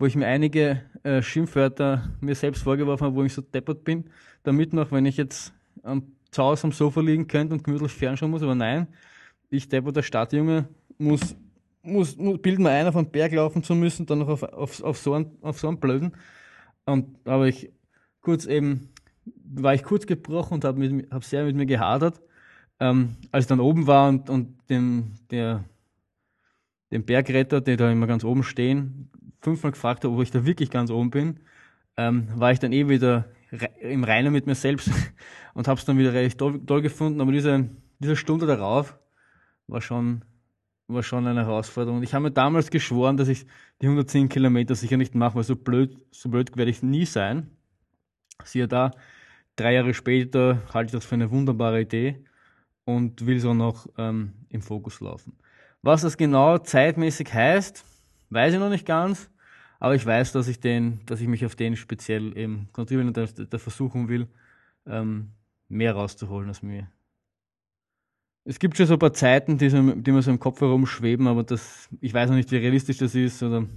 wo 0.01 0.07
ich 0.07 0.15
mir 0.15 0.25
einige 0.25 0.81
äh, 1.03 1.21
Schimpfwörter 1.21 2.09
mir 2.21 2.33
selbst 2.33 2.63
vorgeworfen 2.63 3.05
habe, 3.05 3.15
wo 3.15 3.23
ich 3.23 3.33
so 3.33 3.41
deppert 3.43 3.83
bin, 3.83 4.05
damit 4.41 4.73
noch, 4.73 4.91
wenn 4.91 5.05
ich 5.05 5.15
jetzt 5.15 5.53
am, 5.83 6.01
zu 6.31 6.41
Hause 6.41 6.63
am 6.65 6.71
Sofa 6.71 7.01
liegen 7.01 7.27
könnte 7.27 7.53
und 7.53 7.63
gemütlich 7.63 7.91
fernschauen 7.91 8.31
muss, 8.31 8.41
aber 8.41 8.55
nein, 8.55 8.87
ich 9.51 9.69
deppert 9.69 9.95
der 9.95 10.01
Stadtjunge 10.01 10.67
muss, 11.01 11.35
muss, 11.81 12.17
muss 12.17 12.41
bilden 12.41 12.63
mir 12.63 12.69
ein, 12.69 12.87
auf 12.87 12.95
einen 12.95 13.11
Berg 13.11 13.33
laufen 13.33 13.63
zu 13.63 13.75
müssen, 13.75 14.05
dann 14.05 14.19
noch 14.19 14.29
auf, 14.29 14.43
auf, 14.43 14.81
auf, 14.83 14.97
so, 14.97 15.13
einen, 15.13 15.37
auf 15.41 15.59
so 15.59 15.67
einen 15.67 15.79
Blöden. 15.79 16.13
Und 16.85 17.27
aber 17.27 17.47
ich 17.47 17.71
kurz 18.21 18.45
eben, 18.45 18.89
war 19.43 19.73
ich 19.73 19.83
kurz 19.83 20.05
gebrochen 20.05 20.55
und 20.55 20.65
habe 20.65 21.05
hab 21.11 21.23
sehr 21.23 21.43
mit 21.45 21.55
mir 21.55 21.65
gehadert. 21.65 22.21
Ähm, 22.79 23.15
als 23.31 23.45
ich 23.45 23.49
dann 23.49 23.59
oben 23.59 23.87
war 23.87 24.09
und, 24.09 24.29
und 24.29 24.57
dem, 24.69 25.13
der, 25.29 25.63
dem 26.91 27.05
Bergretter, 27.05 27.61
die 27.61 27.75
da 27.75 27.91
immer 27.91 28.07
ganz 28.07 28.23
oben 28.23 28.43
stehen, 28.43 29.09
fünfmal 29.41 29.71
gefragt 29.71 30.03
habe, 30.03 30.15
ob 30.15 30.21
ich 30.21 30.31
da 30.31 30.45
wirklich 30.45 30.71
ganz 30.71 30.89
oben 30.89 31.11
bin, 31.11 31.39
ähm, 31.97 32.27
war 32.35 32.51
ich 32.51 32.59
dann 32.59 32.73
eh 32.73 32.89
wieder 32.89 33.25
im 33.81 34.03
Reinen 34.03 34.33
mit 34.33 34.47
mir 34.47 34.55
selbst 34.55 34.89
und 35.53 35.67
habe 35.67 35.79
es 35.79 35.85
dann 35.85 35.97
wieder 35.97 36.13
recht 36.13 36.37
toll, 36.37 36.59
toll, 36.65 36.81
gefunden. 36.81 37.21
Aber 37.21 37.31
diese, 37.31 37.69
diese 37.99 38.15
Stunde 38.15 38.45
darauf 38.47 38.97
war 39.67 39.81
schon, 39.81 40.23
war 40.93 41.03
schon 41.03 41.27
eine 41.27 41.45
Herausforderung. 41.45 42.03
Ich 42.03 42.13
habe 42.13 42.23
mir 42.23 42.31
damals 42.31 42.69
geschworen, 42.69 43.17
dass 43.17 43.27
ich 43.27 43.45
die 43.81 43.87
110 43.87 44.29
Kilometer 44.29 44.75
sicher 44.75 44.97
nicht 44.97 45.15
mache, 45.15 45.35
weil 45.35 45.43
so 45.43 45.55
blöd, 45.55 45.97
so 46.11 46.29
blöd 46.29 46.55
werde 46.57 46.71
ich 46.71 46.83
nie 46.83 47.05
sein. 47.05 47.49
Siehe 48.43 48.67
da, 48.67 48.91
drei 49.55 49.73
Jahre 49.73 49.93
später 49.93 50.61
halte 50.73 50.87
ich 50.87 50.91
das 50.91 51.05
für 51.05 51.15
eine 51.15 51.31
wunderbare 51.31 51.81
Idee 51.81 52.23
und 52.85 53.25
will 53.25 53.39
so 53.39 53.53
noch 53.53 53.87
ähm, 53.97 54.33
im 54.49 54.61
Fokus 54.61 54.99
laufen. 54.99 55.37
Was 55.81 56.01
das 56.01 56.17
genau 56.17 56.57
zeitmäßig 56.57 57.33
heißt, 57.33 57.85
weiß 58.29 58.53
ich 58.53 58.59
noch 58.59 58.69
nicht 58.69 58.85
ganz. 58.85 59.29
Aber 59.79 59.95
ich 59.95 60.05
weiß, 60.05 60.31
dass 60.31 60.47
ich 60.47 60.59
den, 60.59 61.03
dass 61.07 61.21
ich 61.21 61.27
mich 61.27 61.43
auf 61.43 61.55
den 61.55 61.75
speziell 61.75 62.37
eben 62.37 62.69
konzentrieren 62.71 63.07
und 63.07 63.17
da, 63.17 63.25
da 63.25 63.57
versuchen 63.57 64.09
will, 64.09 64.27
ähm, 64.85 65.31
mehr 65.69 65.93
rauszuholen 65.93 66.49
als 66.49 66.61
mir. 66.61 66.87
Es 68.43 68.57
gibt 68.57 68.75
schon 68.75 68.87
so 68.87 68.93
ein 68.93 68.99
paar 68.99 69.13
Zeiten, 69.13 69.57
die, 69.57 69.69
so, 69.69 69.77
die 69.79 70.11
mir 70.11 70.21
so 70.21 70.31
im 70.31 70.39
Kopf 70.39 70.61
herumschweben, 70.61 71.27
aber 71.27 71.43
das, 71.43 71.87
ich 72.01 72.13
weiß 72.13 72.29
noch 72.29 72.35
nicht, 72.35 72.51
wie 72.51 72.57
realistisch 72.57 72.97
das 72.97 73.13
ist. 73.13 73.43
Oder, 73.43 73.67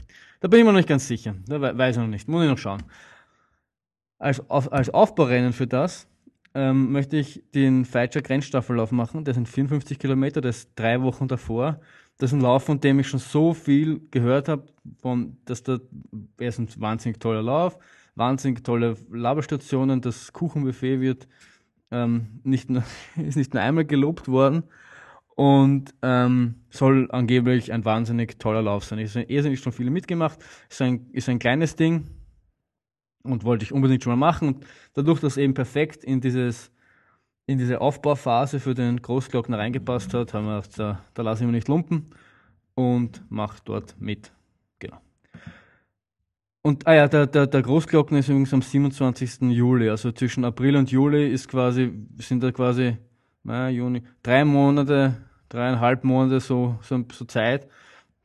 da 0.41 0.49
bin 0.49 0.61
ich 0.61 0.65
mir 0.65 0.73
noch 0.73 0.79
nicht 0.79 0.89
ganz 0.89 1.07
sicher. 1.07 1.35
Da 1.47 1.61
weiß 1.61 1.97
ich 1.97 2.01
noch 2.01 2.09
nicht. 2.09 2.29
Muss 2.29 2.45
ich 2.45 2.51
noch 2.51 2.59
schauen. 2.59 2.83
Als, 4.19 4.49
auf, 4.49 4.73
als 4.73 4.89
Aufbaurennen 4.89 5.53
für 5.53 5.67
das 5.67 6.09
ähm, 6.55 6.93
möchte 6.93 7.17
ich 7.17 7.43
den 7.55 7.85
Feitscher 7.85 8.23
Grenzstaffellauf 8.23 8.91
machen. 8.91 9.25
Der 9.25 9.35
sind 9.35 9.49
54 9.49 9.99
Kilometer, 9.99 10.41
das 10.41 10.59
ist 10.59 10.71
drei 10.77 11.03
Wochen 11.03 11.29
davor. 11.29 11.81
Das 12.19 12.31
ist 12.31 12.35
ein 12.35 12.41
Lauf, 12.41 12.65
von 12.65 12.81
dem 12.81 13.01
ich 13.01 13.09
schon 13.09 13.21
so 13.21 13.55
viel 13.55 14.01
gehört 14.11 14.49
habe, 14.49 14.65
dass 15.45 15.62
da 15.65 15.79
erstens 16.39 16.81
wahnsinnig 16.81 17.19
toller 17.19 17.43
Lauf, 17.43 17.77
wahnsinnig 18.15 18.62
tolle 18.62 18.97
Laberstationen, 19.11 20.01
das 20.01 20.33
Kuchenbuffet 20.33 21.01
wird 21.01 21.27
ähm, 21.95 22.41
nicht 22.43 22.69
nur, 22.69 22.83
ist 23.17 23.37
nicht 23.37 23.55
nur 23.55 23.63
einmal 23.63 23.85
gelobt 23.85 24.29
worden 24.29 24.65
und 25.37 25.95
ähm, 26.03 26.57
soll 26.71 27.09
angeblich 27.11 27.73
ein 27.73 27.85
wahnsinnig 27.85 28.39
toller 28.39 28.63
Lauf 28.63 28.85
sein. 28.85 28.99
Ich 28.99 29.15
habe 29.15 29.27
irrsinnig 29.27 29.61
schon 29.61 29.73
viele 29.73 29.91
mitgemacht, 29.91 30.39
ist 30.69 30.83
ein, 30.83 31.09
ist 31.13 31.29
ein 31.29 31.39
kleines 31.39 31.77
Ding 31.77 32.09
und 33.23 33.45
wollte 33.45 33.65
ich 33.65 33.73
unbedingt 33.73 34.03
schon 34.03 34.13
mal 34.13 34.27
machen 34.27 34.49
und 34.49 34.67
dadurch, 34.95 35.21
dass 35.21 35.37
eben 35.37 35.55
perfekt 35.55 36.05
in 36.05 36.21
dieses 36.21 36.71
in 37.47 37.59
diese 37.59 37.81
Aufbauphase 37.81 38.59
für 38.59 38.75
den 38.75 39.03
Großglockner 39.03 39.59
reingepasst 39.59 40.15
hat, 40.15 40.33
haben 40.33 40.47
wir 40.47 40.63
gedacht, 40.63 40.79
da, 40.79 41.05
da 41.13 41.23
lasse 41.23 41.43
ich 41.43 41.47
mich 41.47 41.57
nicht 41.57 41.69
lumpen 41.69 42.07
und 42.75 43.23
mache 43.31 43.59
dort 43.65 44.01
mit. 44.01 44.33
Und 46.67 46.87
ah 46.87 46.95
ja, 46.95 47.09
der, 47.09 47.27
der, 47.27 47.47
der 47.47 47.61
Großglockner 47.61 48.21
ist 48.21 48.31
übrigens 48.31 48.55
am 48.55 48.62
27. 48.62 49.43
Juli. 49.51 49.91
Also 49.91 50.12
zwischen 50.12 50.47
April 50.47 50.77
und 50.77 50.91
Juli 50.91 51.29
ist 51.29 51.47
quasi, 51.47 51.93
sind 52.17 52.43
da 52.43 52.53
quasi 52.53 52.97
Mai, 53.43 53.73
Juni, 53.73 54.03
drei 54.23 54.47
Monate, 54.47 55.15
dreieinhalb 55.51 56.05
Monate 56.05 56.41
so, 56.41 56.79
so, 56.81 57.05
so 57.12 57.27
Zeit. 57.27 57.69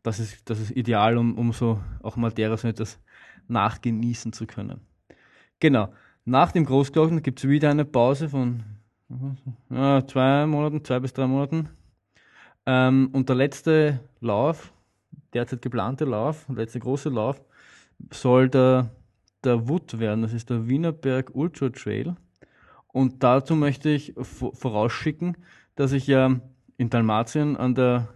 Das 0.03 0.19
ist, 0.21 0.49
das 0.49 0.61
ist 0.61 0.71
ideal, 0.71 1.17
um, 1.17 1.37
um 1.37 1.51
so 1.51 1.81
auch 2.01 2.15
Madeira 2.15 2.55
so 2.55 2.69
etwas 2.69 2.97
nachgenießen 3.49 4.31
zu 4.31 4.47
können. 4.47 4.79
Genau. 5.59 5.93
Nach 6.23 6.53
dem 6.53 6.63
Großglockner 6.63 7.19
gibt 7.19 7.39
es 7.39 7.49
wieder 7.49 7.69
eine 7.69 7.83
Pause 7.83 8.29
von 8.29 8.63
ja, 9.69 10.07
zwei 10.07 10.45
Monaten, 10.45 10.85
zwei 10.85 10.99
bis 10.99 11.11
drei 11.11 11.27
Monaten. 11.27 11.67
Ähm, 12.65 13.09
und 13.11 13.27
der 13.27 13.35
letzte 13.35 13.99
Lauf, 14.21 14.71
derzeit 15.33 15.61
geplante 15.61 16.05
Lauf, 16.05 16.45
der 16.47 16.55
letzte 16.55 16.79
große 16.79 17.09
Lauf, 17.09 17.41
soll 18.11 18.49
der, 18.49 18.91
der 19.43 19.67
Wood 19.67 19.99
werden. 19.99 20.21
Das 20.21 20.33
ist 20.33 20.49
der 20.49 20.67
Wienerberg 20.67 21.31
Ultra 21.33 21.69
Trail. 21.69 22.15
Und 22.87 23.23
dazu 23.23 23.55
möchte 23.55 23.89
ich 23.89 24.13
vorausschicken, 24.17 25.37
dass 25.75 25.91
ich 25.91 26.07
ja 26.07 26.39
in 26.77 26.89
Dalmatien 26.89 27.55
an 27.55 27.75
der, 27.75 28.09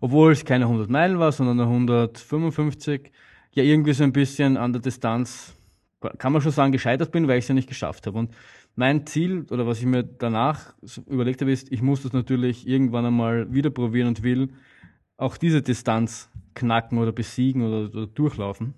obwohl 0.00 0.32
es 0.32 0.44
keine 0.44 0.64
100 0.64 0.90
Meilen 0.90 1.18
war, 1.18 1.30
sondern 1.32 1.60
155, 1.60 3.12
ja 3.52 3.62
irgendwie 3.62 3.92
so 3.92 4.04
ein 4.04 4.12
bisschen 4.12 4.56
an 4.56 4.72
der 4.72 4.82
Distanz, 4.82 5.54
kann 6.18 6.32
man 6.32 6.42
schon 6.42 6.52
sagen, 6.52 6.72
gescheitert 6.72 7.12
bin, 7.12 7.28
weil 7.28 7.38
ich 7.38 7.44
es 7.44 7.48
ja 7.48 7.54
nicht 7.54 7.68
geschafft 7.68 8.06
habe. 8.06 8.18
Und 8.18 8.34
mein 8.74 9.06
Ziel 9.06 9.46
oder 9.50 9.66
was 9.66 9.80
ich 9.80 9.86
mir 9.86 10.04
danach 10.04 10.74
überlegt 11.06 11.40
habe, 11.40 11.50
ist, 11.50 11.72
ich 11.72 11.82
muss 11.82 12.02
das 12.02 12.12
natürlich 12.12 12.66
irgendwann 12.66 13.06
einmal 13.06 13.52
wieder 13.52 13.70
probieren 13.70 14.08
und 14.08 14.22
will 14.22 14.50
auch 15.16 15.36
diese 15.36 15.62
Distanz 15.62 16.30
knacken 16.54 16.98
oder 16.98 17.12
besiegen 17.12 17.62
oder, 17.62 17.92
oder 17.92 18.06
durchlaufen. 18.06 18.74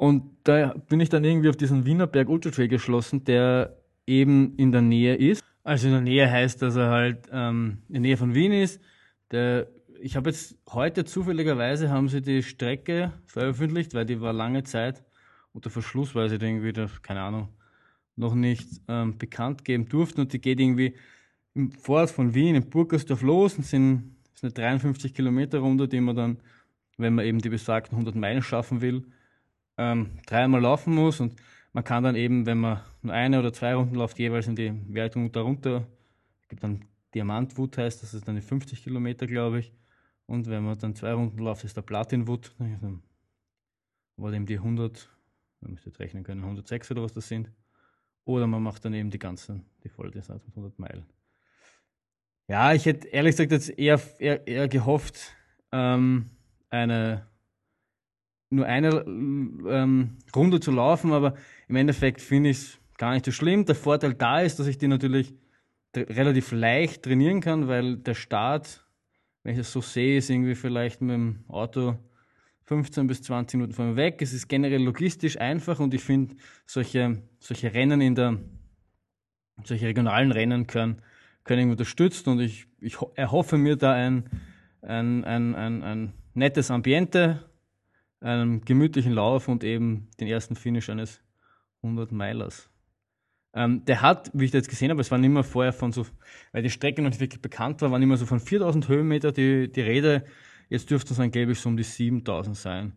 Und 0.00 0.22
da 0.44 0.72
bin 0.88 0.98
ich 1.00 1.10
dann 1.10 1.24
irgendwie 1.24 1.50
auf 1.50 1.58
diesen 1.58 1.84
Wienerberg 1.84 2.30
Ultra 2.30 2.50
Trail 2.50 2.68
geschlossen, 2.68 3.22
der 3.24 3.76
eben 4.06 4.56
in 4.56 4.72
der 4.72 4.80
Nähe 4.80 5.14
ist. 5.14 5.44
Also 5.62 5.88
in 5.88 5.92
der 5.92 6.00
Nähe 6.00 6.30
heißt, 6.30 6.62
dass 6.62 6.74
er 6.76 6.88
halt 6.88 7.28
ähm, 7.30 7.82
in 7.88 7.92
der 7.92 8.00
Nähe 8.00 8.16
von 8.16 8.34
Wien 8.34 8.50
ist. 8.50 8.80
Der, 9.30 9.68
ich 10.00 10.16
habe 10.16 10.30
jetzt 10.30 10.56
heute 10.70 11.04
zufälligerweise 11.04 11.90
haben 11.90 12.08
sie 12.08 12.22
die 12.22 12.42
Strecke 12.42 13.12
veröffentlicht, 13.26 13.92
weil 13.92 14.06
die 14.06 14.22
war 14.22 14.32
lange 14.32 14.62
Zeit 14.62 15.04
unter 15.52 15.68
Verschluss, 15.68 16.14
weil 16.14 16.30
sie 16.30 16.36
irgendwie, 16.36 16.72
da, 16.72 16.88
keine 17.02 17.20
Ahnung, 17.20 17.50
noch 18.16 18.34
nicht 18.34 18.80
ähm, 18.88 19.18
bekannt 19.18 19.66
geben 19.66 19.86
durften. 19.86 20.22
Und 20.22 20.32
die 20.32 20.40
geht 20.40 20.60
irgendwie 20.60 20.94
im 21.52 21.72
Vorort 21.72 22.10
von 22.10 22.32
Wien, 22.32 22.54
in 22.54 22.70
Burgersdorf 22.70 23.20
los 23.20 23.58
und 23.58 23.66
sind, 23.66 24.16
ist 24.32 24.44
eine 24.44 24.52
53 24.54 25.12
Kilometer 25.12 25.58
Runde, 25.58 25.88
die 25.88 26.00
man 26.00 26.16
dann, 26.16 26.38
wenn 26.96 27.14
man 27.14 27.26
eben 27.26 27.40
die 27.40 27.50
besagten 27.50 27.96
100 27.98 28.14
Meilen 28.14 28.40
schaffen 28.40 28.80
will, 28.80 29.04
ähm, 29.80 30.10
dreimal 30.26 30.60
laufen 30.60 30.94
muss. 30.94 31.20
Und 31.20 31.36
man 31.72 31.82
kann 31.82 32.04
dann 32.04 32.14
eben, 32.14 32.44
wenn 32.44 32.58
man 32.58 32.80
nur 33.02 33.14
eine 33.14 33.38
oder 33.38 33.52
zwei 33.52 33.74
Runden 33.74 33.94
läuft, 33.94 34.18
jeweils 34.18 34.46
in 34.46 34.54
die 34.54 34.72
Wertung 34.88 35.32
darunter, 35.32 35.86
gibt 36.48 36.62
dann 36.62 36.84
Diamantwood 37.14 37.78
heißt, 37.78 38.02
das 38.02 38.14
ist 38.14 38.28
dann 38.28 38.36
die 38.36 38.42
50 38.42 38.84
Kilometer, 38.84 39.26
glaube 39.26 39.60
ich. 39.60 39.72
Und 40.26 40.48
wenn 40.48 40.64
man 40.64 40.78
dann 40.78 40.94
zwei 40.94 41.12
Runden 41.12 41.38
läuft, 41.38 41.64
ist 41.64 41.76
der 41.76 41.82
Platinwood, 41.82 42.54
oder 44.16 44.34
eben 44.34 44.46
die 44.46 44.58
100, 44.58 45.08
man 45.60 45.72
müsste 45.72 45.98
rechnen 45.98 46.22
können, 46.22 46.42
106 46.42 46.90
oder 46.90 47.02
was 47.02 47.12
das 47.12 47.26
sind. 47.26 47.50
Oder 48.24 48.46
man 48.46 48.62
macht 48.62 48.84
dann 48.84 48.94
eben 48.94 49.10
die 49.10 49.18
ganzen, 49.18 49.64
die 49.82 49.88
Volldistanz 49.88 50.44
mit 50.44 50.54
100 50.54 50.78
Meilen. 50.78 51.06
Ja, 52.46 52.74
ich 52.74 52.84
hätte 52.84 53.08
ehrlich 53.08 53.32
gesagt 53.32 53.52
jetzt 53.52 53.70
eher, 53.70 54.00
eher, 54.18 54.46
eher 54.46 54.68
gehofft, 54.68 55.34
ähm, 55.72 56.30
eine 56.68 57.26
nur 58.50 58.66
eine 58.66 59.04
ähm, 59.06 60.18
Runde 60.34 60.60
zu 60.60 60.72
laufen, 60.72 61.12
aber 61.12 61.34
im 61.68 61.76
Endeffekt 61.76 62.20
finde 62.20 62.50
ich 62.50 62.58
es 62.58 62.78
gar 62.98 63.14
nicht 63.14 63.24
so 63.24 63.32
schlimm. 63.32 63.64
Der 63.64 63.76
Vorteil 63.76 64.14
da 64.14 64.40
ist, 64.40 64.58
dass 64.58 64.66
ich 64.66 64.76
die 64.76 64.88
natürlich 64.88 65.34
relativ 65.96 66.52
leicht 66.52 67.04
trainieren 67.04 67.40
kann, 67.40 67.68
weil 67.68 67.96
der 67.96 68.14
Start, 68.14 68.84
wenn 69.42 69.54
ich 69.54 69.60
es 69.60 69.72
so 69.72 69.80
sehe, 69.80 70.18
ist 70.18 70.30
irgendwie 70.30 70.54
vielleicht 70.54 71.00
mit 71.00 71.14
dem 71.14 71.44
Auto 71.48 71.96
15 72.64 73.06
bis 73.06 73.22
20 73.22 73.58
Minuten 73.58 73.72
von 73.72 73.90
mir 73.90 73.96
weg. 73.96 74.20
Es 74.20 74.32
ist 74.32 74.48
generell 74.48 74.82
logistisch 74.82 75.40
einfach 75.40 75.80
und 75.80 75.94
ich 75.94 76.02
finde, 76.02 76.36
solche, 76.66 77.22
solche 77.38 77.72
Rennen 77.72 78.00
in 78.00 78.14
der, 78.14 78.38
solche 79.64 79.86
regionalen 79.86 80.30
Rennen 80.30 80.66
können, 80.66 81.02
können 81.44 81.70
unterstützt 81.70 82.28
und 82.28 82.40
ich, 82.40 82.66
ich 82.80 82.96
erhoffe 83.14 83.58
mir 83.58 83.76
da 83.76 83.92
ein, 83.92 84.28
ein, 84.82 85.24
ein, 85.24 85.54
ein, 85.54 85.82
ein 85.82 86.12
nettes 86.34 86.70
Ambiente, 86.70 87.49
einen 88.20 88.64
gemütlichen 88.64 89.12
Lauf 89.12 89.48
und 89.48 89.64
eben 89.64 90.08
den 90.20 90.28
ersten 90.28 90.56
Finish 90.56 90.90
eines 90.90 91.22
100-Meilers. 91.82 92.70
Ähm, 93.52 93.84
der 93.84 94.02
hat, 94.02 94.30
wie 94.32 94.44
ich 94.44 94.50
das 94.50 94.60
jetzt 94.60 94.68
gesehen 94.68 94.90
habe, 94.90 95.00
es 95.00 95.10
waren 95.10 95.24
immer 95.24 95.42
vorher 95.42 95.72
von 95.72 95.90
so, 95.90 96.06
weil 96.52 96.62
die 96.62 96.70
Strecke 96.70 97.02
noch 97.02 97.10
nicht 97.10 97.20
wirklich 97.20 97.42
bekannt 97.42 97.82
war, 97.82 97.90
waren 97.90 98.02
immer 98.02 98.16
so 98.16 98.26
von 98.26 98.38
4000 98.38 98.88
Höhenmeter 98.88 99.32
die, 99.32 99.70
die 99.70 99.80
Rede. 99.80 100.24
Jetzt 100.68 100.90
dürften 100.90 101.12
es 101.12 101.20
angeblich 101.20 101.58
so 101.58 101.68
um 101.68 101.76
die 101.76 101.82
7000 101.82 102.56
sein. 102.56 102.92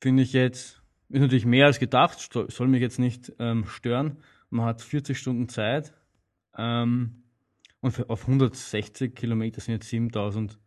Finde 0.00 0.22
ich 0.22 0.32
jetzt, 0.32 0.82
ist 1.10 1.20
natürlich 1.20 1.44
mehr 1.44 1.66
als 1.66 1.78
gedacht, 1.78 2.18
soll 2.48 2.68
mich 2.68 2.80
jetzt 2.80 2.98
nicht 2.98 3.32
ähm, 3.38 3.66
stören. 3.66 4.18
Man 4.48 4.64
hat 4.64 4.80
40 4.80 5.18
Stunden 5.18 5.48
Zeit. 5.48 5.92
Ähm, 6.56 7.24
und 7.80 7.92
für, 7.92 8.08
auf 8.08 8.22
160 8.22 9.14
Kilometer 9.14 9.60
sind 9.60 9.74
jetzt 9.74 9.88
7000 9.88 10.58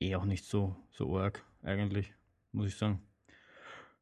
eh 0.00 0.16
auch 0.16 0.24
nicht 0.26 0.44
so, 0.44 0.76
so 0.90 1.16
arg, 1.16 1.42
eigentlich 1.62 2.12
muss 2.54 2.68
ich 2.68 2.76
sagen. 2.76 3.00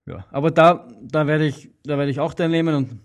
Ja, 0.06 0.26
aber 0.30 0.50
da, 0.50 0.88
da 1.00 1.26
werde 1.26 1.46
ich, 1.46 1.70
da 1.84 1.96
werde 1.96 2.10
ich 2.10 2.20
auch 2.20 2.34
teilnehmen 2.34 2.74
und 2.74 3.00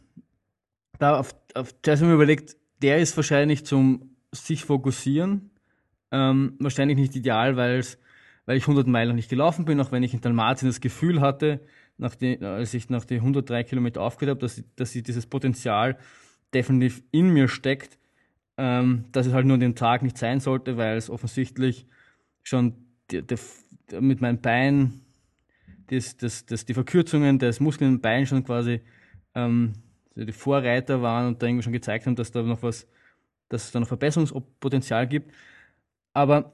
da 1.00 1.20
auf, 1.20 1.36
auf 1.54 1.74
der 1.82 2.02
überlegt, 2.02 2.56
der 2.82 3.00
ist 3.00 3.16
wahrscheinlich 3.18 3.66
zum 3.66 4.16
sich 4.32 4.66
fokussieren, 4.66 5.52
ähm, 6.12 6.56
wahrscheinlich 6.60 6.98
nicht 6.98 7.16
ideal, 7.16 7.56
weil 7.56 7.80
weil 8.48 8.58
ich 8.58 8.64
100 8.64 8.88
Meilen 8.88 9.16
nicht 9.16 9.30
gelaufen 9.30 9.66
bin, 9.66 9.80
auch 9.80 9.92
wenn 9.92 10.02
ich 10.02 10.14
in 10.14 10.22
Dalmatien 10.22 10.70
das 10.70 10.82
Gefühl 10.82 11.22
hatte, 11.22 11.60
nach 11.98 12.16
die, 12.16 12.42
als 12.42 12.74
ich 12.74 12.90
nach 12.90 13.06
den 13.06 13.18
103 13.18 13.64
Kilometer 13.64 14.02
aufgehört 14.02 14.38
habe, 14.38 14.42
dass, 14.42 14.64
dass 14.76 14.96
ich 14.96 15.04
dieses 15.04 15.28
Potenzial 15.28 15.98
definitiv 16.54 17.04
in 17.12 17.30
mir 17.30 17.50
steckt, 17.50 18.00
ähm, 18.58 19.06
dass 19.12 19.28
es 19.28 19.34
halt 19.34 19.46
nur 19.46 19.56
an 19.56 19.60
dem 19.60 19.76
Tag 19.76 20.02
nicht 20.02 20.18
sein 20.18 20.40
sollte, 20.40 20.78
weil 20.78 20.96
es 20.96 21.10
offensichtlich 21.10 21.86
schon 22.42 22.74
die, 23.12 23.22
die, 23.22 23.36
mit 24.00 24.22
meinem 24.22 24.40
Bein 24.42 25.02
dass, 25.88 26.18
dass, 26.18 26.46
dass 26.46 26.66
die 26.66 26.74
Verkürzungen 26.74 27.40
des 27.40 27.60
Muskeln 27.60 27.96
im 27.96 28.02
Bein 28.02 28.26
schon 28.26 28.44
quasi 28.44 28.82
ähm, 29.36 29.74
die 30.16 30.32
Vorreiter 30.32 31.02
waren 31.02 31.28
und 31.28 31.42
da 31.42 31.48
irgendwie 31.48 31.64
schon 31.64 31.74
gezeigt 31.74 32.06
haben, 32.06 32.16
dass 32.16 32.32
da 32.32 32.42
noch 32.42 32.64
was, 32.64 32.88
dass 33.50 33.66
es 33.66 33.72
da 33.72 33.80
noch 33.80 33.88
Verbesserungspotenzial 33.88 35.08
gibt. 35.08 35.34
Aber 36.14 36.54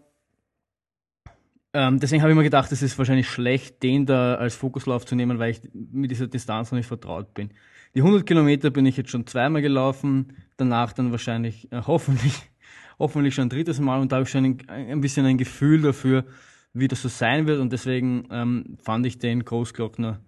ähm, 1.74 2.00
deswegen 2.00 2.22
habe 2.22 2.32
ich 2.32 2.38
mir 2.38 2.44
gedacht, 2.44 2.72
es 2.72 2.84
ist 2.84 2.98
wahrscheinlich 2.98 3.28
schlecht, 3.28 3.82
den 3.82 4.06
da 4.06 4.36
als 4.36 4.56
Fokuslauf 4.56 5.06
zu 5.06 5.16
nehmen, 5.16 5.40
weil 5.40 5.52
ich 5.52 5.62
mit 5.74 6.12
dieser 6.12 6.28
Distanz 6.28 6.72
noch 6.72 6.78
nicht 6.78 6.88
vertraut 6.88 7.34
bin. 7.34 7.50
Die 7.96 8.02
100 8.02 8.26
Kilometer 8.26 8.70
bin 8.70 8.86
ich 8.86 8.98
jetzt 8.98 9.10
schon 9.10 9.26
zweimal 9.26 9.62
gelaufen, 9.62 10.38
danach 10.58 10.94
dann 10.94 11.12
wahrscheinlich, 11.12 11.72
äh, 11.72 11.82
hoffentlich, 11.88 12.36
hoffentlich 13.00 13.34
schon 13.34 13.46
ein 13.46 13.50
drittes 13.50 13.80
Mal 13.80 14.02
und 14.02 14.12
da 14.12 14.18
habe 14.18 14.24
ich 14.24 14.30
schon 14.30 14.46
ein, 14.46 14.70
ein 14.70 15.02
bisschen 15.02 15.26
ein 15.26 15.38
Gefühl 15.38 15.82
dafür, 15.82 16.26
wie 16.74 16.88
das 16.88 17.02
so 17.02 17.08
sein 17.08 17.48
wird 17.48 17.60
und 17.60 17.72
deswegen 17.72 18.28
ähm, 18.32 18.78
fand 18.82 19.06
ich 19.06 19.20
den 19.20 19.46
Großglockner 19.46 20.20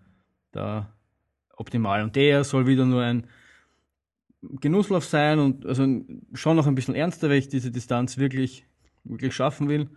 da 0.52 0.94
optimal. 1.58 2.04
Und 2.04 2.16
der 2.16 2.44
soll 2.44 2.68
wieder 2.68 2.86
nur 2.86 3.02
ein 3.02 3.28
Genusslauf 4.62 5.06
sein 5.06 5.40
und 5.40 5.66
also 5.66 5.84
schon 6.34 6.56
noch 6.56 6.68
ein 6.68 6.76
bisschen 6.76 6.96
ernster, 6.96 7.30
weil 7.30 7.38
ich 7.38 7.48
diese 7.48 7.72
Distanz 7.72 8.18
wirklich, 8.18 8.66
wirklich 9.04 9.34
schaffen 9.34 9.70
will. 9.70 9.90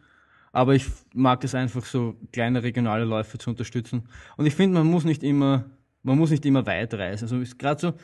Aber 0.53 0.75
ich 0.75 0.87
mag 1.13 1.45
es 1.45 1.55
einfach 1.55 1.85
so, 1.85 2.17
kleine 2.33 2.63
regionale 2.63 3.05
Läufe 3.05 3.37
zu 3.37 3.51
unterstützen. 3.51 4.09
Und 4.37 4.47
ich 4.47 4.55
finde, 4.55 4.79
man 4.79 4.87
muss 4.87 5.05
nicht 5.05 5.23
immer, 5.23 5.67
man 6.03 6.17
muss 6.17 6.31
nicht 6.31 6.47
immer 6.47 6.65
weit 6.67 6.95
reisen. 6.95 7.25
Also 7.25 7.57
gerade 7.59 7.81
so, 7.81 7.95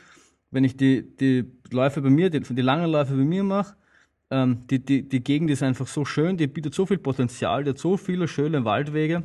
wenn 0.51 0.63
ich 0.63 0.77
die, 0.77 1.15
die 1.17 1.45
Läufe 1.71 2.01
bei 2.01 2.11
mir, 2.11 2.29
die, 2.29 2.41
die 2.41 2.61
langen 2.61 2.91
Läufe 2.91 3.15
bei 3.15 3.23
mir 3.23 3.43
mache, 3.43 3.75
ähm, 4.31 4.65
die, 4.69 4.83
die, 4.83 5.07
die 5.07 5.23
Gegend 5.23 5.51
ist 5.51 5.63
einfach 5.63 5.87
so 5.87 6.05
schön, 6.05 6.37
die 6.37 6.47
bietet 6.47 6.73
so 6.73 6.85
viel 6.85 6.97
Potenzial, 6.97 7.63
die 7.63 7.71
hat 7.71 7.77
so 7.77 7.97
viele 7.97 8.27
schöne 8.27 8.65
Waldwege, 8.65 9.23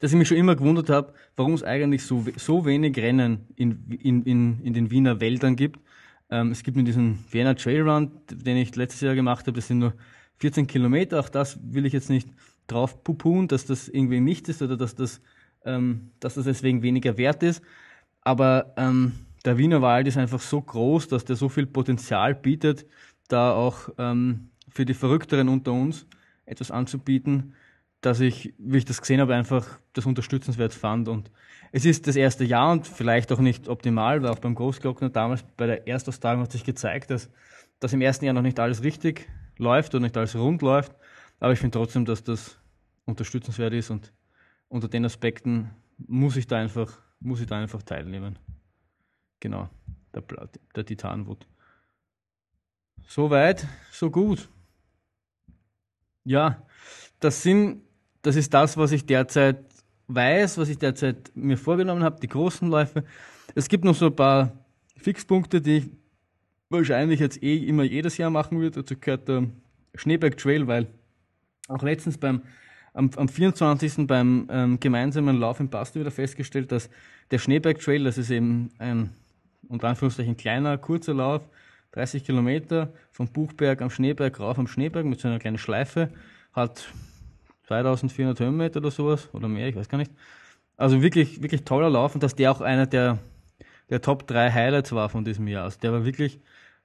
dass 0.00 0.12
ich 0.12 0.18
mich 0.18 0.28
schon 0.28 0.36
immer 0.36 0.56
gewundert 0.56 0.90
habe, 0.90 1.12
warum 1.36 1.54
es 1.54 1.62
eigentlich 1.62 2.02
so, 2.04 2.24
so 2.36 2.64
wenig 2.64 2.96
Rennen 2.96 3.46
in, 3.56 3.84
in, 4.00 4.22
in, 4.24 4.60
in 4.62 4.72
den 4.72 4.90
Wiener 4.90 5.20
Wäldern 5.20 5.56
gibt. 5.56 5.80
Ähm, 6.30 6.50
es 6.50 6.62
gibt 6.62 6.76
nur 6.76 6.84
diesen 6.84 7.24
Vienna 7.30 7.54
Trail 7.54 7.88
Run, 7.88 8.10
den 8.30 8.56
ich 8.56 8.74
letztes 8.76 9.00
Jahr 9.00 9.14
gemacht 9.14 9.46
habe, 9.46 9.56
das 9.56 9.68
sind 9.68 9.78
nur 9.78 9.94
14 10.38 10.66
Kilometer, 10.66 11.20
auch 11.20 11.28
das 11.28 11.58
will 11.62 11.84
ich 11.84 11.92
jetzt 11.92 12.10
nicht 12.10 12.28
drauf 12.68 13.02
pupun, 13.02 13.48
dass 13.48 13.66
das 13.66 13.88
irgendwie 13.88 14.20
nicht 14.20 14.48
ist 14.48 14.62
oder 14.62 14.76
dass 14.76 14.94
das, 14.94 15.20
ähm, 15.64 16.10
dass 16.20 16.34
das 16.34 16.44
deswegen 16.44 16.82
weniger 16.82 17.16
wert 17.16 17.42
ist. 17.42 17.62
Aber 18.22 18.74
ähm, 18.76 19.12
der 19.44 19.58
Wiener 19.58 19.82
Wald 19.82 20.06
ist 20.06 20.18
einfach 20.18 20.40
so 20.40 20.60
groß, 20.60 21.08
dass 21.08 21.24
der 21.24 21.36
so 21.36 21.48
viel 21.48 21.66
Potenzial 21.66 22.34
bietet, 22.34 22.86
da 23.28 23.52
auch 23.52 23.90
ähm, 23.98 24.50
für 24.68 24.84
die 24.84 24.94
Verrückteren 24.94 25.48
unter 25.48 25.72
uns 25.72 26.06
etwas 26.46 26.70
anzubieten, 26.70 27.54
dass 28.00 28.20
ich, 28.20 28.54
wie 28.58 28.78
ich 28.78 28.84
das 28.84 29.00
gesehen 29.00 29.20
habe, 29.20 29.34
einfach 29.34 29.78
das 29.92 30.06
unterstützenswert 30.06 30.72
fand. 30.72 31.08
Und 31.08 31.30
es 31.72 31.84
ist 31.84 32.06
das 32.06 32.16
erste 32.16 32.44
Jahr 32.44 32.72
und 32.72 32.86
vielleicht 32.86 33.32
auch 33.32 33.40
nicht 33.40 33.68
optimal, 33.68 34.22
weil 34.22 34.30
auch 34.30 34.38
beim 34.38 34.54
Großglockner 34.54 35.10
damals 35.10 35.44
bei 35.56 35.66
der 35.66 35.86
Erstaustragung 35.86 36.42
hat 36.42 36.52
sich 36.52 36.64
gezeigt, 36.64 37.10
dass, 37.10 37.30
dass 37.80 37.92
im 37.92 38.00
ersten 38.00 38.24
Jahr 38.24 38.34
noch 38.34 38.42
nicht 38.42 38.60
alles 38.60 38.82
richtig 38.82 39.28
läuft 39.58 39.94
und 39.94 40.02
nicht 40.02 40.16
alles 40.16 40.36
rund 40.36 40.62
läuft. 40.62 40.94
Aber 41.40 41.52
ich 41.52 41.58
finde 41.58 41.76
trotzdem, 41.76 42.04
dass 42.04 42.22
das 42.22 42.58
unterstützenswert 43.04 43.72
ist 43.72 43.90
und 43.90 44.12
unter 44.68 44.88
den 44.88 45.04
Aspekten 45.04 45.70
muss 45.96 46.36
ich 46.36 46.46
da 46.46 46.56
einfach, 46.56 47.00
muss 47.20 47.40
ich 47.40 47.46
da 47.46 47.58
einfach 47.58 47.82
teilnehmen. 47.82 48.38
Genau, 49.40 49.68
der, 50.14 50.22
der 50.74 50.84
Titanwood. 50.84 51.46
So 53.06 53.30
weit, 53.30 53.66
so 53.90 54.10
gut. 54.10 54.48
Ja, 56.24 56.62
das 57.20 57.42
sind, 57.42 57.82
das 58.22 58.36
ist 58.36 58.52
das, 58.52 58.76
was 58.76 58.92
ich 58.92 59.06
derzeit 59.06 59.64
weiß, 60.08 60.58
was 60.58 60.68
ich 60.68 60.78
derzeit 60.78 61.30
mir 61.34 61.56
vorgenommen 61.56 62.02
habe, 62.02 62.20
die 62.20 62.28
großen 62.28 62.68
Läufe. 62.68 63.04
Es 63.54 63.68
gibt 63.68 63.84
noch 63.84 63.94
so 63.94 64.06
ein 64.06 64.16
paar 64.16 64.52
Fixpunkte, 64.96 65.60
die 65.60 65.76
ich 65.78 65.90
wahrscheinlich 66.70 67.20
jetzt 67.20 67.42
eh 67.42 67.56
immer 67.66 67.82
jedes 67.84 68.18
Jahr 68.18 68.30
machen 68.30 68.58
würde. 68.60 68.82
Dazu 68.82 68.96
gehört 68.98 69.28
der 69.28 69.44
Schneeberg 69.94 70.36
Trail, 70.36 70.66
weil 70.66 70.86
auch 71.68 71.82
letztens 71.82 72.18
beim 72.18 72.42
am, 72.98 73.10
am 73.16 73.28
24. 73.28 74.06
beim 74.06 74.48
ähm, 74.50 74.80
gemeinsamen 74.80 75.38
Lauf 75.38 75.60
in 75.60 75.68
Basti 75.68 76.00
wieder 76.00 76.10
festgestellt, 76.10 76.72
dass 76.72 76.90
der 77.30 77.38
Schneeberg 77.38 77.78
Trail, 77.78 78.04
das 78.04 78.18
ist 78.18 78.30
eben 78.30 78.70
ein 78.78 79.10
unter 79.68 79.88
Anführungszeichen 79.88 80.36
kleiner, 80.36 80.78
kurzer 80.78 81.14
Lauf, 81.14 81.42
30 81.92 82.24
Kilometer 82.24 82.92
vom 83.10 83.28
Buchberg 83.28 83.80
am 83.82 83.90
Schneeberg 83.90 84.38
rauf 84.40 84.58
am 84.58 84.66
Schneeberg 84.66 85.06
mit 85.06 85.20
so 85.20 85.28
einer 85.28 85.38
kleinen 85.38 85.58
Schleife. 85.58 86.10
Hat 86.52 86.92
2400 87.66 88.40
Höhenmeter 88.40 88.80
oder 88.80 88.90
sowas 88.90 89.28
oder 89.32 89.48
mehr, 89.48 89.68
ich 89.68 89.76
weiß 89.76 89.88
gar 89.88 89.98
nicht. 89.98 90.12
Also 90.76 91.02
wirklich, 91.02 91.42
wirklich 91.42 91.64
toller 91.64 91.90
Lauf 91.90 92.14
und 92.14 92.22
dass 92.22 92.34
der 92.34 92.50
auch 92.52 92.60
einer 92.60 92.86
der, 92.86 93.18
der 93.90 94.00
Top 94.00 94.26
3 94.26 94.52
Highlights 94.52 94.92
war 94.92 95.08
von 95.08 95.24
diesem 95.24 95.48
Jahr. 95.48 95.64
Also 95.64 95.78
der 95.80 95.92
war 95.92 96.04
wirklich 96.04 96.40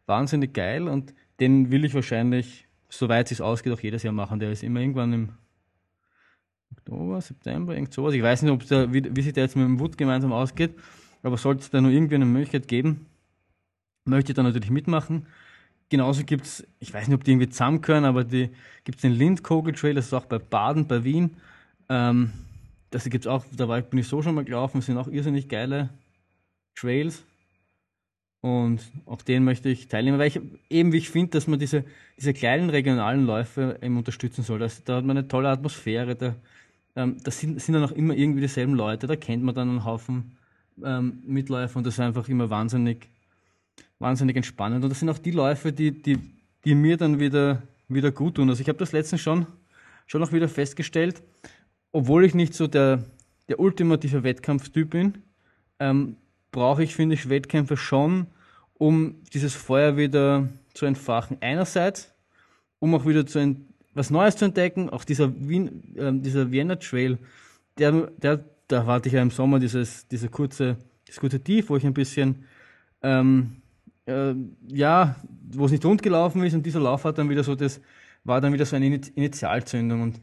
wahnsinnig 0.05 0.53
geil 0.53 0.87
und 0.87 1.13
den 1.39 1.71
will 1.71 1.85
ich 1.85 1.93
wahrscheinlich, 1.93 2.67
soweit 2.89 3.31
es 3.31 3.41
ausgeht, 3.41 3.73
auch 3.73 3.79
jedes 3.79 4.03
Jahr 4.03 4.13
machen. 4.13 4.39
Der 4.39 4.51
ist 4.51 4.63
immer 4.63 4.79
irgendwann 4.79 5.13
im 5.13 5.29
Oktober, 6.71 7.21
September, 7.21 7.75
irgend 7.75 7.93
sowas. 7.93 8.13
Ich 8.13 8.23
weiß 8.23 8.41
nicht, 8.41 8.51
ob 8.51 8.65
der, 8.65 8.91
wie, 8.91 9.15
wie 9.15 9.21
sich 9.21 9.33
der 9.33 9.43
jetzt 9.43 9.55
mit 9.55 9.65
dem 9.65 9.79
Wood 9.79 9.97
gemeinsam 9.97 10.33
ausgeht, 10.33 10.75
aber 11.21 11.37
sollte 11.37 11.61
es 11.61 11.69
da 11.69 11.79
nur 11.79 11.91
irgendwie 11.91 12.15
eine 12.15 12.25
Möglichkeit 12.25 12.67
geben, 12.67 13.05
möchte 14.05 14.33
da 14.33 14.43
natürlich 14.43 14.69
mitmachen. 14.69 15.27
Genauso 15.89 16.23
gibt 16.23 16.45
es, 16.45 16.67
ich 16.79 16.93
weiß 16.93 17.07
nicht, 17.07 17.15
ob 17.15 17.23
die 17.23 17.31
irgendwie 17.31 17.49
zusammengehören, 17.49 18.05
aber 18.05 18.23
die 18.23 18.49
gibt 18.83 18.97
es 18.97 19.01
den 19.01 19.13
Lindkogel 19.13 19.73
Trail, 19.73 19.93
das 19.93 20.07
ist 20.07 20.13
auch 20.13 20.25
bei 20.25 20.39
Baden, 20.39 20.87
bei 20.87 21.03
Wien. 21.03 21.37
Ähm, 21.89 22.31
das 22.89 23.09
gibt's 23.09 23.27
auch, 23.27 23.45
da 23.55 23.67
war, 23.67 23.81
bin 23.81 23.99
ich 23.99 24.07
so 24.07 24.21
schon 24.21 24.35
mal 24.35 24.43
gelaufen, 24.43 24.81
sind 24.81 24.97
auch 24.97 25.07
irrsinnig 25.07 25.49
geile 25.49 25.89
Trails. 26.75 27.23
Und 28.41 28.81
auch 29.05 29.21
den 29.21 29.45
möchte 29.45 29.69
ich 29.69 29.87
teilnehmen, 29.87 30.19
weil 30.19 30.27
ich 30.27 30.41
eben, 30.69 30.91
wie 30.91 30.97
ich 30.97 31.09
finde, 31.09 31.31
dass 31.31 31.47
man 31.47 31.59
diese, 31.59 31.85
diese 32.17 32.33
kleinen 32.33 32.69
regionalen 32.69 33.25
Läufe 33.25 33.79
eben 33.81 33.97
unterstützen 33.97 34.43
soll. 34.43 34.59
Das, 34.59 34.83
da 34.83 34.97
hat 34.97 35.05
man 35.05 35.17
eine 35.17 35.27
tolle 35.27 35.49
Atmosphäre, 35.49 36.15
da 36.15 36.35
ähm, 36.95 37.17
das 37.23 37.39
sind, 37.39 37.61
sind 37.61 37.73
dann 37.73 37.83
auch 37.83 37.91
immer 37.91 38.15
irgendwie 38.15 38.41
dieselben 38.41 38.73
Leute, 38.75 39.07
da 39.07 39.15
kennt 39.15 39.43
man 39.43 39.55
dann 39.55 39.69
einen 39.69 39.85
Haufen 39.85 40.37
ähm, 40.83 41.21
Mitläufer 41.25 41.77
und 41.77 41.85
das 41.85 41.95
ist 41.95 41.99
einfach 41.99 42.27
immer 42.29 42.49
wahnsinnig, 42.49 43.07
wahnsinnig 44.03 44.35
entspannend. 44.35 44.83
Und 44.83 44.91
das 44.91 44.99
sind 44.99 45.09
auch 45.09 45.17
die 45.17 45.31
Läufe, 45.31 45.73
die, 45.73 45.91
die, 45.91 46.19
die 46.65 46.75
mir 46.75 46.97
dann 46.97 47.19
wieder, 47.19 47.63
wieder 47.87 48.11
gut 48.11 48.35
tun. 48.35 48.49
Also 48.49 48.61
ich 48.61 48.69
habe 48.69 48.77
das 48.77 48.91
letztens 48.91 49.21
schon, 49.21 49.47
schon 50.05 50.21
auch 50.21 50.31
wieder 50.31 50.47
festgestellt, 50.47 51.23
obwohl 51.91 52.25
ich 52.25 52.35
nicht 52.35 52.53
so 52.53 52.67
der, 52.67 53.03
der 53.47 53.59
ultimative 53.59 54.23
Wettkampftyp 54.23 54.91
bin, 54.91 55.23
ähm, 55.79 56.17
brauche 56.51 56.83
ich, 56.83 56.93
finde 56.95 57.15
ich, 57.15 57.29
Wettkämpfe 57.29 57.77
schon, 57.77 58.27
um 58.75 59.15
dieses 59.33 59.55
Feuer 59.55 59.97
wieder 59.97 60.49
zu 60.73 60.85
entfachen. 60.85 61.37
Einerseits, 61.39 62.13
um 62.79 62.93
auch 62.93 63.05
wieder 63.05 63.25
zu 63.25 63.55
was 63.95 64.09
Neues 64.09 64.35
zu 64.35 64.45
entdecken, 64.45 64.89
auch 64.89 65.03
dieser, 65.03 65.31
Wien, 65.47 65.95
äh, 65.95 66.11
dieser 66.13 66.51
Vienna 66.51 66.75
Trail, 66.75 67.19
der, 67.77 68.11
der, 68.17 68.43
da 68.67 68.85
hatte 68.85 69.07
ich 69.07 69.13
ja 69.13 69.21
im 69.21 69.31
Sommer 69.31 69.59
dieses, 69.59 70.07
diese 70.07 70.29
kurze, 70.29 70.77
das 71.07 71.19
kurze 71.19 71.39
Tief, 71.39 71.69
wo 71.69 71.77
ich 71.77 71.85
ein 71.85 71.93
bisschen, 71.93 72.45
ähm, 73.01 73.62
äh, 74.05 74.33
ja, 74.67 75.15
wo 75.51 75.65
es 75.65 75.71
nicht 75.71 75.85
rund 75.85 76.01
gelaufen 76.01 76.43
ist 76.43 76.53
und 76.53 76.65
dieser 76.65 76.79
Lauf 76.79 77.05
hat 77.05 77.17
dann 77.17 77.29
wieder 77.29 77.43
so, 77.43 77.55
das 77.55 77.81
war 78.23 78.41
dann 78.41 78.53
wieder 78.53 78.65
so 78.65 78.75
eine 78.75 78.87
Initialzündung 78.87 80.01
und 80.01 80.21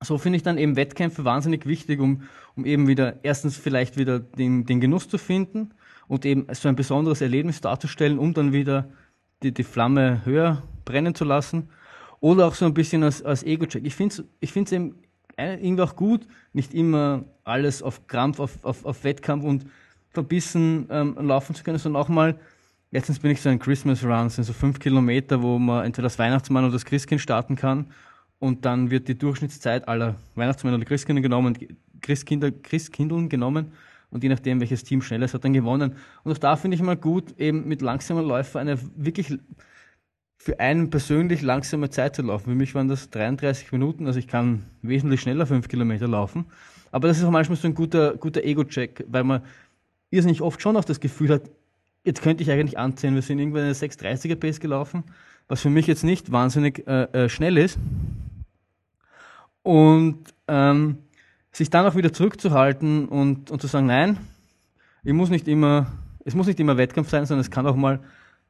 so 0.00 0.16
finde 0.18 0.36
ich 0.36 0.42
dann 0.42 0.58
eben 0.58 0.76
Wettkämpfe 0.76 1.24
wahnsinnig 1.24 1.66
wichtig, 1.66 2.00
um, 2.00 2.22
um 2.56 2.64
eben 2.64 2.86
wieder 2.86 3.16
erstens 3.24 3.56
vielleicht 3.56 3.96
wieder 3.96 4.20
den, 4.20 4.64
den 4.64 4.80
Genuss 4.80 5.08
zu 5.08 5.18
finden 5.18 5.74
und 6.06 6.24
eben 6.24 6.46
so 6.52 6.68
ein 6.68 6.76
besonderes 6.76 7.20
Erlebnis 7.20 7.60
darzustellen, 7.60 8.18
um 8.18 8.32
dann 8.32 8.52
wieder 8.52 8.88
die, 9.42 9.52
die 9.52 9.64
Flamme 9.64 10.24
höher 10.24 10.62
brennen 10.84 11.14
zu 11.14 11.24
lassen. 11.24 11.68
Oder 12.20 12.46
auch 12.46 12.54
so 12.54 12.64
ein 12.64 12.74
bisschen 12.74 13.02
als, 13.02 13.22
als 13.22 13.42
Ego-Check. 13.42 13.84
Ich 13.84 13.94
finde 13.94 14.14
es 14.14 14.24
ich 14.40 14.52
find's 14.52 14.72
eben 14.72 14.96
irgendwie 15.36 15.82
auch 15.82 15.94
gut, 15.94 16.26
nicht 16.52 16.74
immer 16.74 17.24
alles 17.44 17.82
auf 17.82 18.06
Krampf, 18.08 18.40
auf, 18.40 18.64
auf, 18.64 18.84
auf 18.84 19.04
Wettkampf 19.04 19.44
und 19.44 19.66
verbissen 20.10 20.88
ähm, 20.90 21.16
laufen 21.20 21.54
zu 21.54 21.62
können, 21.62 21.78
sondern 21.78 22.02
auch 22.02 22.08
mal, 22.08 22.38
letztens 22.90 23.18
bin 23.18 23.30
ich 23.30 23.40
so 23.40 23.48
ein 23.48 23.58
Christmas 23.58 24.04
Run, 24.04 24.28
sind 24.30 24.44
so 24.44 24.52
fünf 24.52 24.78
Kilometer, 24.78 25.42
wo 25.42 25.58
man 25.58 25.84
entweder 25.84 26.06
das 26.06 26.18
Weihnachtsmann 26.18 26.64
oder 26.64 26.72
das 26.72 26.84
Christkind 26.84 27.20
starten 27.20 27.56
kann 27.56 27.86
und 28.38 28.64
dann 28.64 28.90
wird 28.90 29.08
die 29.08 29.18
Durchschnittszeit 29.18 29.88
aller 29.88 30.16
Weihnachtsmänner 30.34 30.76
oder 30.76 30.84
Christkinder 30.84 31.22
genommen, 31.22 31.56
Christkinder, 32.00 32.50
Christkindeln 32.50 33.28
genommen 33.28 33.72
und 34.10 34.22
je 34.22 34.28
nachdem, 34.28 34.60
welches 34.60 34.84
Team 34.84 35.02
schneller 35.02 35.26
ist, 35.26 35.34
hat 35.34 35.44
dann 35.44 35.52
gewonnen. 35.52 35.96
Und 36.24 36.32
auch 36.32 36.38
da 36.38 36.56
finde 36.56 36.76
ich 36.76 36.82
mal 36.82 36.96
gut, 36.96 37.38
eben 37.38 37.68
mit 37.68 37.82
langsamen 37.82 38.24
Läufer 38.26 38.60
eine 38.60 38.78
wirklich 38.96 39.38
für 40.38 40.60
einen 40.60 40.88
persönlich 40.88 41.42
langsame 41.42 41.90
Zeit 41.90 42.16
zu 42.16 42.22
laufen. 42.22 42.44
Für 42.44 42.54
mich 42.54 42.74
waren 42.74 42.88
das 42.88 43.10
33 43.10 43.72
Minuten, 43.72 44.06
also 44.06 44.18
ich 44.18 44.28
kann 44.28 44.64
wesentlich 44.82 45.20
schneller 45.20 45.46
fünf 45.46 45.68
Kilometer 45.68 46.08
laufen. 46.08 46.46
Aber 46.90 47.08
das 47.08 47.18
ist 47.18 47.24
auch 47.24 47.30
manchmal 47.30 47.56
so 47.56 47.68
ein 47.68 47.74
guter, 47.74 48.16
guter 48.16 48.42
Ego-Check, 48.42 49.04
weil 49.08 49.24
man 49.24 49.42
irrsinnig 50.10 50.40
oft 50.40 50.62
schon 50.62 50.76
auch 50.76 50.84
das 50.84 51.00
Gefühl 51.00 51.28
hat, 51.28 51.42
jetzt 52.04 52.22
könnte 52.22 52.42
ich 52.42 52.50
eigentlich 52.50 52.78
anziehen, 52.78 53.14
wir 53.14 53.22
sind 53.22 53.38
irgendwann 53.38 53.62
eine 53.62 53.72
630er 53.72 54.36
Pace 54.36 54.60
gelaufen, 54.60 55.04
was 55.48 55.60
für 55.60 55.70
mich 55.70 55.86
jetzt 55.86 56.04
nicht 56.04 56.32
wahnsinnig 56.32 56.86
äh, 56.86 57.04
äh, 57.04 57.28
schnell 57.28 57.58
ist. 57.58 57.78
Und 59.62 60.34
ähm, 60.46 60.98
sich 61.52 61.70
dann 61.70 61.86
auch 61.86 61.96
wieder 61.96 62.12
zurückzuhalten 62.12 63.08
und, 63.08 63.50
und 63.50 63.60
zu 63.60 63.66
sagen, 63.66 63.86
nein, 63.86 64.18
ich 65.04 65.12
muss 65.12 65.30
nicht 65.30 65.48
immer, 65.48 65.92
es 66.24 66.34
muss 66.34 66.46
nicht 66.46 66.60
immer 66.60 66.76
Wettkampf 66.76 67.10
sein, 67.10 67.26
sondern 67.26 67.40
es 67.40 67.50
kann 67.50 67.66
auch 67.66 67.76
mal 67.76 68.00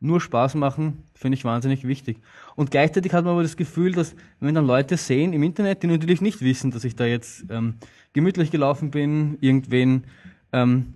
nur 0.00 0.20
Spaß 0.20 0.54
machen, 0.54 1.02
finde 1.14 1.36
ich 1.36 1.44
wahnsinnig 1.44 1.86
wichtig. 1.86 2.18
Und 2.54 2.70
gleichzeitig 2.70 3.12
hat 3.12 3.24
man 3.24 3.32
aber 3.32 3.42
das 3.42 3.56
Gefühl, 3.56 3.92
dass 3.92 4.14
wenn 4.38 4.54
dann 4.54 4.66
Leute 4.66 4.96
sehen 4.96 5.32
im 5.32 5.42
Internet, 5.42 5.82
die 5.82 5.88
natürlich 5.88 6.20
nicht 6.20 6.40
wissen, 6.40 6.70
dass 6.70 6.84
ich 6.84 6.94
da 6.94 7.04
jetzt 7.04 7.44
ähm, 7.50 7.74
gemütlich 8.12 8.50
gelaufen 8.50 8.90
bin, 8.90 9.38
irgendwen 9.40 10.04
ähm, 10.52 10.94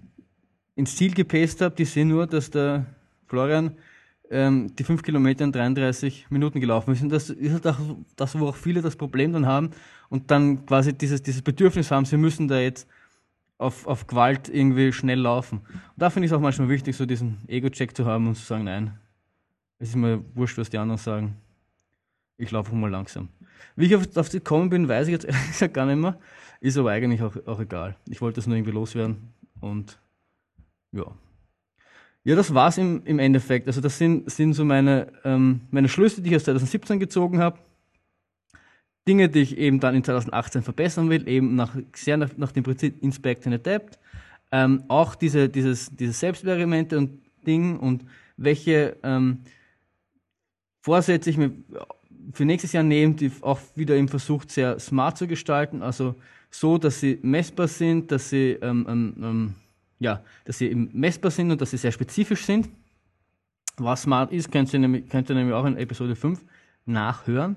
ins 0.75 0.97
Ziel 0.97 1.15
gepaced 1.15 1.61
habe, 1.61 1.75
die 1.75 1.85
sehen 1.85 2.09
nur, 2.09 2.27
dass 2.27 2.51
der 2.51 2.87
Florian 3.27 3.77
ähm, 4.31 4.75
die 4.77 4.85
fünf 4.85 5.03
Kilometer 5.03 5.45
in 5.45 5.53
33 5.53 6.31
Minuten 6.31 6.61
gelaufen 6.61 6.93
ist. 6.93 7.03
Und 7.03 7.11
das 7.11 7.31
ist 7.31 7.53
halt 7.53 7.67
auch 7.67 7.79
das, 8.17 8.39
wo 8.39 8.47
auch 8.47 8.57
viele 8.57 8.81
das 8.81 8.97
Problem 8.97 9.33
dann 9.33 9.47
haben 9.47 9.71
und 10.09 10.31
dann 10.31 10.65
quasi 10.67 10.93
dieses, 10.93 11.23
dieses 11.23 11.43
Bedürfnis 11.43 11.91
haben, 11.91 12.05
sie 12.05 12.17
müssen 12.17 12.49
da 12.49 12.59
jetzt 12.59 12.89
auf, 13.59 13.87
auf 13.87 14.07
Gewalt 14.07 14.49
irgendwie 14.49 14.93
schnell 14.93 15.21
laufen. 15.21 15.59
Und 15.59 15.79
da 15.97 16.11
finde 16.11 16.27
ich 16.27 16.33
es 16.33 16.37
auch 16.37 16.41
manchmal 16.41 16.69
wichtig, 16.69 16.97
so 16.97 17.07
diesen 17.07 17.39
Ego-Check 17.47 17.97
zu 17.97 18.07
haben 18.07 18.27
und 18.27 18.35
zu 18.35 18.43
sagen, 18.43 18.65
nein, 18.65 18.99
es 19.79 19.91
ist 19.91 19.97
mir 19.97 20.25
wurscht, 20.35 20.59
was 20.59 20.71
die 20.71 20.79
anderen 20.79 20.99
sagen. 20.99 21.37
Ich 22.39 22.51
laufe 22.51 22.75
mal 22.75 22.91
langsam. 22.91 23.29
Wie 23.77 23.87
ich 23.87 23.95
auf, 23.95 24.17
auf 24.17 24.29
die 24.29 24.39
gekommen 24.39 24.71
bin, 24.71 24.89
weiß 24.89 25.07
ich 25.09 25.13
jetzt 25.13 25.25
ehrlich 25.27 25.49
gesagt 25.49 25.75
gar 25.75 25.87
nicht 25.87 25.97
mehr. 25.97 26.19
Ist 26.61 26.79
aber 26.79 26.91
eigentlich 26.91 27.23
auch, 27.23 27.37
auch 27.47 27.61
egal. 27.61 27.97
Ich 28.09 28.21
wollte 28.21 28.37
das 28.37 28.47
nur 28.47 28.57
irgendwie 28.57 28.73
loswerden 28.73 29.33
und 29.61 29.99
ja. 30.93 31.05
Ja, 32.25 32.37
das 32.37 32.55
war's 32.55 32.79
im, 32.79 33.03
im 33.05 33.19
Endeffekt. 33.19 33.67
Also 33.67 33.81
das 33.81 33.99
sind, 33.99 34.31
sind 34.31 34.53
so 34.53 34.65
meine, 34.65 35.13
ähm, 35.25 35.63
meine 35.73 35.89
Schlüsse, 35.89 36.23
die 36.23 36.31
ich 36.31 36.37
aus 36.37 36.45
2017 36.45 37.01
gezogen 37.01 37.39
habe. 37.39 37.59
Dinge, 39.09 39.29
die 39.29 39.41
ich 39.41 39.59
eben 39.59 39.81
dann 39.81 39.97
in 39.97 40.05
2018 40.05 40.63
verbessern 40.63 41.11
will, 41.11 41.27
eben 41.29 41.57
nach, 41.57 41.77
sehr 41.97 42.17
nach, 42.17 42.31
nach 42.37 42.53
dem 42.53 42.63
Prinzip 42.63 43.03
Inspect 43.03 43.47
and 43.47 43.57
Adapt. 43.57 43.99
Ähm, 44.53 44.85
auch 44.87 45.17
diese, 45.17 45.49
dieses, 45.49 45.91
diese 45.97 46.13
Selbstexperimente 46.13 46.97
und 46.97 47.21
Dinge 47.45 47.79
und 47.81 48.05
welche 48.37 48.97
ähm, 49.03 49.41
Vorsätze 50.83 51.31
ich 51.31 51.37
mir 51.37 51.53
für 52.33 52.45
nächstes 52.45 52.73
Jahr 52.73 52.85
nehme, 52.85 53.15
die 53.15 53.33
auch 53.41 53.59
wieder 53.75 53.97
im 53.97 54.09
Versuch 54.09 54.45
sehr 54.47 54.79
smart 54.79 55.19
zu 55.19 55.27
gestalten, 55.27 55.83
also 55.83 56.15
so, 56.51 56.79
dass 56.79 57.01
sie 57.01 57.19
messbar 57.23 57.67
sind, 57.67 58.13
dass 58.13 58.31
sie, 58.31 58.59
ähm, 58.63 58.87
ähm, 58.89 59.15
ähm 59.19 59.55
ja, 60.03 60.23
dass 60.45 60.59
sie 60.59 60.69
eben 60.69 60.91
messbar 60.93 61.31
sind 61.31 61.51
und 61.51 61.61
dass 61.61 61.71
sie 61.71 61.77
sehr 61.77 61.93
spezifisch 61.93 62.45
sind. 62.45 62.69
Was 63.77 64.03
smart 64.03 64.33
ist, 64.33 64.53
könnt 64.53 64.73
ihr 64.73 64.79
nämlich, 64.79 65.09
könnt 65.09 65.31
ihr 65.31 65.35
nämlich 65.35 65.55
auch 65.55 65.65
in 65.65 65.77
Episode 65.77 66.15
5 66.15 66.41
nachhören 66.85 67.57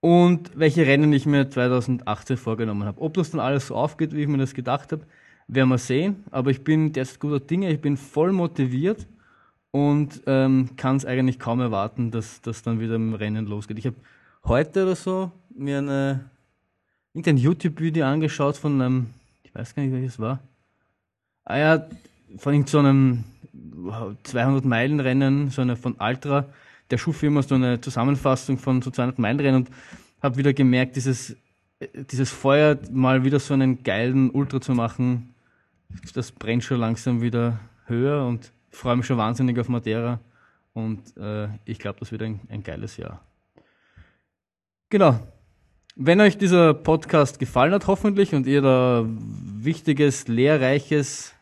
und 0.00 0.52
welche 0.54 0.86
Rennen 0.86 1.12
ich 1.12 1.26
mir 1.26 1.50
2018 1.50 2.36
vorgenommen 2.36 2.84
habe. 2.84 3.00
Ob 3.00 3.14
das 3.14 3.30
dann 3.30 3.40
alles 3.40 3.68
so 3.68 3.74
aufgeht, 3.74 4.14
wie 4.14 4.22
ich 4.22 4.28
mir 4.28 4.38
das 4.38 4.54
gedacht 4.54 4.92
habe, 4.92 5.04
werden 5.48 5.68
wir 5.68 5.78
sehen. 5.78 6.24
Aber 6.30 6.50
ich 6.50 6.62
bin 6.62 6.92
derzeit 6.92 7.20
guter 7.20 7.40
Dinge, 7.40 7.70
ich 7.70 7.80
bin 7.80 7.96
voll 7.96 8.32
motiviert 8.32 9.06
und 9.70 10.22
ähm, 10.26 10.70
kann 10.76 10.96
es 10.96 11.04
eigentlich 11.04 11.38
kaum 11.38 11.60
erwarten, 11.60 12.10
dass 12.10 12.40
das 12.40 12.62
dann 12.62 12.80
wieder 12.80 12.94
im 12.94 13.14
Rennen 13.14 13.46
losgeht. 13.46 13.78
Ich 13.78 13.86
habe 13.86 13.96
heute 14.44 14.84
oder 14.84 14.96
so 14.96 15.32
mir 15.50 15.78
eine, 15.78 16.30
irgendein 17.12 17.38
YouTube-Video 17.38 18.06
angeschaut 18.06 18.56
von 18.56 18.80
einem, 18.80 19.06
ich 19.42 19.54
weiß 19.54 19.74
gar 19.74 19.82
nicht, 19.82 19.92
welches 19.92 20.18
war. 20.18 20.40
Ah 21.48 21.56
ja, 21.56 21.86
von 22.36 22.66
so 22.66 22.78
einem 22.78 23.24
200-Meilen-Rennen, 24.24 25.48
so 25.48 25.62
eine 25.62 25.76
von 25.76 25.96
Ultra 25.98 26.44
der 26.90 26.98
Schuhfirma 26.98 27.42
so 27.42 27.54
eine 27.54 27.80
Zusammenfassung 27.80 28.58
von 28.58 28.82
so 28.82 28.90
200 28.90 29.18
Meilen 29.18 29.40
Rennen 29.40 29.56
und 29.56 29.70
habe 30.22 30.36
wieder 30.36 30.52
gemerkt, 30.52 30.96
dieses, 30.96 31.36
dieses 31.94 32.30
Feuer 32.30 32.78
mal 32.90 33.24
wieder 33.24 33.40
so 33.40 33.54
einen 33.54 33.82
geilen 33.82 34.30
Ultra 34.30 34.60
zu 34.60 34.74
machen, 34.74 35.34
das 36.14 36.32
brennt 36.32 36.64
schon 36.64 36.80
langsam 36.80 37.22
wieder 37.22 37.60
höher 37.86 38.26
und 38.26 38.52
freue 38.70 38.96
mich 38.96 39.06
schon 39.06 39.16
wahnsinnig 39.16 39.58
auf 39.58 39.68
Madeira 39.68 40.20
und 40.74 41.16
äh, 41.16 41.48
ich 41.64 41.78
glaube, 41.78 41.98
das 42.00 42.12
wird 42.12 42.22
ein, 42.22 42.40
ein 42.48 42.62
geiles 42.62 42.96
Jahr. 42.96 43.22
Genau. 44.90 45.18
Wenn 45.96 46.20
euch 46.20 46.38
dieser 46.38 46.74
Podcast 46.74 47.40
gefallen 47.40 47.72
hat, 47.72 47.86
hoffentlich, 47.88 48.34
und 48.34 48.46
ihr 48.46 48.62
da 48.62 49.04
Wichtiges, 49.04 50.28
Lehrreiches 50.28 51.34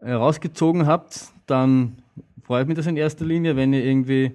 herausgezogen 0.00 0.86
habt, 0.86 1.32
dann 1.46 2.02
freut 2.42 2.68
mich 2.68 2.76
das 2.76 2.86
in 2.86 2.96
erster 2.96 3.24
Linie, 3.24 3.56
wenn 3.56 3.72
ihr 3.72 3.84
irgendwie 3.84 4.32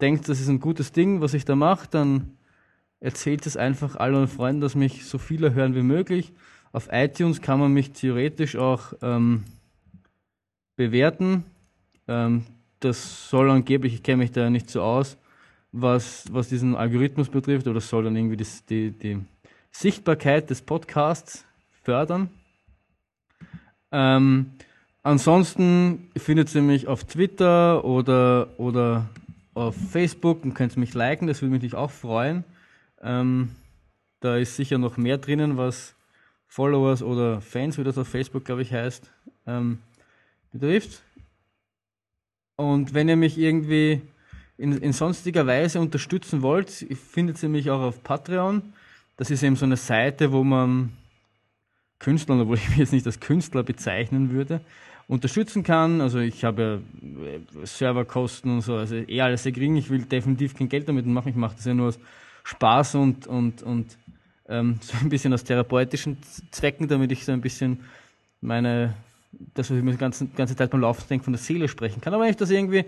denkt, 0.00 0.28
das 0.28 0.40
ist 0.40 0.48
ein 0.48 0.60
gutes 0.60 0.92
Ding, 0.92 1.20
was 1.20 1.34
ich 1.34 1.44
da 1.44 1.56
mache, 1.56 1.88
dann 1.90 2.36
erzählt 3.00 3.46
es 3.46 3.56
einfach 3.56 3.96
allen 3.96 4.28
Freunden, 4.28 4.60
dass 4.60 4.74
mich 4.74 5.06
so 5.06 5.18
viele 5.18 5.54
hören 5.54 5.74
wie 5.74 5.82
möglich. 5.82 6.32
Auf 6.72 6.88
iTunes 6.92 7.40
kann 7.40 7.60
man 7.60 7.72
mich 7.72 7.92
theoretisch 7.92 8.56
auch 8.56 8.92
ähm, 9.02 9.44
bewerten. 10.76 11.44
Ähm, 12.06 12.44
das 12.80 13.28
soll 13.28 13.50
angeblich, 13.50 13.94
ich 13.94 14.02
kenne 14.02 14.18
mich 14.18 14.32
da 14.32 14.50
nicht 14.50 14.70
so 14.70 14.82
aus, 14.82 15.16
was, 15.72 16.24
was 16.32 16.48
diesen 16.48 16.76
Algorithmus 16.76 17.28
betrifft, 17.28 17.66
oder 17.66 17.80
soll 17.80 18.04
dann 18.04 18.16
irgendwie 18.16 18.36
das, 18.36 18.64
die, 18.64 18.92
die 18.92 19.18
Sichtbarkeit 19.70 20.50
des 20.50 20.62
Podcasts 20.62 21.44
fördern. 21.82 22.30
Ähm, 23.90 24.52
ansonsten 25.08 26.10
findet 26.16 26.54
ihr 26.54 26.62
mich 26.62 26.86
auf 26.86 27.04
Twitter 27.04 27.84
oder, 27.84 28.48
oder 28.58 29.08
auf 29.54 29.74
Facebook 29.90 30.44
und 30.44 30.54
könnt 30.54 30.76
mich 30.76 30.94
liken, 30.94 31.26
das 31.26 31.40
würde 31.40 31.58
mich 31.58 31.74
auch 31.74 31.90
freuen. 31.90 32.44
Ähm, 33.00 33.50
da 34.20 34.36
ist 34.36 34.56
sicher 34.56 34.76
noch 34.78 34.96
mehr 34.96 35.16
drinnen, 35.16 35.56
was 35.56 35.94
Followers 36.46 37.02
oder 37.02 37.40
Fans, 37.40 37.78
wie 37.78 37.84
das 37.84 37.96
auf 37.96 38.08
Facebook, 38.08 38.44
glaube 38.44 38.62
ich, 38.62 38.72
heißt, 38.72 39.10
ähm, 39.46 39.78
betrifft. 40.52 41.02
Und 42.56 42.92
wenn 42.92 43.08
ihr 43.08 43.16
mich 43.16 43.38
irgendwie 43.38 44.02
in, 44.58 44.72
in 44.72 44.92
sonstiger 44.92 45.46
Weise 45.46 45.80
unterstützen 45.80 46.42
wollt, 46.42 46.70
findet 46.70 47.42
ihr 47.42 47.48
mich 47.48 47.70
auch 47.70 47.80
auf 47.80 48.02
Patreon. 48.02 48.62
das 49.16 49.30
ist 49.30 49.42
eben 49.42 49.56
so 49.56 49.64
eine 49.64 49.76
Seite, 49.76 50.32
wo 50.32 50.44
man 50.44 50.92
Künstler, 51.98 52.40
obwohl 52.40 52.56
ich 52.56 52.68
mich 52.68 52.78
jetzt 52.78 52.92
nicht 52.92 53.06
als 53.06 53.20
Künstler 53.20 53.62
bezeichnen 53.62 54.30
würde, 54.32 54.60
unterstützen 55.08 55.62
kann. 55.62 56.00
Also 56.00 56.18
ich 56.18 56.44
habe 56.44 56.82
äh, 57.02 57.66
Serverkosten 57.66 58.52
und 58.52 58.60
so, 58.60 58.76
also 58.76 58.94
eher 58.94 59.24
alles 59.24 59.42
sehr 59.42 59.52
gering. 59.52 59.76
Ich 59.76 59.90
will 59.90 60.02
definitiv 60.02 60.54
kein 60.54 60.68
Geld 60.68 60.88
damit 60.88 61.06
machen. 61.06 61.30
Ich 61.30 61.36
mache 61.36 61.56
das 61.56 61.64
ja 61.64 61.74
nur 61.74 61.88
aus 61.88 61.98
Spaß 62.44 62.94
und, 62.96 63.26
und, 63.26 63.62
und 63.62 63.96
ähm, 64.48 64.78
so 64.80 64.96
ein 65.00 65.08
bisschen 65.08 65.32
aus 65.32 65.44
therapeutischen 65.44 66.18
Zwecken, 66.50 66.86
damit 66.88 67.10
ich 67.10 67.24
so 67.24 67.32
ein 67.32 67.40
bisschen 67.40 67.80
meine, 68.40 68.94
das, 69.54 69.70
was 69.70 69.78
ich 69.78 69.82
mir 69.82 69.92
die 69.92 69.98
ganze, 69.98 70.26
ganze 70.26 70.54
Zeit 70.54 70.70
beim 70.70 70.82
Laufen 70.82 71.04
denke, 71.08 71.24
von 71.24 71.32
der 71.32 71.40
Seele 71.40 71.68
sprechen 71.68 72.00
kann. 72.00 72.14
Aber 72.14 72.22
wenn 72.22 72.30
ich 72.30 72.36
das 72.36 72.50
irgendwie 72.50 72.84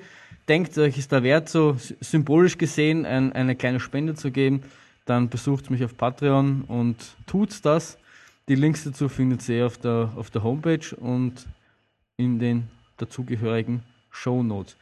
denkt, 0.47 0.77
euch 0.79 0.99
ist 0.99 1.11
da 1.13 1.23
wert, 1.23 1.49
so 1.49 1.77
symbolisch 2.01 2.59
gesehen 2.59 3.07
ein, 3.07 3.33
eine 3.33 3.57
kleine 3.57 3.81
Spende 3.81 4.15
zu 4.15 4.31
geben, 4.31 4.63
dann 5.07 5.29
besucht 5.31 5.71
mich 5.71 5.83
auf 5.85 5.97
Patreon 5.97 6.63
und 6.69 6.97
tut 7.27 7.65
das. 7.65 7.99
Die 8.49 8.55
Links 8.55 8.85
dazu 8.85 9.09
findet 9.09 9.49
ihr 9.49 9.67
auf 9.67 9.79
der, 9.79 10.13
auf 10.17 10.31
der 10.31 10.43
Homepage 10.43 10.95
und 10.97 11.47
in 12.21 12.39
den 12.39 12.69
dazugehörigen 12.99 13.83
Show 14.11 14.43
Notes. 14.43 14.77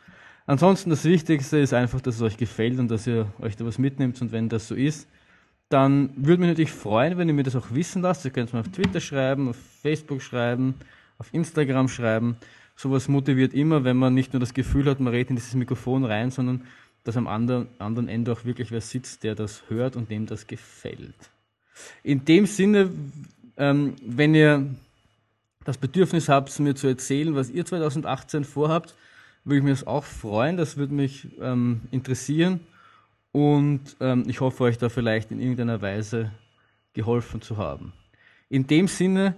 Ansonsten 0.46 0.90
das 0.90 1.04
Wichtigste 1.04 1.58
ist 1.58 1.74
einfach, 1.74 2.00
dass 2.00 2.16
es 2.16 2.22
euch 2.22 2.36
gefällt 2.36 2.78
und 2.78 2.90
dass 2.90 3.06
ihr 3.06 3.26
euch 3.40 3.56
da 3.56 3.66
was 3.66 3.78
mitnehmt. 3.78 4.20
Und 4.22 4.32
wenn 4.32 4.48
das 4.48 4.68
so 4.68 4.74
ist, 4.74 5.06
dann 5.68 6.10
würde 6.16 6.40
mich 6.40 6.48
natürlich 6.48 6.72
freuen, 6.72 7.18
wenn 7.18 7.28
ihr 7.28 7.34
mir 7.34 7.42
das 7.42 7.56
auch 7.56 7.70
wissen 7.70 8.00
lasst. 8.02 8.24
Ihr 8.24 8.30
könnt 8.30 8.48
es 8.48 8.54
mir 8.54 8.60
auf 8.60 8.68
Twitter 8.68 9.00
schreiben, 9.00 9.48
auf 9.48 9.56
Facebook 9.82 10.22
schreiben, 10.22 10.74
auf 11.18 11.32
Instagram 11.32 11.88
schreiben. 11.88 12.36
Sowas 12.76 13.08
motiviert 13.08 13.52
immer, 13.52 13.84
wenn 13.84 13.96
man 13.96 14.14
nicht 14.14 14.32
nur 14.32 14.40
das 14.40 14.54
Gefühl 14.54 14.86
hat, 14.86 15.00
man 15.00 15.12
redet 15.12 15.30
in 15.30 15.36
dieses 15.36 15.54
Mikrofon 15.54 16.04
rein, 16.04 16.30
sondern 16.30 16.62
dass 17.04 17.16
am 17.16 17.26
anderen, 17.26 17.68
anderen 17.78 18.08
Ende 18.08 18.32
auch 18.32 18.44
wirklich 18.44 18.70
wer 18.70 18.80
sitzt, 18.80 19.24
der 19.24 19.34
das 19.34 19.64
hört 19.68 19.96
und 19.96 20.10
dem 20.10 20.26
das 20.26 20.46
gefällt. 20.46 21.30
In 22.02 22.24
dem 22.24 22.46
Sinne, 22.46 22.90
ähm, 23.56 23.96
wenn 24.02 24.34
ihr 24.34 24.66
das 25.68 25.76
Bedürfnis 25.76 26.30
habt, 26.30 26.58
mir 26.60 26.74
zu 26.74 26.86
erzählen, 26.86 27.34
was 27.34 27.50
ihr 27.50 27.62
2018 27.62 28.44
vorhabt, 28.44 28.94
würde 29.44 29.58
ich 29.58 29.62
mich 29.64 29.80
das 29.80 29.86
auch 29.86 30.04
freuen. 30.04 30.56
Das 30.56 30.78
würde 30.78 30.94
mich 30.94 31.28
ähm, 31.42 31.82
interessieren. 31.90 32.60
Und 33.32 33.82
ähm, 34.00 34.24
ich 34.28 34.40
hoffe, 34.40 34.64
euch 34.64 34.78
da 34.78 34.88
vielleicht 34.88 35.30
in 35.30 35.40
irgendeiner 35.40 35.82
Weise 35.82 36.32
geholfen 36.94 37.42
zu 37.42 37.58
haben. 37.58 37.92
In 38.48 38.66
dem 38.66 38.88
Sinne 38.88 39.34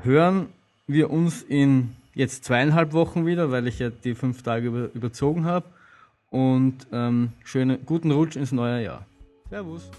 hören 0.00 0.48
wir 0.86 1.10
uns 1.10 1.42
in 1.42 1.96
jetzt 2.14 2.44
zweieinhalb 2.44 2.94
Wochen 2.94 3.26
wieder, 3.26 3.50
weil 3.50 3.66
ich 3.66 3.78
ja 3.78 3.90
die 3.90 4.14
fünf 4.14 4.42
Tage 4.42 4.68
über, 4.68 4.88
überzogen 4.94 5.44
habe. 5.44 5.66
Und 6.30 6.86
ähm, 6.92 7.32
schönen 7.44 7.84
guten 7.84 8.10
Rutsch 8.10 8.36
ins 8.36 8.52
neue 8.52 8.84
Jahr. 8.84 9.04
Servus. 9.50 9.90